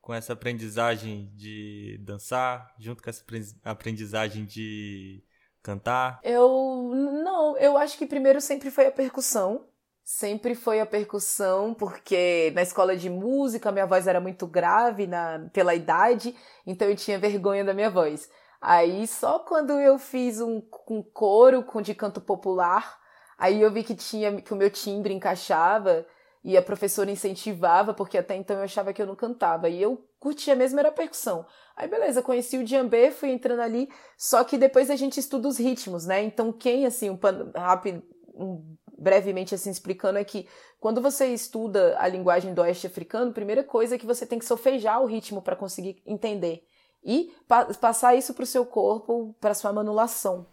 com 0.00 0.14
essa 0.14 0.32
aprendizagem 0.32 1.30
de 1.34 1.98
dançar, 2.02 2.74
junto 2.78 3.02
com 3.02 3.10
essa 3.10 3.22
aprendizagem 3.62 4.44
de 4.46 5.22
cantar? 5.62 6.18
Eu 6.22 6.92
não, 6.94 7.58
eu 7.58 7.76
acho 7.76 7.98
que 7.98 8.06
primeiro 8.06 8.40
sempre 8.40 8.70
foi 8.70 8.86
a 8.86 8.92
percussão. 8.92 9.66
Sempre 10.02 10.54
foi 10.54 10.80
a 10.80 10.86
percussão, 10.86 11.74
porque 11.74 12.50
na 12.54 12.62
escola 12.62 12.96
de 12.96 13.10
música 13.10 13.70
minha 13.70 13.84
voz 13.84 14.06
era 14.06 14.18
muito 14.18 14.46
grave 14.46 15.06
na, 15.06 15.50
pela 15.52 15.74
idade, 15.74 16.34
então 16.66 16.88
eu 16.88 16.96
tinha 16.96 17.18
vergonha 17.18 17.62
da 17.62 17.74
minha 17.74 17.90
voz. 17.90 18.26
Aí 18.60 19.06
só 19.06 19.38
quando 19.38 19.72
eu 19.78 19.98
fiz 19.98 20.40
um, 20.40 20.62
um 20.90 21.02
coro 21.02 21.64
de 21.82 21.94
canto 21.94 22.20
popular, 22.20 22.98
aí 23.38 23.62
eu 23.62 23.70
vi 23.70 23.84
que 23.84 23.94
tinha 23.94 24.40
que 24.40 24.52
o 24.52 24.56
meu 24.56 24.70
timbre 24.70 25.14
encaixava 25.14 26.04
e 26.42 26.56
a 26.56 26.62
professora 26.62 27.10
incentivava, 27.10 27.94
porque 27.94 28.18
até 28.18 28.34
então 28.34 28.56
eu 28.56 28.64
achava 28.64 28.92
que 28.92 29.00
eu 29.00 29.06
não 29.06 29.14
cantava. 29.14 29.68
E 29.68 29.80
eu 29.80 30.04
curtia 30.18 30.56
mesmo 30.56 30.80
era 30.80 30.90
percussão. 30.90 31.46
Aí 31.76 31.88
beleza, 31.88 32.22
conheci 32.22 32.58
o 32.58 32.64
djembe, 32.64 33.10
fui 33.12 33.30
entrando 33.30 33.60
ali, 33.60 33.88
só 34.16 34.42
que 34.42 34.58
depois 34.58 34.90
a 34.90 34.96
gente 34.96 35.20
estuda 35.20 35.46
os 35.46 35.58
ritmos, 35.58 36.06
né? 36.06 36.22
Então 36.22 36.52
quem 36.52 36.84
assim, 36.86 37.10
um 37.10 37.18
rápido, 37.54 38.02
um, 38.34 38.76
brevemente 38.98 39.54
assim 39.54 39.70
explicando 39.70 40.18
é 40.18 40.24
que 40.24 40.48
quando 40.80 41.00
você 41.00 41.26
estuda 41.28 41.96
a 41.98 42.08
linguagem 42.08 42.52
do 42.54 42.62
oeste 42.62 42.86
africano, 42.88 43.32
primeira 43.32 43.62
coisa 43.62 43.94
é 43.94 43.98
que 43.98 44.06
você 44.06 44.26
tem 44.26 44.38
que 44.38 44.44
solfejar 44.44 45.00
o 45.00 45.06
ritmo 45.06 45.40
para 45.40 45.54
conseguir 45.54 46.02
entender 46.04 46.67
e 47.04 47.32
pa 47.46 47.66
passar 47.66 48.14
isso 48.14 48.34
para 48.34 48.42
o 48.44 48.46
seu 48.46 48.64
corpo, 48.66 49.34
para 49.40 49.54
sua 49.54 49.72
manulação, 49.72 50.46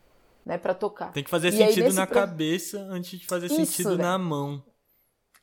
né, 0.46 0.58
para 0.58 0.74
tocar. 0.74 1.12
Tem 1.12 1.24
que 1.24 1.30
fazer 1.30 1.50
e 1.50 1.52
sentido 1.54 1.88
aí, 1.88 1.94
na 1.94 2.06
pro... 2.06 2.16
cabeça 2.16 2.80
antes 2.90 3.20
de 3.20 3.26
fazer 3.26 3.48
isso, 3.48 3.56
sentido 3.56 3.98
né? 3.98 4.04
na 4.04 4.18
mão. 4.18 4.64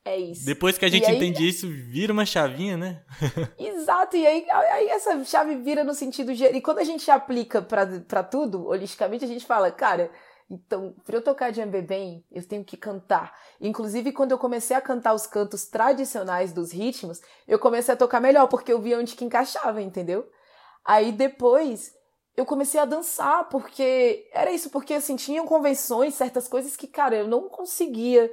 É 0.05 0.17
isso. 0.17 0.45
Depois 0.45 0.77
que 0.77 0.85
a 0.85 0.89
gente 0.89 1.07
aí... 1.07 1.17
entende 1.17 1.47
isso, 1.47 1.69
vira 1.69 2.13
uma 2.13 2.27
chavinha, 2.27 2.77
né? 2.77 3.05
Exato, 3.57 4.17
e 4.17 4.27
aí, 4.27 4.51
aí 4.51 4.89
essa 4.89 5.23
chave 5.25 5.57
vira 5.57 5.85
no 5.85 5.95
sentido. 5.95 6.33
E 6.33 6.61
quando 6.61 6.79
a 6.79 6.85
gente 6.85 7.09
aplica 7.11 7.63
para 7.63 8.25
tudo, 8.25 8.67
holisticamente, 8.67 9.25
a 9.25 9.29
gente 9.29 9.47
fala, 9.47 9.71
cara, 9.71 10.11
então, 10.51 10.95
para 11.05 11.17
eu 11.17 11.23
tocar 11.23 11.51
djembe 11.51 11.81
bem, 11.81 12.25
eu 12.31 12.47
tenho 12.47 12.65
que 12.65 12.77
cantar. 12.77 13.33
Inclusive, 13.61 14.13
quando 14.13 14.33
eu 14.33 14.39
comecei 14.39 14.77
a 14.77 14.83
cantar 14.83 15.15
os 15.15 15.27
cantos 15.27 15.65
tradicionais 15.65 16.53
dos 16.53 16.73
ritmos, 16.73 17.21
eu 17.47 17.59
comecei 17.59 17.95
a 17.95 17.97
tocar 17.97 18.21
melhor, 18.21 18.49
porque 18.49 18.73
eu 18.73 18.81
via 18.81 18.99
onde 18.99 19.15
que 19.15 19.25
encaixava, 19.25 19.81
entendeu? 19.81 20.29
Aí 20.85 21.13
depois 21.13 21.93
eu 22.37 22.47
comecei 22.47 22.81
a 22.81 22.85
dançar, 22.85 23.49
porque 23.49 24.29
era 24.33 24.51
isso, 24.51 24.71
porque 24.71 24.95
assim, 24.95 25.17
tinham 25.17 25.47
convenções, 25.47 26.15
certas 26.15 26.49
coisas 26.49 26.77
que, 26.77 26.87
cara, 26.87 27.17
eu 27.17 27.29
não 27.29 27.49
conseguia 27.49 28.31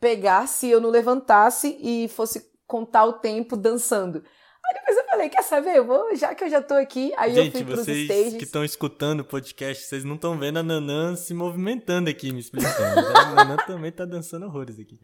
pegar 0.00 0.48
se 0.48 0.68
eu 0.68 0.80
não 0.80 0.90
levantasse 0.90 1.78
e 1.80 2.08
fosse 2.08 2.50
contar 2.66 3.04
o 3.04 3.14
tempo 3.14 3.56
dançando. 3.56 4.24
Aí 4.64 4.74
depois 4.74 4.96
eu 4.96 5.04
falei, 5.04 5.28
quer 5.28 5.42
saber? 5.42 5.76
Eu 5.76 5.86
vou, 5.86 6.16
já 6.16 6.34
que 6.34 6.44
eu 6.44 6.48
já 6.48 6.62
tô 6.62 6.74
aqui, 6.74 7.12
aí 7.16 7.34
Gente, 7.34 7.46
eu 7.46 7.52
fui 7.52 7.64
pros 7.64 7.84
vocês 7.84 8.04
stages. 8.04 8.34
que 8.38 8.44
estão 8.44 8.64
escutando 8.64 9.20
o 9.20 9.24
podcast, 9.24 9.84
vocês 9.84 10.04
não 10.04 10.14
estão 10.14 10.38
vendo 10.38 10.58
a 10.58 10.62
Nanã 10.62 11.14
se 11.14 11.34
movimentando 11.34 12.08
aqui, 12.08 12.32
me 12.32 12.40
explicando. 12.40 12.72
a 13.14 13.34
Nanã 13.34 13.56
também 13.66 13.92
tá 13.92 14.04
dançando 14.04 14.46
horrores 14.46 14.78
aqui. 14.78 14.98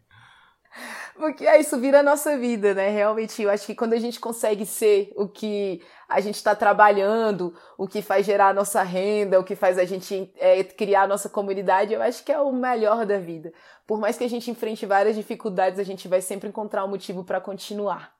Porque 1.19 1.45
é 1.45 1.59
isso 1.59 1.77
vira 1.77 1.99
a 1.99 2.03
nossa 2.03 2.37
vida, 2.37 2.73
né? 2.73 2.87
Realmente, 2.87 3.41
eu 3.41 3.49
acho 3.49 3.65
que 3.65 3.75
quando 3.75 3.91
a 3.91 3.99
gente 3.99 4.21
consegue 4.21 4.65
ser 4.65 5.11
o 5.17 5.27
que 5.27 5.81
a 6.07 6.21
gente 6.21 6.35
está 6.35 6.55
trabalhando, 6.55 7.53
o 7.77 7.89
que 7.89 8.01
faz 8.01 8.25
gerar 8.25 8.47
a 8.47 8.53
nossa 8.53 8.81
renda, 8.83 9.37
o 9.37 9.43
que 9.43 9.53
faz 9.53 9.77
a 9.77 9.83
gente 9.83 10.31
é, 10.37 10.63
criar 10.63 11.01
a 11.01 11.07
nossa 11.07 11.27
comunidade, 11.27 11.93
eu 11.93 12.01
acho 12.01 12.23
que 12.23 12.31
é 12.31 12.39
o 12.39 12.53
melhor 12.53 13.05
da 13.05 13.19
vida. 13.19 13.51
Por 13.85 13.99
mais 13.99 14.17
que 14.17 14.23
a 14.23 14.29
gente 14.29 14.49
enfrente 14.49 14.85
várias 14.85 15.13
dificuldades, 15.13 15.77
a 15.77 15.83
gente 15.83 16.07
vai 16.07 16.21
sempre 16.21 16.47
encontrar 16.47 16.85
um 16.85 16.89
motivo 16.89 17.25
para 17.25 17.41
continuar, 17.41 18.15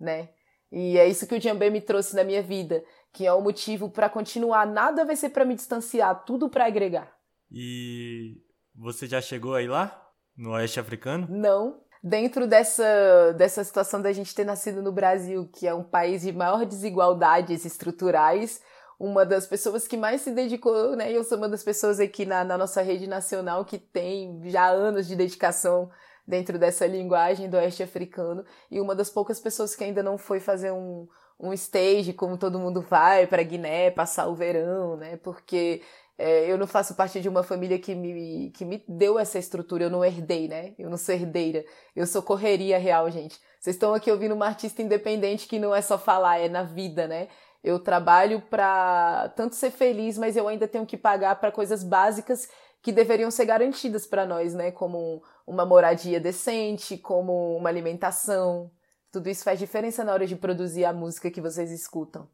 né? 0.00 0.28
E 0.70 0.96
é 0.96 1.08
isso 1.08 1.26
que 1.26 1.34
o 1.34 1.40
Djambê 1.40 1.70
me 1.70 1.80
trouxe 1.80 2.14
na 2.14 2.22
minha 2.22 2.40
vida, 2.40 2.84
que 3.12 3.26
é 3.26 3.32
o 3.32 3.40
motivo 3.40 3.90
para 3.90 4.08
continuar. 4.08 4.64
Nada 4.64 5.04
vai 5.04 5.16
ser 5.16 5.30
para 5.30 5.44
me 5.44 5.56
distanciar, 5.56 6.24
tudo 6.24 6.48
para 6.48 6.66
agregar. 6.66 7.12
E 7.50 8.36
você 8.76 9.08
já 9.08 9.20
chegou 9.20 9.56
aí 9.56 9.66
lá? 9.66 10.04
No 10.36 10.50
Oeste 10.50 10.80
Africano? 10.80 11.28
Não, 11.30 11.83
dentro 12.04 12.46
dessa, 12.46 13.32
dessa 13.34 13.64
situação 13.64 14.02
da 14.02 14.12
gente 14.12 14.34
ter 14.34 14.44
nascido 14.44 14.82
no 14.82 14.92
Brasil, 14.92 15.48
que 15.50 15.66
é 15.66 15.72
um 15.72 15.82
país 15.82 16.20
de 16.20 16.32
maior 16.32 16.66
desigualdades 16.66 17.64
estruturais, 17.64 18.60
uma 19.00 19.24
das 19.24 19.46
pessoas 19.46 19.88
que 19.88 19.96
mais 19.96 20.20
se 20.20 20.30
dedicou, 20.30 20.94
né? 20.94 21.10
Eu 21.10 21.24
sou 21.24 21.38
uma 21.38 21.48
das 21.48 21.64
pessoas 21.64 21.98
aqui 21.98 22.26
na, 22.26 22.44
na 22.44 22.58
nossa 22.58 22.82
rede 22.82 23.06
nacional 23.06 23.64
que 23.64 23.78
tem 23.78 24.38
já 24.50 24.68
anos 24.68 25.06
de 25.06 25.16
dedicação 25.16 25.90
dentro 26.28 26.58
dessa 26.58 26.86
linguagem 26.86 27.48
do 27.48 27.56
oeste 27.56 27.82
africano 27.82 28.44
e 28.70 28.80
uma 28.82 28.94
das 28.94 29.08
poucas 29.08 29.40
pessoas 29.40 29.74
que 29.74 29.82
ainda 29.82 30.02
não 30.02 30.18
foi 30.18 30.40
fazer 30.40 30.72
um, 30.72 31.08
um 31.40 31.54
stage 31.54 32.12
como 32.12 32.36
todo 32.36 32.58
mundo 32.58 32.82
vai 32.82 33.26
para 33.26 33.42
Guiné 33.42 33.90
passar 33.90 34.28
o 34.28 34.34
verão, 34.34 34.96
né? 34.98 35.16
Porque 35.16 35.80
é, 36.16 36.50
eu 36.50 36.56
não 36.56 36.66
faço 36.66 36.94
parte 36.94 37.20
de 37.20 37.28
uma 37.28 37.42
família 37.42 37.78
que 37.78 37.94
me, 37.94 38.50
que 38.50 38.64
me 38.64 38.84
deu 38.88 39.18
essa 39.18 39.38
estrutura, 39.38 39.84
eu 39.84 39.90
não 39.90 40.04
herdei, 40.04 40.46
né? 40.46 40.74
Eu 40.78 40.88
não 40.88 40.96
sou 40.96 41.14
herdeira, 41.14 41.64
eu 41.94 42.06
sou 42.06 42.22
correria 42.22 42.78
real, 42.78 43.10
gente. 43.10 43.40
Vocês 43.58 43.74
estão 43.74 43.92
aqui 43.94 44.10
ouvindo 44.10 44.34
uma 44.34 44.46
artista 44.46 44.80
independente 44.80 45.48
que 45.48 45.58
não 45.58 45.74
é 45.74 45.82
só 45.82 45.98
falar, 45.98 46.38
é 46.38 46.48
na 46.48 46.62
vida, 46.62 47.08
né? 47.08 47.28
Eu 47.64 47.78
trabalho 47.80 48.42
para 48.42 49.32
tanto 49.36 49.56
ser 49.56 49.70
feliz, 49.70 50.16
mas 50.16 50.36
eu 50.36 50.46
ainda 50.46 50.68
tenho 50.68 50.86
que 50.86 50.96
pagar 50.96 51.40
para 51.40 51.50
coisas 51.50 51.82
básicas 51.82 52.48
que 52.80 52.92
deveriam 52.92 53.30
ser 53.30 53.46
garantidas 53.46 54.06
para 54.06 54.26
nós, 54.26 54.54
né? 54.54 54.70
Como 54.70 55.22
uma 55.46 55.64
moradia 55.64 56.20
decente, 56.20 56.96
como 56.98 57.56
uma 57.56 57.70
alimentação. 57.70 58.70
Tudo 59.10 59.30
isso 59.30 59.42
faz 59.42 59.58
diferença 59.58 60.04
na 60.04 60.12
hora 60.12 60.26
de 60.26 60.36
produzir 60.36 60.84
a 60.84 60.92
música 60.92 61.30
que 61.30 61.40
vocês 61.40 61.72
escutam. 61.72 62.28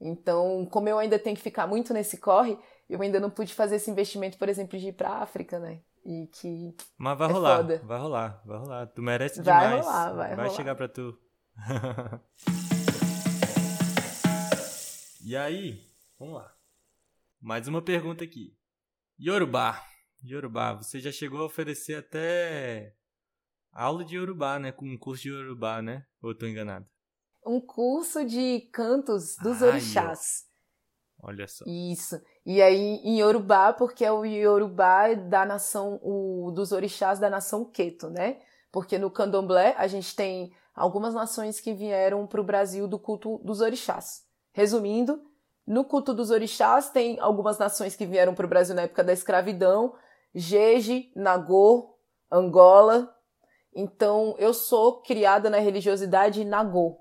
Então, 0.00 0.66
como 0.70 0.88
eu 0.88 0.98
ainda 0.98 1.18
tenho 1.18 1.36
que 1.36 1.42
ficar 1.42 1.66
muito 1.66 1.92
nesse 1.92 2.16
corre, 2.16 2.58
eu 2.90 3.00
ainda 3.00 3.20
não 3.20 3.30
pude 3.30 3.54
fazer 3.54 3.76
esse 3.76 3.90
investimento, 3.90 4.36
por 4.36 4.48
exemplo, 4.48 4.78
de 4.78 4.88
ir 4.88 4.92
pra 4.92 5.10
África, 5.22 5.58
né? 5.58 5.80
E 6.04 6.26
que. 6.32 6.74
Mas 6.98 7.16
vai 7.18 7.28
é 7.28 7.32
rolar, 7.32 7.56
foda. 7.58 7.78
vai 7.84 7.98
rolar, 8.00 8.42
vai 8.44 8.58
rolar. 8.58 8.86
Tu 8.88 9.02
merece 9.02 9.40
Vai 9.42 9.68
demais. 9.68 9.84
rolar, 9.86 10.12
vai 10.14 10.34
rolar. 10.34 10.50
chegar 10.50 10.74
pra 10.74 10.88
tu. 10.88 11.16
e 15.22 15.36
aí, 15.36 15.86
vamos 16.18 16.34
lá. 16.34 16.54
Mais 17.40 17.68
uma 17.68 17.82
pergunta 17.82 18.24
aqui. 18.24 18.56
Yorubá. 19.20 19.84
Yorubá, 20.24 20.74
você 20.74 21.00
já 21.00 21.10
chegou 21.12 21.40
a 21.40 21.46
oferecer 21.46 21.96
até 21.96 22.94
aula 23.72 24.04
de 24.04 24.16
Yorubá, 24.16 24.58
né? 24.58 24.72
Com 24.72 24.86
um 24.86 24.98
curso 24.98 25.22
de 25.22 25.30
Yorubá, 25.30 25.80
né? 25.80 26.06
Ou 26.22 26.30
eu 26.30 26.34
tô 26.38 26.46
enganado? 26.46 26.86
Um 27.46 27.60
curso 27.60 28.24
de 28.26 28.60
cantos 28.72 29.36
dos 29.36 29.62
Ai, 29.62 29.68
orixás. 29.70 30.44
Olha 31.22 31.46
só. 31.46 31.64
Isso. 31.66 32.20
E 32.52 32.60
aí 32.60 33.00
em 33.04 33.20
Yorubá, 33.20 33.72
porque 33.72 34.04
é 34.04 34.10
o 34.10 34.24
Yorubá 34.24 35.14
da 35.14 35.44
nação, 35.44 36.00
o, 36.02 36.50
dos 36.50 36.72
orixás 36.72 37.20
da 37.20 37.30
nação 37.30 37.64
Queto, 37.64 38.10
né? 38.10 38.38
Porque 38.72 38.98
no 38.98 39.08
candomblé 39.08 39.72
a 39.78 39.86
gente 39.86 40.16
tem 40.16 40.52
algumas 40.74 41.14
nações 41.14 41.60
que 41.60 41.72
vieram 41.72 42.26
para 42.26 42.40
o 42.40 42.44
Brasil 42.44 42.88
do 42.88 42.98
culto 42.98 43.38
dos 43.44 43.60
orixás. 43.60 44.24
Resumindo, 44.50 45.22
no 45.64 45.84
culto 45.84 46.12
dos 46.12 46.32
orixás 46.32 46.90
tem 46.90 47.20
algumas 47.20 47.56
nações 47.56 47.94
que 47.94 48.04
vieram 48.04 48.34
para 48.34 48.46
o 48.46 48.48
Brasil 48.48 48.74
na 48.74 48.82
época 48.82 49.04
da 49.04 49.12
escravidão, 49.12 49.94
Jeje, 50.34 51.12
Nagô, 51.14 51.96
Angola. 52.28 53.14
Então 53.72 54.34
eu 54.40 54.52
sou 54.52 55.00
criada 55.02 55.48
na 55.48 55.58
religiosidade 55.58 56.44
Nagô, 56.44 56.98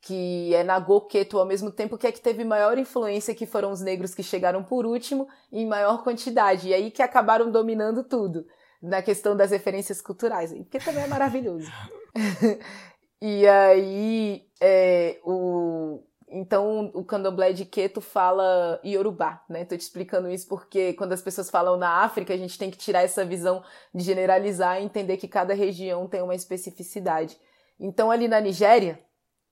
que 0.00 0.54
é 0.54 0.62
Nagô 0.62 1.00
Queto 1.02 1.38
ao 1.38 1.46
mesmo 1.46 1.70
tempo, 1.70 1.98
que 1.98 2.06
é 2.06 2.12
que 2.12 2.20
teve 2.20 2.44
maior 2.44 2.78
influência, 2.78 3.34
que 3.34 3.46
foram 3.46 3.70
os 3.70 3.80
negros 3.80 4.14
que 4.14 4.22
chegaram 4.22 4.62
por 4.62 4.86
último, 4.86 5.28
em 5.52 5.66
maior 5.66 6.02
quantidade, 6.02 6.68
e 6.68 6.74
aí 6.74 6.90
que 6.90 7.02
acabaram 7.02 7.50
dominando 7.50 8.04
tudo, 8.04 8.46
na 8.80 9.02
questão 9.02 9.36
das 9.36 9.50
referências 9.50 10.00
culturais, 10.00 10.52
porque 10.52 10.78
também 10.78 11.02
é 11.04 11.08
maravilhoso. 11.08 11.70
e 13.20 13.46
aí, 13.46 14.46
é, 14.60 15.18
o, 15.24 16.00
então 16.30 16.90
o 16.94 17.04
candomblé 17.04 17.52
de 17.52 17.64
Queto 17.64 18.00
fala 18.00 18.80
Yorubá, 18.84 19.42
né? 19.48 19.64
Tô 19.64 19.76
te 19.76 19.80
explicando 19.80 20.30
isso 20.30 20.46
porque 20.46 20.92
quando 20.92 21.12
as 21.12 21.22
pessoas 21.22 21.50
falam 21.50 21.76
na 21.76 22.02
África, 22.04 22.32
a 22.32 22.36
gente 22.36 22.58
tem 22.58 22.70
que 22.70 22.76
tirar 22.76 23.02
essa 23.02 23.24
visão 23.24 23.64
de 23.94 24.04
generalizar 24.04 24.80
e 24.80 24.84
entender 24.84 25.16
que 25.16 25.26
cada 25.26 25.54
região 25.54 26.06
tem 26.06 26.22
uma 26.22 26.34
especificidade. 26.34 27.38
Então 27.80 28.10
ali 28.10 28.28
na 28.28 28.40
Nigéria, 28.40 29.00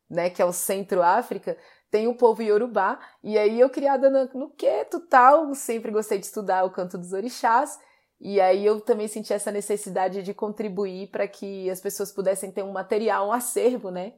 né, 0.09 0.31
que 0.31 0.41
é 0.41 0.45
o 0.45 0.53
Centro-África, 0.53 1.57
tem 1.91 2.09
o 2.09 2.17
povo 2.17 2.43
Yorubá, 2.43 2.99
e 3.23 3.39
aí 3.39 3.61
eu 3.61 3.71
criada 3.71 4.11
no, 4.11 4.41
no 4.41 4.51
Queto 4.51 5.01
tal, 5.01 5.55
sempre 5.55 5.91
gostei 5.91 6.19
de 6.19 6.27
estudar 6.27 6.65
o 6.65 6.71
canto 6.71 6.99
dos 6.99 7.13
orixás, 7.13 7.79
e 8.21 8.41
aí 8.41 8.65
eu 8.65 8.81
também 8.81 9.09
senti 9.09 9.33
essa 9.33 9.53
necessidade 9.53 10.23
de 10.23 10.33
contribuir 10.35 11.11
para 11.11 11.29
que 11.29 11.69
as 11.71 11.81
pessoas 11.81 12.11
pudessem 12.13 12.51
ter 12.51 12.63
um 12.63 12.73
material, 12.73 13.29
um 13.29 13.33
acervo, 13.33 13.91
né, 13.91 14.15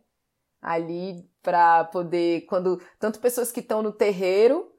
ali 0.61 1.29
para 1.43 1.85
poder, 1.85 2.43
quando 2.47 2.81
tanto 2.99 3.21
pessoas 3.21 3.53
que 3.53 3.61
estão 3.61 3.83
no 3.83 3.93
terreiro 3.93 4.73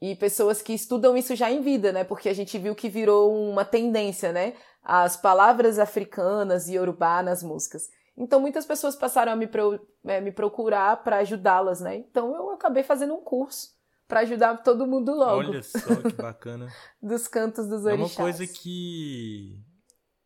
e 0.00 0.14
pessoas 0.16 0.60
que 0.60 0.74
estudam 0.74 1.16
isso 1.16 1.34
já 1.34 1.50
em 1.50 1.60
vida, 1.60 1.92
né, 1.92 2.04
porque 2.04 2.28
a 2.28 2.34
gente 2.34 2.58
viu 2.58 2.74
que 2.74 2.88
virou 2.88 3.32
uma 3.32 3.64
tendência, 3.64 4.32
né, 4.32 4.54
as 4.82 5.16
palavras 5.16 5.78
africanas 5.78 6.68
e 6.68 6.74
Yorubá 6.74 7.22
nas 7.22 7.42
músicas. 7.42 7.88
Então 8.16 8.40
muitas 8.40 8.64
pessoas 8.64 8.94
passaram 8.94 9.32
a 9.32 9.36
me, 9.36 9.46
pro, 9.46 9.80
é, 10.04 10.20
me 10.20 10.30
procurar 10.30 11.02
para 11.02 11.18
ajudá-las, 11.18 11.80
né? 11.80 11.96
Então 11.96 12.34
eu 12.34 12.50
acabei 12.50 12.82
fazendo 12.82 13.14
um 13.14 13.20
curso 13.20 13.74
para 14.06 14.20
ajudar 14.20 14.62
todo 14.62 14.86
mundo 14.86 15.12
logo. 15.12 15.48
Olha 15.48 15.62
só 15.62 15.78
que 15.96 16.12
bacana. 16.12 16.72
Dos 17.02 17.26
cantos 17.26 17.66
dos 17.66 17.84
é 17.86 17.92
orixás. 17.92 18.10
uma 18.10 18.24
coisa 18.24 18.46
que 18.46 19.60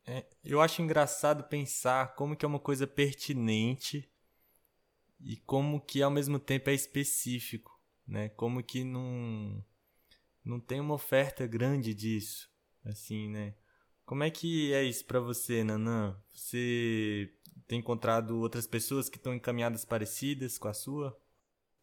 é, 0.07 0.27
eu 0.45 0.61
acho 0.61 0.83
engraçado 0.83 1.45
pensar 1.45 2.15
como 2.15 2.37
que 2.37 2.45
é 2.45 2.49
uma 2.49 2.59
coisa 2.59 2.87
pertinente 2.87 4.11
e 5.21 5.37
como 5.37 5.81
que 5.81 6.03
ao 6.03 6.11
mesmo 6.11 6.39
tempo 6.39 6.71
é 6.71 6.75
específico, 6.75 7.79
né? 8.07 8.29
Como 8.31 8.63
que 8.63 8.85
não 8.85 9.65
não 10.45 10.59
tem 10.59 10.81
uma 10.81 10.95
oferta 10.95 11.47
grande 11.47 11.93
disso, 11.93 12.51
assim, 12.85 13.29
né? 13.29 13.55
Como 14.07 14.23
é 14.23 14.31
que 14.31 14.73
é 14.73 14.83
isso 14.83 15.05
para 15.05 15.21
você, 15.21 15.63
Nanã? 15.63 16.19
Você 16.33 17.31
tem 17.69 17.79
encontrado 17.79 18.41
outras 18.41 18.67
pessoas 18.67 19.11
que 19.11 19.19
estão 19.19 19.35
encaminhadas 19.35 19.85
parecidas 19.85 20.59
com 20.59 20.69
a 20.69 20.73
sua? 20.73 21.17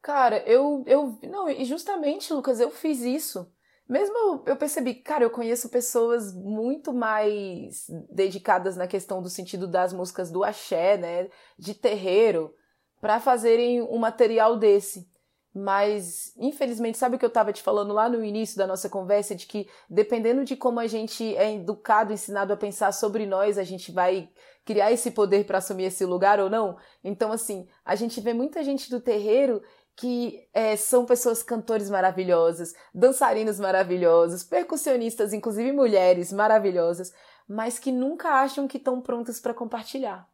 Cara, 0.02 0.40
eu, 0.48 0.84
eu. 0.88 1.20
Não, 1.24 1.48
e 1.48 1.64
justamente, 1.64 2.34
Lucas, 2.34 2.60
eu 2.60 2.72
fiz 2.72 3.02
isso. 3.02 3.50
Mesmo 3.88 4.44
eu 4.48 4.58
percebi, 4.58 4.96
cara, 4.96 5.24
eu 5.24 5.30
conheço 5.30 5.70
pessoas 5.70 6.34
muito 6.34 6.92
mais 6.92 7.86
dedicadas 8.12 8.76
na 8.76 8.88
questão 8.88 9.22
do 9.22 9.30
sentido 9.30 9.68
das 9.68 9.94
músicas 9.94 10.32
do 10.32 10.44
axé, 10.44 10.98
né? 10.98 11.30
De 11.58 11.76
terreiro, 11.76 12.52
para 13.00 13.20
fazerem 13.20 13.84
um 13.84 14.00
material 14.00 14.58
desse. 14.58 15.08
Mas 15.56 16.34
infelizmente, 16.38 16.98
sabe 16.98 17.16
o 17.16 17.20
que 17.20 17.24
eu 17.24 17.30
estava 17.30 17.54
te 17.54 17.64
falando 17.64 17.94
lá 17.94 18.10
no 18.10 18.24
início 18.24 18.58
da 18.58 18.68
nossa 18.68 18.90
conversa 18.90 19.34
de 19.34 19.46
que 19.46 19.70
dependendo 19.90 20.44
de 20.44 20.56
como 20.56 20.80
a 20.80 20.88
gente 20.88 21.36
é 21.38 21.56
educado, 21.56 22.12
ensinado 22.12 22.52
a 22.52 22.58
pensar 22.58 22.92
sobre 22.92 23.26
nós, 23.26 23.58
a 23.58 23.64
gente 23.64 23.92
vai 23.92 24.30
criar 24.66 24.92
esse 24.92 25.12
poder 25.12 25.46
para 25.46 25.60
assumir 25.60 25.86
esse 25.86 26.04
lugar 26.04 26.40
ou 26.40 26.50
não? 26.50 26.76
Então, 27.04 27.32
assim, 27.32 27.68
a 27.86 27.96
gente 27.96 28.20
vê 28.20 28.34
muita 28.34 28.64
gente 28.64 28.90
do 28.90 29.00
terreiro 29.00 29.62
que 29.96 30.46
é, 30.54 30.76
são 30.76 31.06
pessoas 31.06 31.42
cantores 31.42 31.90
maravilhosas, 31.90 32.74
dançarinos 32.94 33.60
maravilhosos, 33.60 34.44
percussionistas, 34.44 35.32
inclusive 35.32 35.72
mulheres 35.72 36.34
maravilhosas, 36.34 37.14
mas 37.48 37.80
que 37.80 37.92
nunca 37.92 38.30
acham 38.42 38.68
que 38.68 38.78
estão 38.78 39.00
prontas 39.00 39.40
para 39.40 39.54
compartilhar. 39.54 40.28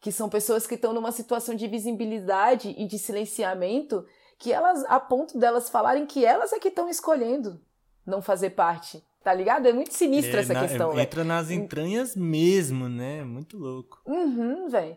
Que 0.00 0.12
são 0.12 0.28
pessoas 0.28 0.64
que 0.64 0.76
estão 0.76 0.92
numa 0.92 1.10
situação 1.10 1.56
de 1.56 1.66
visibilidade 1.66 2.72
e 2.78 2.86
de 2.86 3.00
silenciamento 3.00 4.06
que 4.38 4.52
elas, 4.52 4.84
a 4.84 5.00
ponto 5.00 5.38
delas 5.38 5.68
falarem 5.68 6.06
que 6.06 6.24
elas 6.24 6.52
é 6.52 6.58
que 6.58 6.68
estão 6.68 6.88
escolhendo 6.88 7.60
não 8.06 8.22
fazer 8.22 8.50
parte. 8.50 9.04
Tá 9.22 9.34
ligado? 9.34 9.66
É 9.66 9.72
muito 9.72 9.92
sinistra 9.92 10.38
é, 10.38 10.42
essa 10.42 10.54
na, 10.54 10.60
questão, 10.60 10.98
Entra 10.98 11.24
nas 11.24 11.50
entranhas 11.50 12.16
mesmo, 12.16 12.88
né? 12.88 13.24
Muito 13.24 13.58
louco. 13.58 14.00
Uhum, 14.06 14.68
velho. 14.68 14.96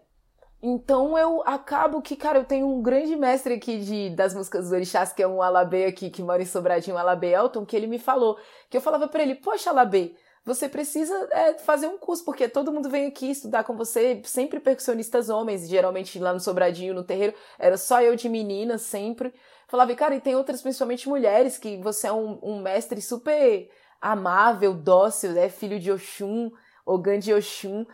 Então 0.63 1.17
eu 1.17 1.41
acabo 1.43 2.01
que, 2.01 2.15
cara, 2.15 2.37
eu 2.37 2.45
tenho 2.45 2.67
um 2.67 2.83
grande 2.83 3.15
mestre 3.15 3.55
aqui 3.55 3.79
de, 3.79 4.11
das 4.11 4.35
músicas 4.35 4.69
do 4.69 4.75
Orixás, 4.75 5.11
que 5.11 5.23
é 5.23 5.27
um 5.27 5.41
Alabê 5.41 5.85
aqui, 5.85 6.11
que 6.11 6.21
mora 6.21 6.41
em 6.41 6.45
Sobradinho, 6.45 6.97
Alabê 6.97 7.33
Elton, 7.33 7.65
que 7.65 7.75
ele 7.75 7.87
me 7.87 7.97
falou, 7.97 8.37
que 8.69 8.77
eu 8.77 8.81
falava 8.81 9.07
para 9.07 9.23
ele, 9.23 9.35
poxa, 9.35 9.71
Alabê, 9.71 10.15
você 10.43 10.67
precisa 10.67 11.13
é, 11.31 11.53
fazer 11.59 11.87
um 11.87 11.97
curso, 11.97 12.25
porque 12.25 12.47
todo 12.49 12.71
mundo 12.71 12.89
vem 12.89 13.05
aqui 13.05 13.29
estudar 13.29 13.63
com 13.63 13.75
você, 13.75 14.21
sempre 14.25 14.59
percussionistas 14.59 15.29
homens, 15.29 15.69
geralmente 15.69 16.17
lá 16.17 16.33
no 16.33 16.39
Sobradinho, 16.39 16.95
no 16.95 17.03
terreiro, 17.03 17.35
era 17.59 17.77
só 17.77 18.01
eu 18.01 18.15
de 18.15 18.27
menina, 18.27 18.77
sempre. 18.77 19.33
Falava, 19.67 19.93
cara, 19.95 20.15
e 20.15 20.21
tem 20.21 20.35
outras, 20.35 20.61
principalmente 20.61 21.07
mulheres, 21.07 21.57
que 21.57 21.77
você 21.77 22.07
é 22.07 22.13
um, 22.13 22.39
um 22.41 22.61
mestre 22.61 23.01
super 23.01 23.69
amável, 24.01 24.73
dócil, 24.73 25.37
é 25.37 25.47
filho 25.47 25.79
de 25.79 25.91
Oxum, 25.91 26.51
Ogan 26.85 27.19
de 27.19 27.33
Oxum, 27.33 27.85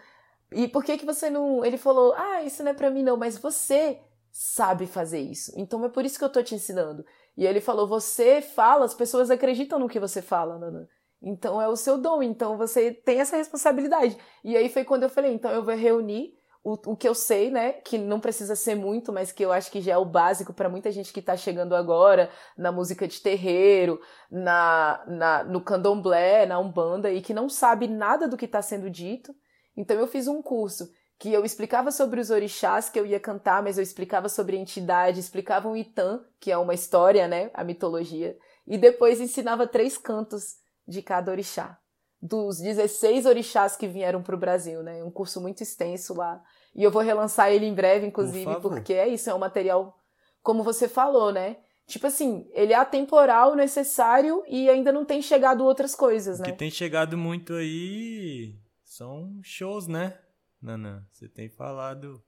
e 0.52 0.68
por 0.70 0.84
que 0.84 0.98
que 0.98 1.06
você 1.06 1.30
não... 1.30 1.66
Ele 1.66 1.78
falou, 1.78 2.14
ah, 2.14 2.43
isso 2.43 2.64
não 2.64 2.72
é 2.72 2.74
pra 2.74 2.89
mim 2.89 3.04
não, 3.04 3.18
mas 3.18 3.38
você 3.38 4.00
sabe 4.32 4.86
fazer 4.88 5.20
isso, 5.20 5.52
então 5.58 5.84
é 5.84 5.89
por 5.89 6.06
isso 6.06 6.18
que 6.18 6.24
eu 6.24 6.32
tô 6.32 6.41
te 6.41 6.56
ensinando. 6.56 7.06
E 7.36 7.45
ele 7.45 7.60
falou, 7.60 7.88
você 7.88 8.41
fala, 8.41 8.86
as 8.86 8.93
pessoas 8.93 9.30
acreditam 9.30 9.78
no 9.78 9.89
que 9.89 10.00
você 10.00 10.22
fala, 10.22 10.58
Nana. 10.58 10.88
Então 11.22 11.61
é 11.61 11.68
o 11.68 11.76
seu 11.76 11.97
dom, 11.97 12.22
então 12.22 12.57
você 12.57 12.91
tem 12.91 13.20
essa 13.20 13.38
responsabilidade. 13.38 14.18
E 14.43 14.55
aí 14.55 14.70
foi 14.70 14.84
quando 14.84 15.03
eu 15.03 15.09
falei, 15.09 15.34
então 15.34 15.51
eu 15.51 15.63
vou 15.63 15.76
reunir 15.76 16.38
o, 16.63 16.91
o 16.91 16.97
que 16.97 17.07
eu 17.07 17.15
sei, 17.15 17.49
né, 17.49 17.72
que 17.72 17.97
não 17.97 18.20
precisa 18.20 18.55
ser 18.55 18.76
muito, 18.76 19.13
mas 19.13 19.32
que 19.32 19.43
eu 19.43 19.53
acho 19.53 19.72
que 19.72 19.80
já 19.80 19.93
é 19.93 19.97
o 19.97 20.05
básico 20.05 20.53
para 20.53 20.68
muita 20.68 20.91
gente 20.91 21.13
que 21.13 21.22
está 21.22 21.38
chegando 21.38 21.74
agora 21.74 22.30
na 22.57 22.72
música 22.72 23.07
de 23.07 23.22
terreiro, 23.22 23.99
na, 24.30 25.01
na 25.07 25.43
no 25.45 25.61
candomblé, 25.61 26.45
na 26.45 26.59
umbanda 26.59 27.09
e 27.09 27.22
que 27.22 27.34
não 27.34 27.47
sabe 27.47 27.88
nada 27.88 28.28
do 28.28 28.36
que 28.36 28.45
está 28.45 28.61
sendo 28.61 28.89
dito. 28.89 29.34
Então 29.78 29.97
eu 29.97 30.07
fiz 30.07 30.28
um 30.28 30.41
curso 30.41 30.89
que 31.18 31.34
eu 31.34 31.43
explicava 31.43 31.89
sobre 31.89 32.20
os 32.20 32.30
orixás 32.30 32.89
que 32.89 32.99
eu 32.99 33.05
ia 33.05 33.20
cantar, 33.20 33.63
mas 33.63 33.78
eu 33.78 33.84
explicava 33.84 34.30
sobre 34.30 34.57
entidade, 34.57 35.20
explicava 35.20 35.68
o 35.68 35.76
Itã, 35.76 36.20
que 36.39 36.51
é 36.51 36.57
uma 36.57 36.74
história, 36.74 37.28
né, 37.28 37.49
a 37.53 37.63
mitologia, 37.63 38.38
e 38.68 38.78
depois 38.78 39.20
ensinava 39.20 39.65
três 39.65 39.97
cantos 39.97 40.57
de 40.88 41.02
cada 41.02 41.32
orixá. 41.32 41.80
Dos 42.20 42.60
16 42.60 43.26
orixás 43.26 43.76
que 43.76 43.88
vieram 43.88 44.24
para 44.24 44.36
o 44.36 44.40
Brasil, 44.40 44.82
né? 44.82 45.04
Um 45.04 45.12
curso 45.12 45.40
muito 45.40 45.62
extenso 45.62 46.16
lá. 46.16 46.42
E 46.74 46.84
eu 46.84 46.92
vou 46.92 47.02
relançar 47.02 47.52
ele 47.52 47.66
em 47.66 47.74
breve, 47.74 48.08
inclusive, 48.08 48.46
Por 48.60 48.72
porque 48.72 48.94
é 48.94 49.08
isso, 49.08 49.30
é 49.30 49.34
um 49.34 49.40
material, 49.40 49.96
como 50.42 50.64
você 50.64 50.88
falou, 50.88 51.32
né? 51.32 51.58
Tipo 51.86 52.08
assim, 52.08 52.50
ele 52.54 52.74
é 52.74 52.76
atemporal, 52.76 53.56
necessário 53.56 54.44
e 54.48 54.70
ainda 54.70 54.92
não 54.92 55.06
tem 55.06 55.22
chegado 55.22 55.64
outras 55.64 55.96
coisas, 55.96 56.40
né? 56.40 56.48
O 56.48 56.52
que 56.52 56.58
tem 56.58 56.70
chegado 56.70 57.18
muito 57.18 57.54
aí 57.54 58.60
são 58.84 59.40
shows, 59.42 59.88
né? 59.88 60.20
Nana, 60.62 61.08
você 61.12 61.30
tem 61.30 61.50
falado. 61.50 62.22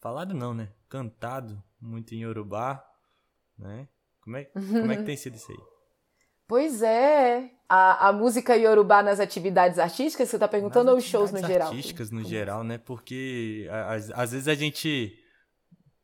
Falado 0.00 0.34
não, 0.34 0.54
né? 0.54 0.72
Cantado 0.88 1.62
muito 1.80 2.14
em 2.14 2.22
Yorubá, 2.22 2.84
né? 3.58 3.88
Como 4.20 4.36
é, 4.36 4.44
como 4.44 4.92
é 4.92 4.96
que 4.96 5.04
tem 5.04 5.16
sido 5.16 5.36
isso 5.36 5.50
aí? 5.52 5.58
Pois 6.46 6.82
é. 6.82 7.50
A, 7.74 8.08
a 8.08 8.12
música 8.12 8.54
Yorubá 8.54 9.02
nas 9.02 9.18
atividades 9.18 9.78
artísticas, 9.78 10.28
você 10.28 10.36
está 10.36 10.46
perguntando 10.46 10.84
nas 10.84 10.92
ou 10.92 10.98
os 10.98 11.04
shows 11.04 11.32
no 11.32 11.38
geral? 11.38 11.68
artísticas 11.68 12.10
no 12.10 12.22
geral, 12.22 12.62
né? 12.62 12.76
Porque 12.76 13.66
às, 14.14 14.32
vezes 14.32 14.46
a 14.46 14.54
gente 14.54 15.18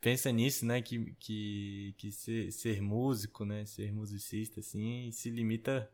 pensa 0.00 0.32
nisso, 0.32 0.64
né? 0.64 0.80
Que, 0.80 1.14
que, 1.20 1.94
que 1.98 2.10
ser, 2.10 2.50
ser 2.52 2.80
músico, 2.80 3.44
né? 3.44 3.66
Ser 3.66 3.92
musicista, 3.92 4.60
assim, 4.60 5.10
se 5.12 5.28
limita 5.28 5.86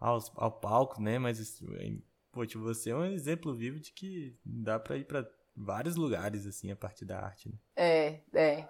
aos, 0.00 0.32
ao 0.34 0.50
palco, 0.50 1.00
né? 1.00 1.16
Mas, 1.16 1.62
pô, 2.32 2.44
tipo, 2.44 2.64
você 2.64 2.90
é 2.90 2.96
um 2.96 3.04
exemplo 3.04 3.54
vivo 3.54 3.78
de 3.78 3.92
que 3.92 4.36
dá 4.44 4.80
para 4.80 4.96
ir 4.96 5.04
para 5.04 5.24
vários 5.56 5.94
lugares, 5.94 6.44
assim, 6.44 6.72
a 6.72 6.76
partir 6.76 7.04
da 7.04 7.20
arte. 7.20 7.48
Né? 7.48 7.54
É, 7.76 8.20
é. 8.34 8.68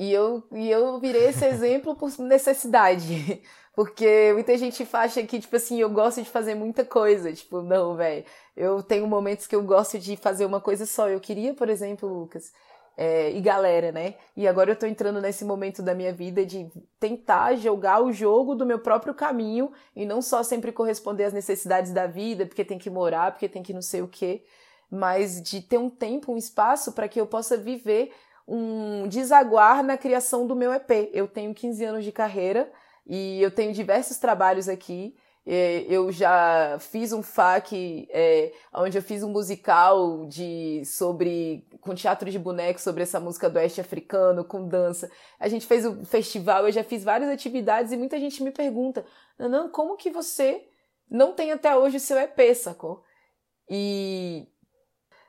E 0.00 0.10
eu, 0.14 0.42
e 0.52 0.70
eu 0.70 0.98
virei 0.98 1.26
esse 1.26 1.44
exemplo 1.44 1.94
por 1.94 2.10
necessidade. 2.20 3.42
Porque 3.76 4.30
muita 4.32 4.56
gente 4.56 4.88
acha 4.90 5.22
que, 5.24 5.38
tipo 5.38 5.54
assim, 5.54 5.78
eu 5.78 5.90
gosto 5.90 6.22
de 6.22 6.30
fazer 6.30 6.54
muita 6.54 6.86
coisa. 6.86 7.30
Tipo, 7.30 7.60
não, 7.60 7.94
velho. 7.94 8.24
Eu 8.56 8.82
tenho 8.82 9.06
momentos 9.06 9.46
que 9.46 9.54
eu 9.54 9.62
gosto 9.62 9.98
de 9.98 10.16
fazer 10.16 10.46
uma 10.46 10.58
coisa 10.58 10.86
só. 10.86 11.06
Eu 11.06 11.20
queria, 11.20 11.52
por 11.52 11.68
exemplo, 11.68 12.08
Lucas, 12.08 12.50
é, 12.96 13.30
e 13.32 13.42
galera, 13.42 13.92
né? 13.92 14.14
E 14.34 14.48
agora 14.48 14.70
eu 14.70 14.76
tô 14.76 14.86
entrando 14.86 15.20
nesse 15.20 15.44
momento 15.44 15.82
da 15.82 15.94
minha 15.94 16.14
vida 16.14 16.46
de 16.46 16.70
tentar 16.98 17.56
jogar 17.56 18.02
o 18.02 18.10
jogo 18.10 18.54
do 18.54 18.64
meu 18.64 18.78
próprio 18.78 19.12
caminho 19.12 19.70
e 19.94 20.06
não 20.06 20.22
só 20.22 20.42
sempre 20.42 20.72
corresponder 20.72 21.24
às 21.24 21.34
necessidades 21.34 21.92
da 21.92 22.06
vida, 22.06 22.46
porque 22.46 22.64
tem 22.64 22.78
que 22.78 22.88
morar, 22.88 23.32
porque 23.32 23.50
tem 23.50 23.62
que 23.62 23.74
não 23.74 23.82
sei 23.82 24.00
o 24.00 24.08
quê, 24.08 24.44
mas 24.90 25.42
de 25.42 25.60
ter 25.60 25.76
um 25.76 25.90
tempo, 25.90 26.32
um 26.32 26.38
espaço 26.38 26.92
para 26.92 27.06
que 27.06 27.20
eu 27.20 27.26
possa 27.26 27.58
viver 27.58 28.10
um 28.50 29.06
desaguar 29.06 29.84
na 29.84 29.96
criação 29.96 30.44
do 30.44 30.56
meu 30.56 30.72
EP. 30.72 30.90
Eu 31.12 31.28
tenho 31.28 31.54
15 31.54 31.84
anos 31.84 32.04
de 32.04 32.10
carreira 32.10 32.70
e 33.06 33.40
eu 33.40 33.50
tenho 33.50 33.72
diversos 33.72 34.18
trabalhos 34.18 34.68
aqui. 34.68 35.14
É, 35.46 35.86
eu 35.88 36.12
já 36.12 36.76
fiz 36.80 37.12
um 37.12 37.22
FAQ, 37.22 38.08
é, 38.10 38.52
onde 38.74 38.98
eu 38.98 39.02
fiz 39.02 39.22
um 39.22 39.30
musical 39.30 40.26
de 40.26 40.82
sobre 40.84 41.66
com 41.80 41.94
teatro 41.94 42.30
de 42.30 42.38
bonecos 42.38 42.82
sobre 42.82 43.04
essa 43.04 43.18
música 43.18 43.48
do 43.48 43.56
oeste 43.56 43.80
africano, 43.80 44.44
com 44.44 44.68
dança. 44.68 45.10
A 45.38 45.48
gente 45.48 45.66
fez 45.66 45.86
um 45.86 46.04
festival, 46.04 46.66
eu 46.66 46.72
já 46.72 46.84
fiz 46.84 47.04
várias 47.04 47.30
atividades 47.30 47.92
e 47.92 47.96
muita 47.96 48.18
gente 48.18 48.42
me 48.42 48.50
pergunta, 48.50 49.04
Nanã, 49.38 49.68
como 49.70 49.96
que 49.96 50.10
você 50.10 50.66
não 51.08 51.32
tem 51.32 51.52
até 51.52 51.74
hoje 51.74 51.96
o 51.96 52.00
seu 52.00 52.18
EP, 52.18 52.54
sacou? 52.54 53.02
E 53.68 54.46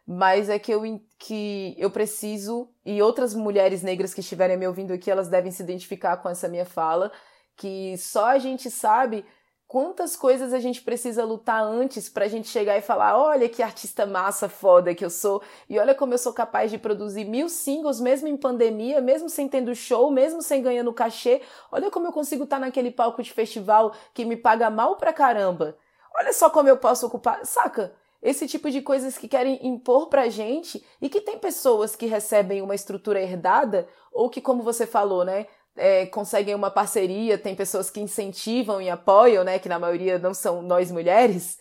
mas 0.08 0.49
é 0.49 0.60
que 0.60 0.72
eu, 0.72 0.82
que 1.18 1.76
eu 1.78 1.91
preciso, 1.91 2.70
e 2.86 3.02
outras 3.02 3.34
mulheres 3.34 3.82
negras 3.84 4.14
que 4.14 4.22
estiverem 4.22 4.58
me 4.58 4.68
ouvindo 4.68 4.93
aqui, 4.93 5.10
elas 5.10 5.28
devem 5.28 5.52
se 5.52 5.64
identificar 5.64 6.18
com 6.18 6.30
essa 6.30 6.47
minha 6.47 6.66
fala, 6.66 7.12
que 7.56 7.97
só 7.97 8.26
a 8.28 8.38
gente 8.39 8.70
sabe 8.72 9.26
quantas 9.68 10.18
coisas 10.18 10.52
a 10.54 10.60
gente 10.60 10.82
precisa 10.82 11.24
lutar 11.24 11.64
antes 11.64 12.10
pra 12.10 12.28
gente 12.28 12.49
chegar 12.49 12.78
e 12.78 12.82
falar: 12.82 13.18
olha 13.18 13.47
que 13.47 13.64
artista 13.64 14.06
massa 14.06 14.49
foda 14.49 14.93
que 14.93 15.06
eu 15.06 15.10
sou, 15.10 15.41
e 15.70 15.80
olha 15.80 15.95
como 15.95 16.14
eu 16.14 16.18
sou 16.18 16.34
capaz 16.34 16.70
de 16.70 16.78
produzir 16.78 17.24
mil 17.24 17.47
singles, 17.47 18.02
mesmo 18.02 18.28
em 18.28 18.36
pandemia, 18.36 18.99
mesmo 18.99 19.30
sem 19.30 19.47
tendo 19.47 19.74
show, 19.74 20.12
mesmo 20.12 20.41
sem 20.41 20.62
ganhando 20.62 20.91
cachê, 20.93 21.41
olha 21.72 21.89
como 21.89 22.08
eu 22.08 22.12
consigo 22.12 22.43
estar 22.43 22.60
naquele 22.60 22.91
palco 22.91 23.24
de 23.24 23.32
festival 23.32 23.93
que 24.14 24.26
me 24.26 24.36
paga 24.36 24.70
mal 24.70 24.97
pra 24.97 25.14
caramba. 25.14 25.78
Olha 26.18 26.34
só 26.34 26.49
como 26.49 26.68
eu 26.68 26.78
posso 26.78 27.08
ocupar. 27.08 27.45
Saca? 27.45 27.93
Esse 28.22 28.47
tipo 28.47 28.69
de 28.69 28.82
coisas 28.82 29.17
que 29.17 29.28
querem 29.28 29.65
impor 29.65 30.07
pra 30.07 30.30
gente 30.30 30.84
e 31.01 31.09
que 31.09 31.22
tem 31.22 31.39
pessoas 31.39 31.95
que 31.95 32.05
recebem 32.05 32.61
uma 32.61 32.76
estrutura 32.76 33.22
herdada 33.22 33.88
ou 34.11 34.30
que, 34.30 34.39
como 34.39 34.61
você 34.61 34.86
falou, 34.86 35.26
né, 35.26 35.47
é, 35.76 36.05
conseguem 36.05 36.53
uma 36.53 36.69
parceria, 36.69 37.38
tem 37.38 37.55
pessoas 37.55 37.89
que 37.89 37.99
incentivam 37.99 38.82
e 38.82 38.89
apoiam, 38.89 39.43
né, 39.43 39.57
que 39.57 39.69
na 39.69 39.80
maioria 39.80 40.19
não 40.19 40.34
são 40.34 40.61
nós 40.61 40.91
mulheres. 40.91 41.57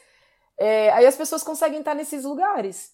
É, 0.58 0.90
aí 0.90 1.06
as 1.06 1.16
pessoas 1.16 1.42
conseguem 1.42 1.78
estar 1.78 1.94
nesses 1.94 2.24
lugares. 2.24 2.92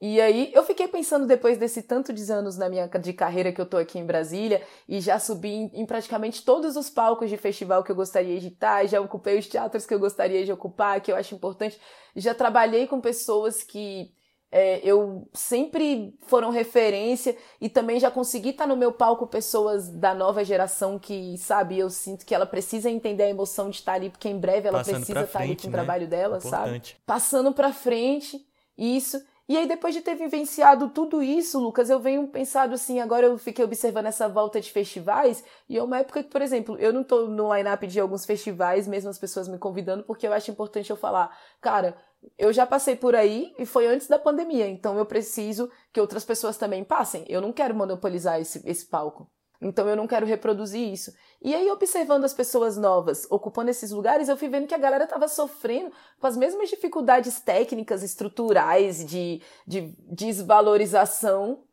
E 0.00 0.18
aí 0.18 0.50
eu 0.54 0.62
fiquei 0.62 0.88
pensando 0.88 1.26
depois 1.26 1.58
desse 1.58 1.82
tanto 1.82 2.10
de 2.12 2.32
anos 2.32 2.56
na 2.56 2.70
minha 2.70 2.86
de 2.88 3.12
carreira 3.12 3.52
que 3.52 3.60
eu 3.60 3.66
tô 3.66 3.76
aqui 3.76 3.98
em 3.98 4.06
Brasília 4.06 4.62
e 4.88 4.98
já 4.98 5.18
subi 5.18 5.50
em, 5.50 5.70
em, 5.74 5.84
praticamente 5.84 6.42
todos 6.42 6.74
os 6.74 6.88
palcos 6.88 7.28
de 7.28 7.36
festival 7.36 7.84
que 7.84 7.92
eu 7.92 7.96
gostaria 7.96 8.40
de 8.40 8.48
estar, 8.48 8.86
já 8.86 8.98
ocupei 8.98 9.38
os 9.38 9.46
teatros 9.46 9.84
que 9.84 9.92
eu 9.92 9.98
gostaria 9.98 10.42
de 10.42 10.52
ocupar, 10.52 11.02
que 11.02 11.12
eu 11.12 11.16
acho 11.16 11.34
importante. 11.34 11.78
Já 12.16 12.34
trabalhei 12.34 12.86
com 12.86 12.98
pessoas 12.98 13.62
que 13.62 14.10
é, 14.50 14.80
eu 14.82 15.28
sempre 15.32 16.18
foram 16.22 16.50
referência 16.50 17.36
e 17.60 17.68
também 17.68 18.00
já 18.00 18.10
consegui 18.10 18.48
estar 18.50 18.66
no 18.66 18.76
meu 18.76 18.92
palco 18.92 19.26
pessoas 19.26 19.88
da 19.88 20.14
nova 20.14 20.42
geração 20.42 20.98
que, 20.98 21.36
sabe, 21.38 21.78
eu 21.78 21.88
sinto 21.90 22.24
que 22.26 22.34
ela 22.34 22.46
precisa 22.46 22.90
entender 22.90 23.24
a 23.24 23.28
emoção 23.28 23.70
de 23.70 23.76
estar 23.76 23.92
ali, 23.92 24.10
porque 24.10 24.28
em 24.28 24.38
breve 24.38 24.66
ela 24.66 24.78
Passando 24.78 24.96
precisa 24.96 25.20
estar 25.20 25.40
ali 25.40 25.54
com 25.54 25.68
o 25.68 25.70
trabalho 25.70 26.08
dela, 26.08 26.38
Importante. 26.38 26.88
sabe? 26.92 27.02
Passando 27.06 27.52
pra 27.52 27.72
frente, 27.72 28.40
isso. 28.76 29.22
E 29.50 29.56
aí, 29.56 29.66
depois 29.66 29.92
de 29.92 30.00
ter 30.00 30.14
vivenciado 30.14 30.90
tudo 30.90 31.20
isso, 31.20 31.58
Lucas, 31.58 31.90
eu 31.90 31.98
venho 31.98 32.28
pensado 32.28 32.72
assim, 32.72 33.00
agora 33.00 33.26
eu 33.26 33.36
fiquei 33.36 33.64
observando 33.64 34.06
essa 34.06 34.28
volta 34.28 34.60
de 34.60 34.70
festivais, 34.70 35.42
e 35.68 35.76
é 35.76 35.82
uma 35.82 35.98
época 35.98 36.22
que, 36.22 36.30
por 36.30 36.40
exemplo, 36.40 36.76
eu 36.78 36.92
não 36.92 37.02
tô 37.02 37.26
no 37.26 37.52
line-up 37.52 37.84
de 37.84 37.98
alguns 37.98 38.24
festivais, 38.24 38.86
mesmo 38.86 39.10
as 39.10 39.18
pessoas 39.18 39.48
me 39.48 39.58
convidando, 39.58 40.04
porque 40.04 40.24
eu 40.24 40.32
acho 40.32 40.52
importante 40.52 40.88
eu 40.88 40.96
falar, 40.96 41.36
cara, 41.60 41.96
eu 42.38 42.52
já 42.52 42.64
passei 42.64 42.94
por 42.94 43.16
aí 43.16 43.52
e 43.58 43.66
foi 43.66 43.88
antes 43.88 44.06
da 44.06 44.20
pandemia, 44.20 44.68
então 44.68 44.96
eu 44.96 45.04
preciso 45.04 45.68
que 45.92 46.00
outras 46.00 46.24
pessoas 46.24 46.56
também 46.56 46.84
passem. 46.84 47.24
Eu 47.28 47.40
não 47.40 47.52
quero 47.52 47.74
monopolizar 47.74 48.40
esse, 48.40 48.62
esse 48.64 48.86
palco. 48.86 49.28
Então 49.60 49.88
eu 49.88 49.96
não 49.96 50.06
quero 50.06 50.26
reproduzir 50.26 50.92
isso. 50.92 51.12
E 51.42 51.54
aí, 51.54 51.70
observando 51.70 52.24
as 52.24 52.34
pessoas 52.34 52.76
novas 52.76 53.26
ocupando 53.30 53.70
esses 53.70 53.90
lugares, 53.90 54.28
eu 54.28 54.36
fui 54.36 54.48
vendo 54.48 54.66
que 54.66 54.74
a 54.74 54.78
galera 54.78 55.04
estava 55.04 55.26
sofrendo 55.26 55.90
com 56.20 56.26
as 56.26 56.36
mesmas 56.36 56.68
dificuldades 56.68 57.40
técnicas, 57.40 58.02
estruturais, 58.02 59.04
de, 59.04 59.40
de 59.66 59.94
desvalorização. 60.10 61.64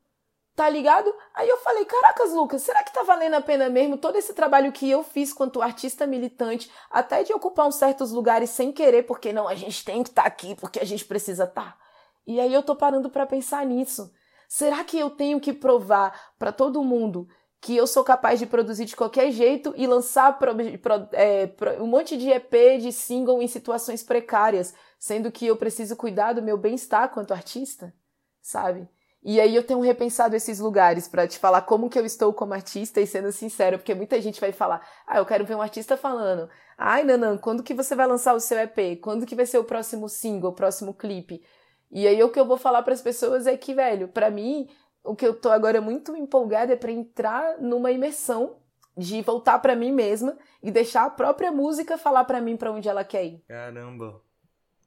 Tá 0.56 0.70
ligado? 0.70 1.14
Aí 1.36 1.48
eu 1.48 1.58
falei, 1.58 1.86
caracas, 1.86 2.34
Lucas, 2.34 2.64
será 2.64 2.82
que 2.82 2.94
tá 2.94 3.04
valendo 3.04 3.36
a 3.36 3.42
pena 3.42 3.70
mesmo 3.70 3.98
todo 3.98 4.16
esse 4.16 4.34
trabalho 4.34 4.72
que 4.72 4.90
eu 4.90 5.04
fiz 5.04 5.32
quanto 5.32 5.62
artista 5.62 6.08
militante, 6.08 6.72
até 6.90 7.22
de 7.22 7.32
ocupar 7.32 7.68
uns 7.68 7.76
certos 7.76 8.12
lugares 8.12 8.50
sem 8.50 8.72
querer, 8.72 9.04
porque 9.04 9.32
não, 9.32 9.48
a 9.48 9.54
gente 9.54 9.86
tem 9.86 10.02
que 10.02 10.10
estar 10.10 10.24
tá 10.24 10.28
aqui, 10.28 10.56
porque 10.56 10.80
a 10.80 10.86
gente 10.86 11.06
precisa 11.06 11.44
estar. 11.44 11.74
Tá. 11.74 11.78
E 12.26 12.40
aí 12.40 12.52
eu 12.52 12.64
tô 12.64 12.76
parando 12.76 13.10
para 13.10 13.28
pensar 13.28 13.66
nisso. 13.66 14.12
Será 14.48 14.84
que 14.84 14.98
eu 14.98 15.10
tenho 15.10 15.40
que 15.40 15.54
provar 15.54 16.34
para 16.40 16.52
todo 16.52 16.84
mundo 16.84 17.28
que 17.60 17.76
eu 17.76 17.88
sou 17.88 18.04
capaz 18.04 18.40
de 18.40 18.46
produzir 18.46 18.86
de 18.86 18.96
qualquer 18.96 19.32
jeito 19.32 19.74
e 19.76 19.88
lançar 19.88 20.38
pro, 20.38 20.56
pro, 20.80 21.08
é, 21.12 21.48
pro, 21.48 21.84
um 21.84 21.88
monte 21.88 22.16
de 22.18 22.30
EP, 22.30 22.80
de 22.80 22.92
single 22.92 23.42
em 23.42 23.48
situações 23.48 24.04
precárias, 24.04 24.74
sendo 25.00 25.32
que 25.32 25.46
eu 25.46 25.56
preciso 25.56 25.96
cuidar 25.96 26.34
do 26.34 26.42
meu 26.42 26.58
bem-estar 26.58 27.10
quanto 27.10 27.34
artista, 27.34 27.94
sabe? 28.42 28.88
E 29.24 29.42
aí 29.42 29.56
eu 29.56 29.64
tenho 29.64 29.82
repensado 29.82 30.36
esses 30.36 30.60
lugares 30.60 31.08
para 31.08 31.28
te 31.28 31.40
falar 31.40 31.62
como 31.62 31.90
que 31.90 32.00
eu 32.00 32.06
estou 32.06 32.32
como 32.32 32.54
artista 32.54 33.02
e 33.02 33.08
sendo 33.08 33.32
sincero, 33.32 33.78
porque 33.78 33.96
muita 33.96 34.22
gente 34.22 34.40
vai 34.40 34.52
falar: 34.52 34.88
"Ah, 35.06 35.18
eu 35.18 35.26
quero 35.26 35.44
ver 35.46 35.56
um 35.56 35.62
artista 35.62 35.98
falando: 35.98 36.50
"Ai, 36.78 37.04
Nanan, 37.04 37.38
quando 37.38 37.64
que 37.64 37.74
você 37.74 37.96
vai 37.96 38.08
lançar 38.08 38.36
o 38.36 38.40
seu 38.40 38.58
EP? 38.60 38.98
Quando 39.02 39.26
que 39.26 39.36
vai 39.36 39.46
ser 39.46 39.58
o 39.58 39.64
próximo 39.64 40.08
single, 40.08 40.52
o 40.52 40.56
próximo 40.56 40.94
clipe?" 40.94 41.44
E 41.92 42.08
aí 42.08 42.22
o 42.24 42.30
que 42.30 42.40
eu 42.40 42.46
vou 42.46 42.58
falar 42.58 42.84
para 42.84 42.94
as 42.94 43.02
pessoas 43.02 43.48
é 43.48 43.58
que, 43.58 43.74
velho, 43.74 44.08
para 44.10 44.30
mim 44.30 44.68
o 45.04 45.16
que 45.16 45.26
eu 45.26 45.34
tô 45.34 45.50
agora 45.50 45.80
muito 45.82 46.16
empolgada 46.16 46.74
é 46.74 46.76
para 46.76 46.92
entrar 46.92 47.60
numa 47.60 47.92
imersão 47.92 48.58
de 48.96 49.22
voltar 49.22 49.60
para 49.60 49.76
mim 49.76 49.92
mesma 49.92 50.38
e 50.62 50.72
deixar 50.72 51.06
a 51.06 51.10
própria 51.10 51.52
música 51.52 51.98
falar 51.98 52.26
para 52.26 52.42
mim 52.42 52.58
para 52.58 52.72
onde 52.72 52.90
ela 52.90 53.04
quer 53.04 53.26
ir. 53.26 53.44
Caramba. 53.48 54.22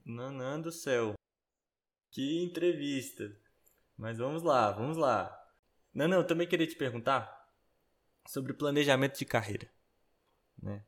Nanã 0.04 0.60
do 0.60 0.72
céu. 0.72 1.14
Que 2.10 2.42
entrevista. 2.42 3.30
Mas 3.96 4.18
vamos 4.18 4.42
lá, 4.42 4.72
vamos 4.72 4.96
lá. 4.96 5.36
Nanã, 5.94 6.16
eu 6.16 6.26
também 6.26 6.48
queria 6.48 6.66
te 6.66 6.74
perguntar 6.74 7.48
sobre 8.26 8.52
planejamento 8.52 9.18
de 9.18 9.24
carreira, 9.24 9.70
né? 10.60 10.84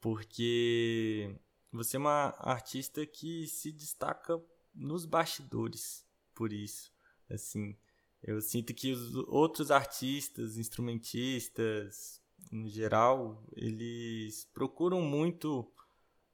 Porque 0.00 1.36
você 1.72 1.96
é 1.96 2.00
uma 2.00 2.34
artista 2.38 3.04
que 3.06 3.46
se 3.46 3.70
destaca 3.70 4.40
nos 4.74 5.04
bastidores, 5.04 6.06
por 6.34 6.52
isso, 6.52 6.92
assim, 7.28 7.76
eu 8.22 8.40
sinto 8.40 8.74
que 8.74 8.92
os 8.92 9.14
outros 9.28 9.70
artistas, 9.70 10.56
instrumentistas, 10.56 12.20
em 12.52 12.68
geral, 12.68 13.42
eles 13.54 14.44
procuram 14.52 15.00
muito 15.00 15.70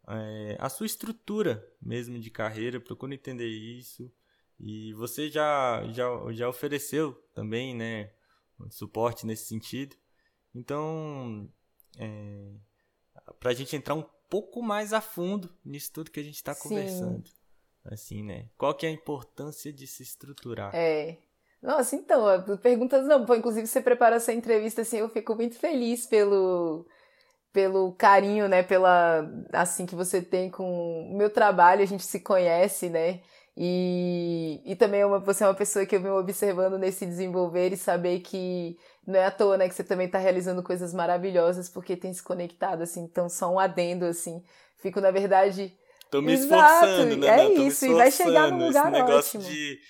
é, 0.08 0.56
a 0.58 0.68
sua 0.68 0.86
estrutura 0.86 1.66
mesmo 1.80 2.18
de 2.18 2.30
carreira, 2.30 2.80
procuram 2.80 3.14
entender 3.14 3.48
isso. 3.48 4.10
E 4.58 4.92
você 4.94 5.28
já, 5.28 5.86
já, 5.92 6.06
já 6.32 6.48
ofereceu 6.48 7.12
também, 7.34 7.74
né, 7.74 8.10
suporte 8.70 9.26
nesse 9.26 9.46
sentido. 9.46 9.94
Então, 10.54 11.48
é, 11.98 12.54
para 13.38 13.50
a 13.50 13.54
gente 13.54 13.76
entrar 13.76 13.94
um 13.94 14.04
pouco 14.30 14.62
mais 14.62 14.92
a 14.92 15.00
fundo 15.00 15.54
nisso 15.64 15.92
tudo 15.92 16.10
que 16.10 16.20
a 16.20 16.22
gente 16.22 16.36
está 16.36 16.54
conversando, 16.54 17.30
assim, 17.84 18.22
né? 18.22 18.48
Qual 18.56 18.74
que 18.74 18.86
é 18.86 18.88
a 18.88 18.92
importância 18.92 19.72
de 19.72 19.86
se 19.86 20.02
estruturar? 20.02 20.74
É, 20.74 21.18
nossa, 21.66 21.96
então, 21.96 22.24
perguntas 22.62 23.04
não, 23.08 23.26
pô, 23.26 23.34
inclusive 23.34 23.66
você 23.66 23.80
prepara 23.80 24.16
essa 24.16 24.32
entrevista 24.32 24.82
assim, 24.82 24.98
eu 24.98 25.08
fico 25.08 25.34
muito 25.34 25.58
feliz 25.58 26.06
pelo 26.06 26.86
pelo 27.52 27.92
carinho, 27.94 28.48
né, 28.48 28.62
pela 28.62 29.28
assim 29.52 29.84
que 29.84 29.94
você 29.94 30.22
tem 30.22 30.48
com 30.48 31.10
o 31.10 31.16
meu 31.16 31.28
trabalho, 31.28 31.82
a 31.82 31.86
gente 31.86 32.04
se 32.04 32.20
conhece, 32.20 32.88
né? 32.88 33.20
E, 33.56 34.60
e 34.64 34.76
também 34.76 35.00
é 35.00 35.06
uma, 35.06 35.18
você 35.18 35.42
é 35.42 35.48
uma 35.48 35.54
pessoa 35.54 35.84
que 35.86 35.96
eu 35.96 36.00
venho 36.00 36.16
observando 36.16 36.78
nesse 36.78 37.04
desenvolver 37.04 37.72
e 37.72 37.76
saber 37.76 38.20
que 38.20 38.78
não 39.04 39.18
é 39.18 39.26
à 39.26 39.30
toa, 39.32 39.56
né, 39.56 39.68
que 39.68 39.74
você 39.74 39.82
também 39.82 40.06
está 40.06 40.18
realizando 40.18 40.62
coisas 40.62 40.94
maravilhosas 40.94 41.68
porque 41.68 41.96
tem 41.96 42.12
se 42.12 42.22
conectado, 42.22 42.82
assim, 42.82 43.00
então 43.00 43.28
só 43.28 43.50
um 43.50 43.58
adendo, 43.58 44.04
assim. 44.04 44.40
Fico, 44.76 45.00
na 45.00 45.10
verdade. 45.10 45.76
Tô 46.10 46.22
me 46.22 46.34
esforçando, 46.34 47.14
Exato, 47.14 47.16
né? 47.16 47.40
É 47.40 47.52
isso, 47.54 47.86
e 47.86 47.94
vai 47.94 48.12
chegar 48.12 48.52
num 48.52 48.66
lugar 48.66 48.92
Esse 48.92 48.92
negócio 48.92 49.40
ótimo. 49.40 49.42
de 49.42 49.80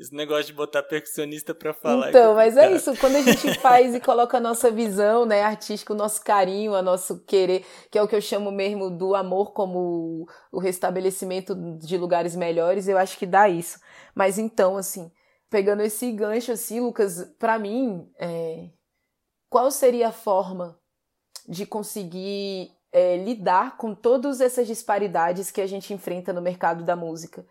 esse 0.00 0.14
negócio 0.14 0.46
de 0.46 0.54
botar 0.54 0.82
percussionista 0.82 1.54
pra 1.54 1.74
falar. 1.74 2.06
É 2.06 2.08
então, 2.08 2.32
é 2.32 2.34
mas 2.34 2.56
é 2.56 2.72
isso. 2.72 2.96
Quando 2.96 3.16
a 3.16 3.20
gente 3.20 3.54
faz 3.60 3.94
e 3.94 4.00
coloca 4.00 4.38
a 4.38 4.40
nossa 4.40 4.70
visão, 4.70 5.26
né, 5.26 5.42
artística, 5.42 5.92
o 5.92 5.96
nosso 5.96 6.24
carinho, 6.24 6.72
o 6.72 6.80
nosso 6.80 7.22
querer, 7.24 7.66
que 7.90 7.98
é 7.98 8.02
o 8.02 8.08
que 8.08 8.16
eu 8.16 8.20
chamo 8.20 8.50
mesmo 8.50 8.90
do 8.90 9.14
amor 9.14 9.52
como 9.52 10.26
o 10.50 10.58
restabelecimento 10.58 11.54
de 11.54 11.98
lugares 11.98 12.34
melhores, 12.34 12.88
eu 12.88 12.96
acho 12.96 13.18
que 13.18 13.26
dá 13.26 13.46
isso. 13.46 13.78
Mas 14.14 14.38
então, 14.38 14.78
assim, 14.78 15.12
pegando 15.50 15.82
esse 15.82 16.10
gancho, 16.12 16.50
assim, 16.50 16.80
Lucas, 16.80 17.30
para 17.38 17.58
mim, 17.58 18.10
é... 18.18 18.70
qual 19.50 19.70
seria 19.70 20.08
a 20.08 20.12
forma 20.12 20.80
de 21.46 21.66
conseguir 21.66 22.70
é, 22.90 23.18
lidar 23.18 23.76
com 23.76 23.94
todas 23.94 24.40
essas 24.40 24.66
disparidades 24.66 25.50
que 25.50 25.60
a 25.60 25.66
gente 25.66 25.92
enfrenta 25.92 26.32
no 26.32 26.40
mercado 26.40 26.84
da 26.84 26.96
música? 26.96 27.44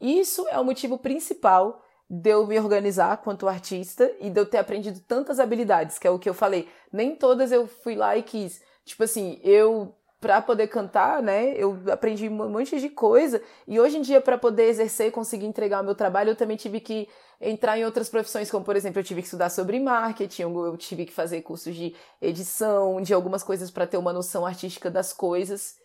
Isso 0.00 0.46
é 0.48 0.58
o 0.58 0.64
motivo 0.64 0.98
principal 0.98 1.82
de 2.08 2.30
eu 2.30 2.46
me 2.46 2.58
organizar 2.58 3.16
quanto 3.18 3.48
artista 3.48 4.10
e 4.20 4.30
de 4.30 4.38
eu 4.38 4.46
ter 4.46 4.58
aprendido 4.58 5.00
tantas 5.00 5.40
habilidades, 5.40 5.98
que 5.98 6.06
é 6.06 6.10
o 6.10 6.18
que 6.18 6.28
eu 6.28 6.34
falei. 6.34 6.68
Nem 6.92 7.16
todas 7.16 7.50
eu 7.50 7.66
fui 7.66 7.96
lá 7.96 8.16
e 8.16 8.22
quis. 8.22 8.62
Tipo 8.84 9.04
assim, 9.04 9.40
eu 9.42 9.94
para 10.20 10.40
poder 10.40 10.66
cantar, 10.68 11.22
né, 11.22 11.52
eu 11.56 11.78
aprendi 11.92 12.28
um 12.28 12.48
monte 12.48 12.80
de 12.80 12.88
coisa 12.88 13.40
e 13.68 13.78
hoje 13.78 13.98
em 13.98 14.02
dia 14.02 14.20
para 14.20 14.38
poder 14.38 14.64
exercer 14.64 15.08
e 15.08 15.10
conseguir 15.10 15.44
entregar 15.44 15.82
o 15.82 15.84
meu 15.84 15.94
trabalho, 15.94 16.30
eu 16.30 16.36
também 16.36 16.56
tive 16.56 16.80
que 16.80 17.06
entrar 17.38 17.78
em 17.78 17.84
outras 17.84 18.08
profissões, 18.08 18.50
como 18.50 18.64
por 18.64 18.74
exemplo, 18.76 18.98
eu 18.98 19.04
tive 19.04 19.20
que 19.20 19.26
estudar 19.26 19.50
sobre 19.50 19.78
marketing, 19.78 20.42
eu 20.42 20.76
tive 20.78 21.04
que 21.04 21.12
fazer 21.12 21.42
cursos 21.42 21.74
de 21.74 21.94
edição, 22.20 23.00
de 23.02 23.12
algumas 23.12 23.42
coisas 23.42 23.70
para 23.70 23.86
ter 23.86 23.98
uma 23.98 24.12
noção 24.12 24.46
artística 24.46 24.90
das 24.90 25.12
coisas. 25.12 25.76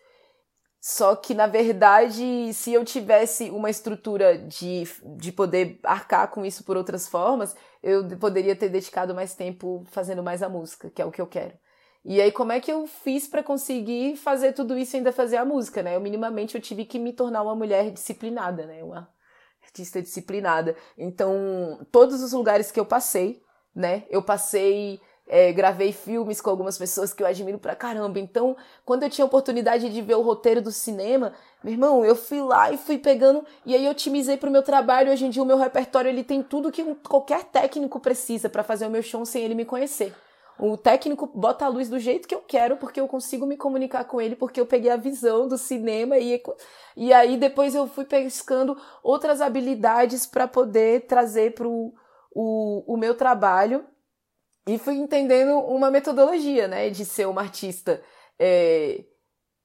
Só 0.84 1.14
que, 1.14 1.32
na 1.32 1.46
verdade, 1.46 2.52
se 2.52 2.72
eu 2.72 2.84
tivesse 2.84 3.50
uma 3.50 3.70
estrutura 3.70 4.36
de, 4.36 4.82
de 5.16 5.30
poder 5.30 5.78
arcar 5.84 6.26
com 6.26 6.44
isso 6.44 6.64
por 6.64 6.76
outras 6.76 7.06
formas, 7.06 7.54
eu 7.80 8.04
poderia 8.18 8.56
ter 8.56 8.68
dedicado 8.68 9.14
mais 9.14 9.32
tempo 9.32 9.84
fazendo 9.92 10.24
mais 10.24 10.42
a 10.42 10.48
música, 10.48 10.90
que 10.90 11.00
é 11.00 11.04
o 11.04 11.12
que 11.12 11.20
eu 11.20 11.26
quero. 11.28 11.56
E 12.04 12.20
aí, 12.20 12.32
como 12.32 12.50
é 12.50 12.58
que 12.58 12.72
eu 12.72 12.84
fiz 12.88 13.28
para 13.28 13.44
conseguir 13.44 14.16
fazer 14.16 14.54
tudo 14.54 14.76
isso 14.76 14.96
e 14.96 14.98
ainda 14.98 15.12
fazer 15.12 15.36
a 15.36 15.44
música, 15.44 15.84
né? 15.84 15.94
Eu, 15.94 16.00
minimamente, 16.00 16.56
eu 16.56 16.60
tive 16.60 16.84
que 16.84 16.98
me 16.98 17.12
tornar 17.12 17.42
uma 17.42 17.54
mulher 17.54 17.92
disciplinada, 17.92 18.66
né? 18.66 18.82
Uma 18.82 19.08
artista 19.62 20.02
disciplinada. 20.02 20.74
Então, 20.98 21.86
todos 21.92 22.20
os 22.24 22.32
lugares 22.32 22.72
que 22.72 22.80
eu 22.80 22.84
passei, 22.84 23.40
né? 23.72 24.02
Eu 24.10 24.20
passei 24.20 25.00
é, 25.26 25.52
gravei 25.52 25.92
filmes 25.92 26.40
com 26.40 26.50
algumas 26.50 26.76
pessoas 26.76 27.12
que 27.12 27.22
eu 27.22 27.26
admiro 27.26 27.58
pra 27.58 27.74
caramba. 27.74 28.18
Então, 28.18 28.56
quando 28.84 29.04
eu 29.04 29.10
tinha 29.10 29.24
oportunidade 29.24 29.88
de 29.88 30.02
ver 30.02 30.16
o 30.16 30.22
roteiro 30.22 30.60
do 30.60 30.72
cinema, 30.72 31.32
meu 31.62 31.72
irmão, 31.72 32.04
eu 32.04 32.16
fui 32.16 32.40
lá 32.40 32.72
e 32.72 32.76
fui 32.76 32.98
pegando 32.98 33.44
e 33.64 33.74
aí 33.74 33.84
eu 33.84 33.92
otimizei 33.92 34.36
pro 34.36 34.50
meu 34.50 34.62
trabalho. 34.62 35.12
Hoje 35.12 35.24
em 35.24 35.30
dia 35.30 35.42
o 35.42 35.46
meu 35.46 35.56
repertório 35.56 36.08
ele 36.08 36.24
tem 36.24 36.42
tudo 36.42 36.72
que 36.72 36.84
qualquer 37.08 37.44
técnico 37.44 38.00
precisa 38.00 38.48
para 38.48 38.64
fazer 38.64 38.86
o 38.86 38.90
meu 38.90 39.02
show 39.02 39.24
sem 39.24 39.42
ele 39.42 39.54
me 39.54 39.64
conhecer. 39.64 40.12
O 40.58 40.76
técnico 40.76 41.26
bota 41.26 41.64
a 41.64 41.68
luz 41.68 41.88
do 41.88 41.98
jeito 41.98 42.28
que 42.28 42.34
eu 42.34 42.40
quero, 42.40 42.76
porque 42.76 43.00
eu 43.00 43.08
consigo 43.08 43.46
me 43.46 43.56
comunicar 43.56 44.04
com 44.04 44.20
ele, 44.20 44.36
porque 44.36 44.60
eu 44.60 44.66
peguei 44.66 44.90
a 44.90 44.96
visão 44.96 45.48
do 45.48 45.56
cinema 45.56 46.18
e, 46.18 46.40
e 46.96 47.12
aí 47.12 47.36
depois 47.36 47.74
eu 47.74 47.86
fui 47.86 48.04
pescando 48.04 48.76
outras 49.02 49.40
habilidades 49.40 50.26
para 50.26 50.46
poder 50.46 51.06
trazer 51.06 51.54
pro 51.54 51.92
o, 52.34 52.94
o 52.94 52.96
meu 52.96 53.14
trabalho 53.14 53.84
e 54.66 54.78
fui 54.78 54.94
entendendo 54.94 55.58
uma 55.58 55.90
metodologia, 55.90 56.68
né, 56.68 56.90
de 56.90 57.04
ser 57.04 57.26
uma 57.26 57.42
artista 57.42 58.02
é, 58.38 59.04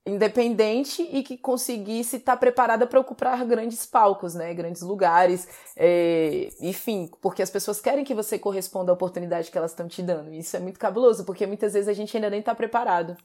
independente 0.05 1.01
e 1.01 1.21
que 1.21 1.37
conseguisse 1.37 2.15
estar 2.15 2.37
preparada 2.37 2.87
para 2.87 2.99
ocupar 2.99 3.45
grandes 3.45 3.85
palcos, 3.85 4.33
né, 4.33 4.53
grandes 4.53 4.81
lugares, 4.81 5.47
é, 5.75 6.49
enfim, 6.61 7.11
porque 7.21 7.41
as 7.43 7.49
pessoas 7.49 7.81
querem 7.81 8.05
que 8.05 8.15
você 8.15 8.39
corresponda 8.39 8.91
à 8.91 8.95
oportunidade 8.95 9.51
que 9.51 9.57
elas 9.57 9.71
estão 9.71 9.87
te 9.87 10.01
dando. 10.01 10.33
E 10.33 10.39
isso 10.39 10.55
é 10.55 10.59
muito 10.59 10.79
cabuloso, 10.79 11.25
porque 11.25 11.45
muitas 11.45 11.73
vezes 11.73 11.87
a 11.87 11.93
gente 11.93 12.15
ainda 12.15 12.29
nem 12.29 12.39
está 12.39 12.55
preparado. 12.55 13.17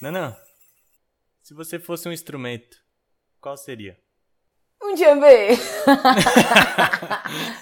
Não. 0.00 0.36
Se 1.42 1.52
você 1.52 1.78
fosse 1.78 2.08
um 2.08 2.12
instrumento, 2.12 2.76
qual 3.40 3.56
seria? 3.56 3.98
Um 4.94 4.96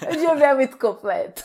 um 0.07 0.17
dia 0.17 0.35
B 0.35 0.43
é 0.43 0.53
muito 0.53 0.77
completo. 0.77 1.43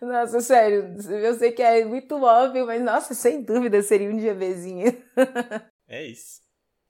Nossa, 0.00 0.40
sério, 0.40 0.96
eu 1.10 1.34
sei 1.34 1.50
que 1.50 1.60
é 1.60 1.84
muito 1.84 2.14
óbvio, 2.22 2.64
mas 2.64 2.80
nossa, 2.80 3.12
sem 3.12 3.42
dúvida 3.42 3.82
seria 3.82 4.08
um 4.08 4.16
dia 4.16 4.32
Bzinho. 4.32 4.86
é 5.88 6.06
isso. 6.06 6.40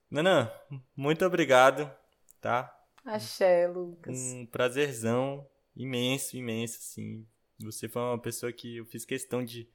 Nanã, 0.09 0.51
muito 0.95 1.25
obrigado, 1.25 1.91
tá? 2.39 2.71
Axé, 3.03 3.67
Lucas. 3.67 4.15
Um 4.15 4.45
prazerzão 4.45 5.49
imenso, 5.75 6.37
imenso, 6.37 6.77
assim. 6.77 7.25
Você 7.59 7.89
foi 7.89 8.03
uma 8.03 8.21
pessoa 8.21 8.53
que 8.53 8.77
eu 8.77 8.85
fiz 8.85 9.03
questão 9.03 9.43
de, 9.43 9.67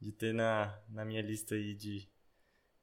de 0.00 0.12
ter 0.12 0.32
na, 0.32 0.78
na 0.88 1.04
minha 1.04 1.20
lista 1.22 1.56
aí 1.56 1.74
de, 1.74 2.08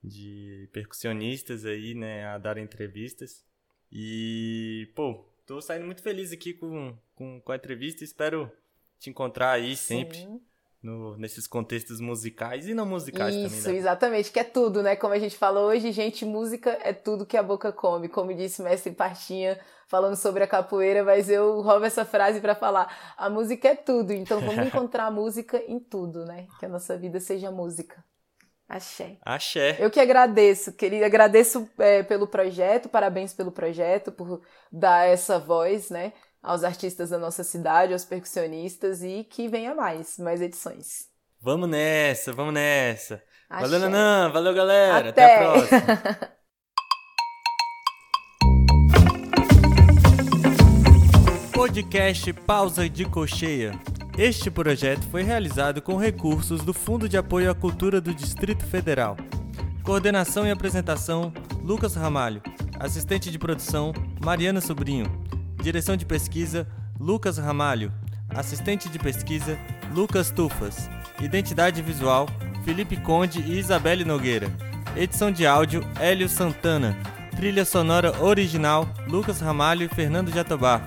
de 0.03 0.70
percussionistas 0.74 1.63
aí, 1.63 1.93
né, 1.93 2.26
a 2.26 2.38
dar 2.38 2.57
entrevistas. 2.57 3.47
E, 3.92 4.92
pô, 4.96 5.26
tô 5.46 5.62
saindo 5.62 5.86
muito 5.86 6.02
feliz 6.02 6.32
aqui 6.32 6.54
com, 6.54 6.96
com, 7.16 7.42
com 7.42 7.52
a 7.52 7.56
entrevista. 7.56 8.04
Espero 8.04 8.52
te 9.00 9.10
encontrar 9.10 9.52
aí 9.52 9.76
sempre. 9.76 10.18
Sim. 10.18 10.42
No, 10.82 11.18
nesses 11.18 11.46
contextos 11.46 12.00
musicais 12.00 12.66
e 12.66 12.74
não 12.74 12.86
musicais 12.86 13.36
Isso, 13.36 13.44
também. 13.44 13.60
Isso, 13.60 13.68
né? 13.68 13.76
exatamente, 13.76 14.32
que 14.32 14.40
é 14.40 14.46
tudo, 14.46 14.82
né? 14.82 14.96
Como 14.96 15.14
a 15.14 15.20
gente 15.20 15.36
falou 15.36 15.68
hoje, 15.68 15.92
gente, 15.92 16.24
música 16.24 16.80
é 16.82 16.94
tudo 16.94 17.26
que 17.26 17.36
a 17.36 17.44
boca 17.44 17.70
come. 17.70 18.08
Como 18.08 18.34
disse 18.34 18.62
mestre 18.62 18.94
Partinha, 18.94 19.60
falando 19.90 20.16
sobre 20.16 20.42
a 20.42 20.48
capoeira, 20.48 21.04
mas 21.04 21.30
eu 21.30 21.60
roubo 21.60 21.84
essa 21.84 22.06
frase 22.06 22.40
para 22.40 22.56
falar: 22.56 23.14
a 23.18 23.30
música 23.30 23.68
é 23.68 23.76
tudo, 23.76 24.14
então 24.14 24.40
vamos 24.40 24.64
encontrar 24.68 25.08
a 25.08 25.12
música 25.12 25.62
em 25.68 25.82
tudo, 25.82 26.24
né? 26.24 26.48
Que 26.60 26.66
a 26.66 26.70
nossa 26.70 26.98
vida 26.98 27.20
seja 27.20 27.52
música. 27.52 28.02
Axé. 28.70 29.17
Axé. 29.26 29.78
Eu 29.80 29.89
que 29.89 29.99
agradeço, 29.99 30.72
querida. 30.74 31.07
Agradeço 31.07 31.67
é, 31.80 32.03
pelo 32.03 32.28
projeto, 32.28 32.88
parabéns 32.88 33.34
pelo 33.34 33.51
projeto, 33.51 34.11
por 34.11 34.43
dar 34.72 35.07
essa 35.07 35.39
voz, 35.39 35.89
né? 35.89 36.13
Aos 36.41 36.63
artistas 36.63 37.09
da 37.09 37.17
nossa 37.17 37.43
cidade, 37.43 37.93
aos 37.93 38.05
percussionistas 38.05 39.01
e 39.01 39.24
que 39.24 39.47
venha 39.47 39.74
mais, 39.74 40.20
mais 40.20 40.39
edições. 40.39 41.07
Vamos 41.41 41.67
nessa, 41.67 42.32
vamos 42.32 42.53
nessa. 42.53 43.24
Axé. 43.49 43.65
Valeu, 43.65 43.80
Nanã. 43.80 44.30
Valeu, 44.32 44.53
galera. 44.53 45.09
Até, 45.09 45.26
Até 45.26 45.36
a 45.36 45.51
próxima. 45.51 46.39
Podcast 51.51 52.32
Pausa 52.34 52.88
de 52.88 53.05
Cocheia. 53.05 53.72
Este 54.22 54.51
projeto 54.51 55.07
foi 55.07 55.24
realizado 55.24 55.82
com 55.82 55.95
recursos 55.95 56.61
do 56.61 56.74
Fundo 56.74 57.07
de 57.07 57.15
Apoio 57.15 57.49
à 57.49 57.55
Cultura 57.55 58.01
do 58.01 58.13
Distrito 58.13 58.65
Federal. 58.65 59.15
Coordenação 59.82 60.45
e 60.45 60.51
apresentação: 60.51 61.32
Lucas 61.63 61.95
Ramalho. 61.95 62.41
Assistente 62.78 63.32
de 63.32 63.39
produção: 63.39 63.93
Mariana 64.22 64.59
Sobrinho. 64.59 65.05
Direção 65.63 65.95
de 65.95 66.05
pesquisa: 66.05 66.67
Lucas 66.99 67.38
Ramalho. 67.38 67.93
Assistente 68.28 68.89
de 68.89 68.99
pesquisa: 68.99 69.57
Lucas 69.95 70.32
Tufas. 70.32 70.89
Identidade 71.22 71.82
visual: 71.82 72.28
Felipe 72.65 72.97
Conde 72.97 73.39
e 73.39 73.57
Isabelle 73.57 74.03
Nogueira. 74.03 74.51
Edição 74.97 75.32
de 75.32 75.47
áudio: 75.47 75.82
Hélio 75.97 76.28
Santana. 76.28 76.93
Trilha 77.38 77.63
sonora 77.63 78.22
original: 78.22 78.86
Lucas 79.07 79.39
Ramalho 79.39 79.86
e 79.86 79.95
Fernando 79.95 80.30
Jatobá. 80.30 80.82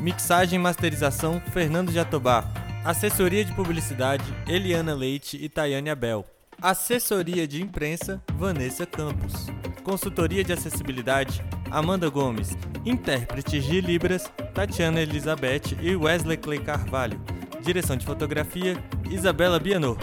Mixagem 0.00 0.58
e 0.58 0.62
masterização 0.62 1.38
Fernando 1.52 1.92
Jatobá. 1.92 2.50
Assessoria 2.88 3.44
de 3.44 3.52
publicidade 3.52 4.24
Eliana 4.48 4.94
Leite 4.94 5.36
e 5.36 5.46
Tayane 5.46 5.90
Abel. 5.90 6.24
Assessoria 6.58 7.46
de 7.46 7.60
imprensa 7.60 8.24
Vanessa 8.32 8.86
Campos. 8.86 9.48
Consultoria 9.84 10.42
de 10.42 10.54
acessibilidade 10.54 11.44
Amanda 11.70 12.08
Gomes. 12.08 12.56
Intérpretes 12.86 13.62
de 13.62 13.82
Libras 13.82 14.32
Tatiana 14.54 15.02
Elizabeth 15.02 15.76
e 15.82 15.94
Wesley 15.94 16.38
Clay 16.38 16.60
Carvalho. 16.60 17.20
Direção 17.60 17.94
de 17.94 18.06
fotografia 18.06 18.82
Isabela 19.10 19.60
Bianor. 19.60 19.98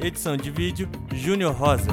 Edição 0.00 0.36
de 0.36 0.50
vídeo 0.50 0.90
Júnior 1.12 1.54
Rosa. 1.54 1.86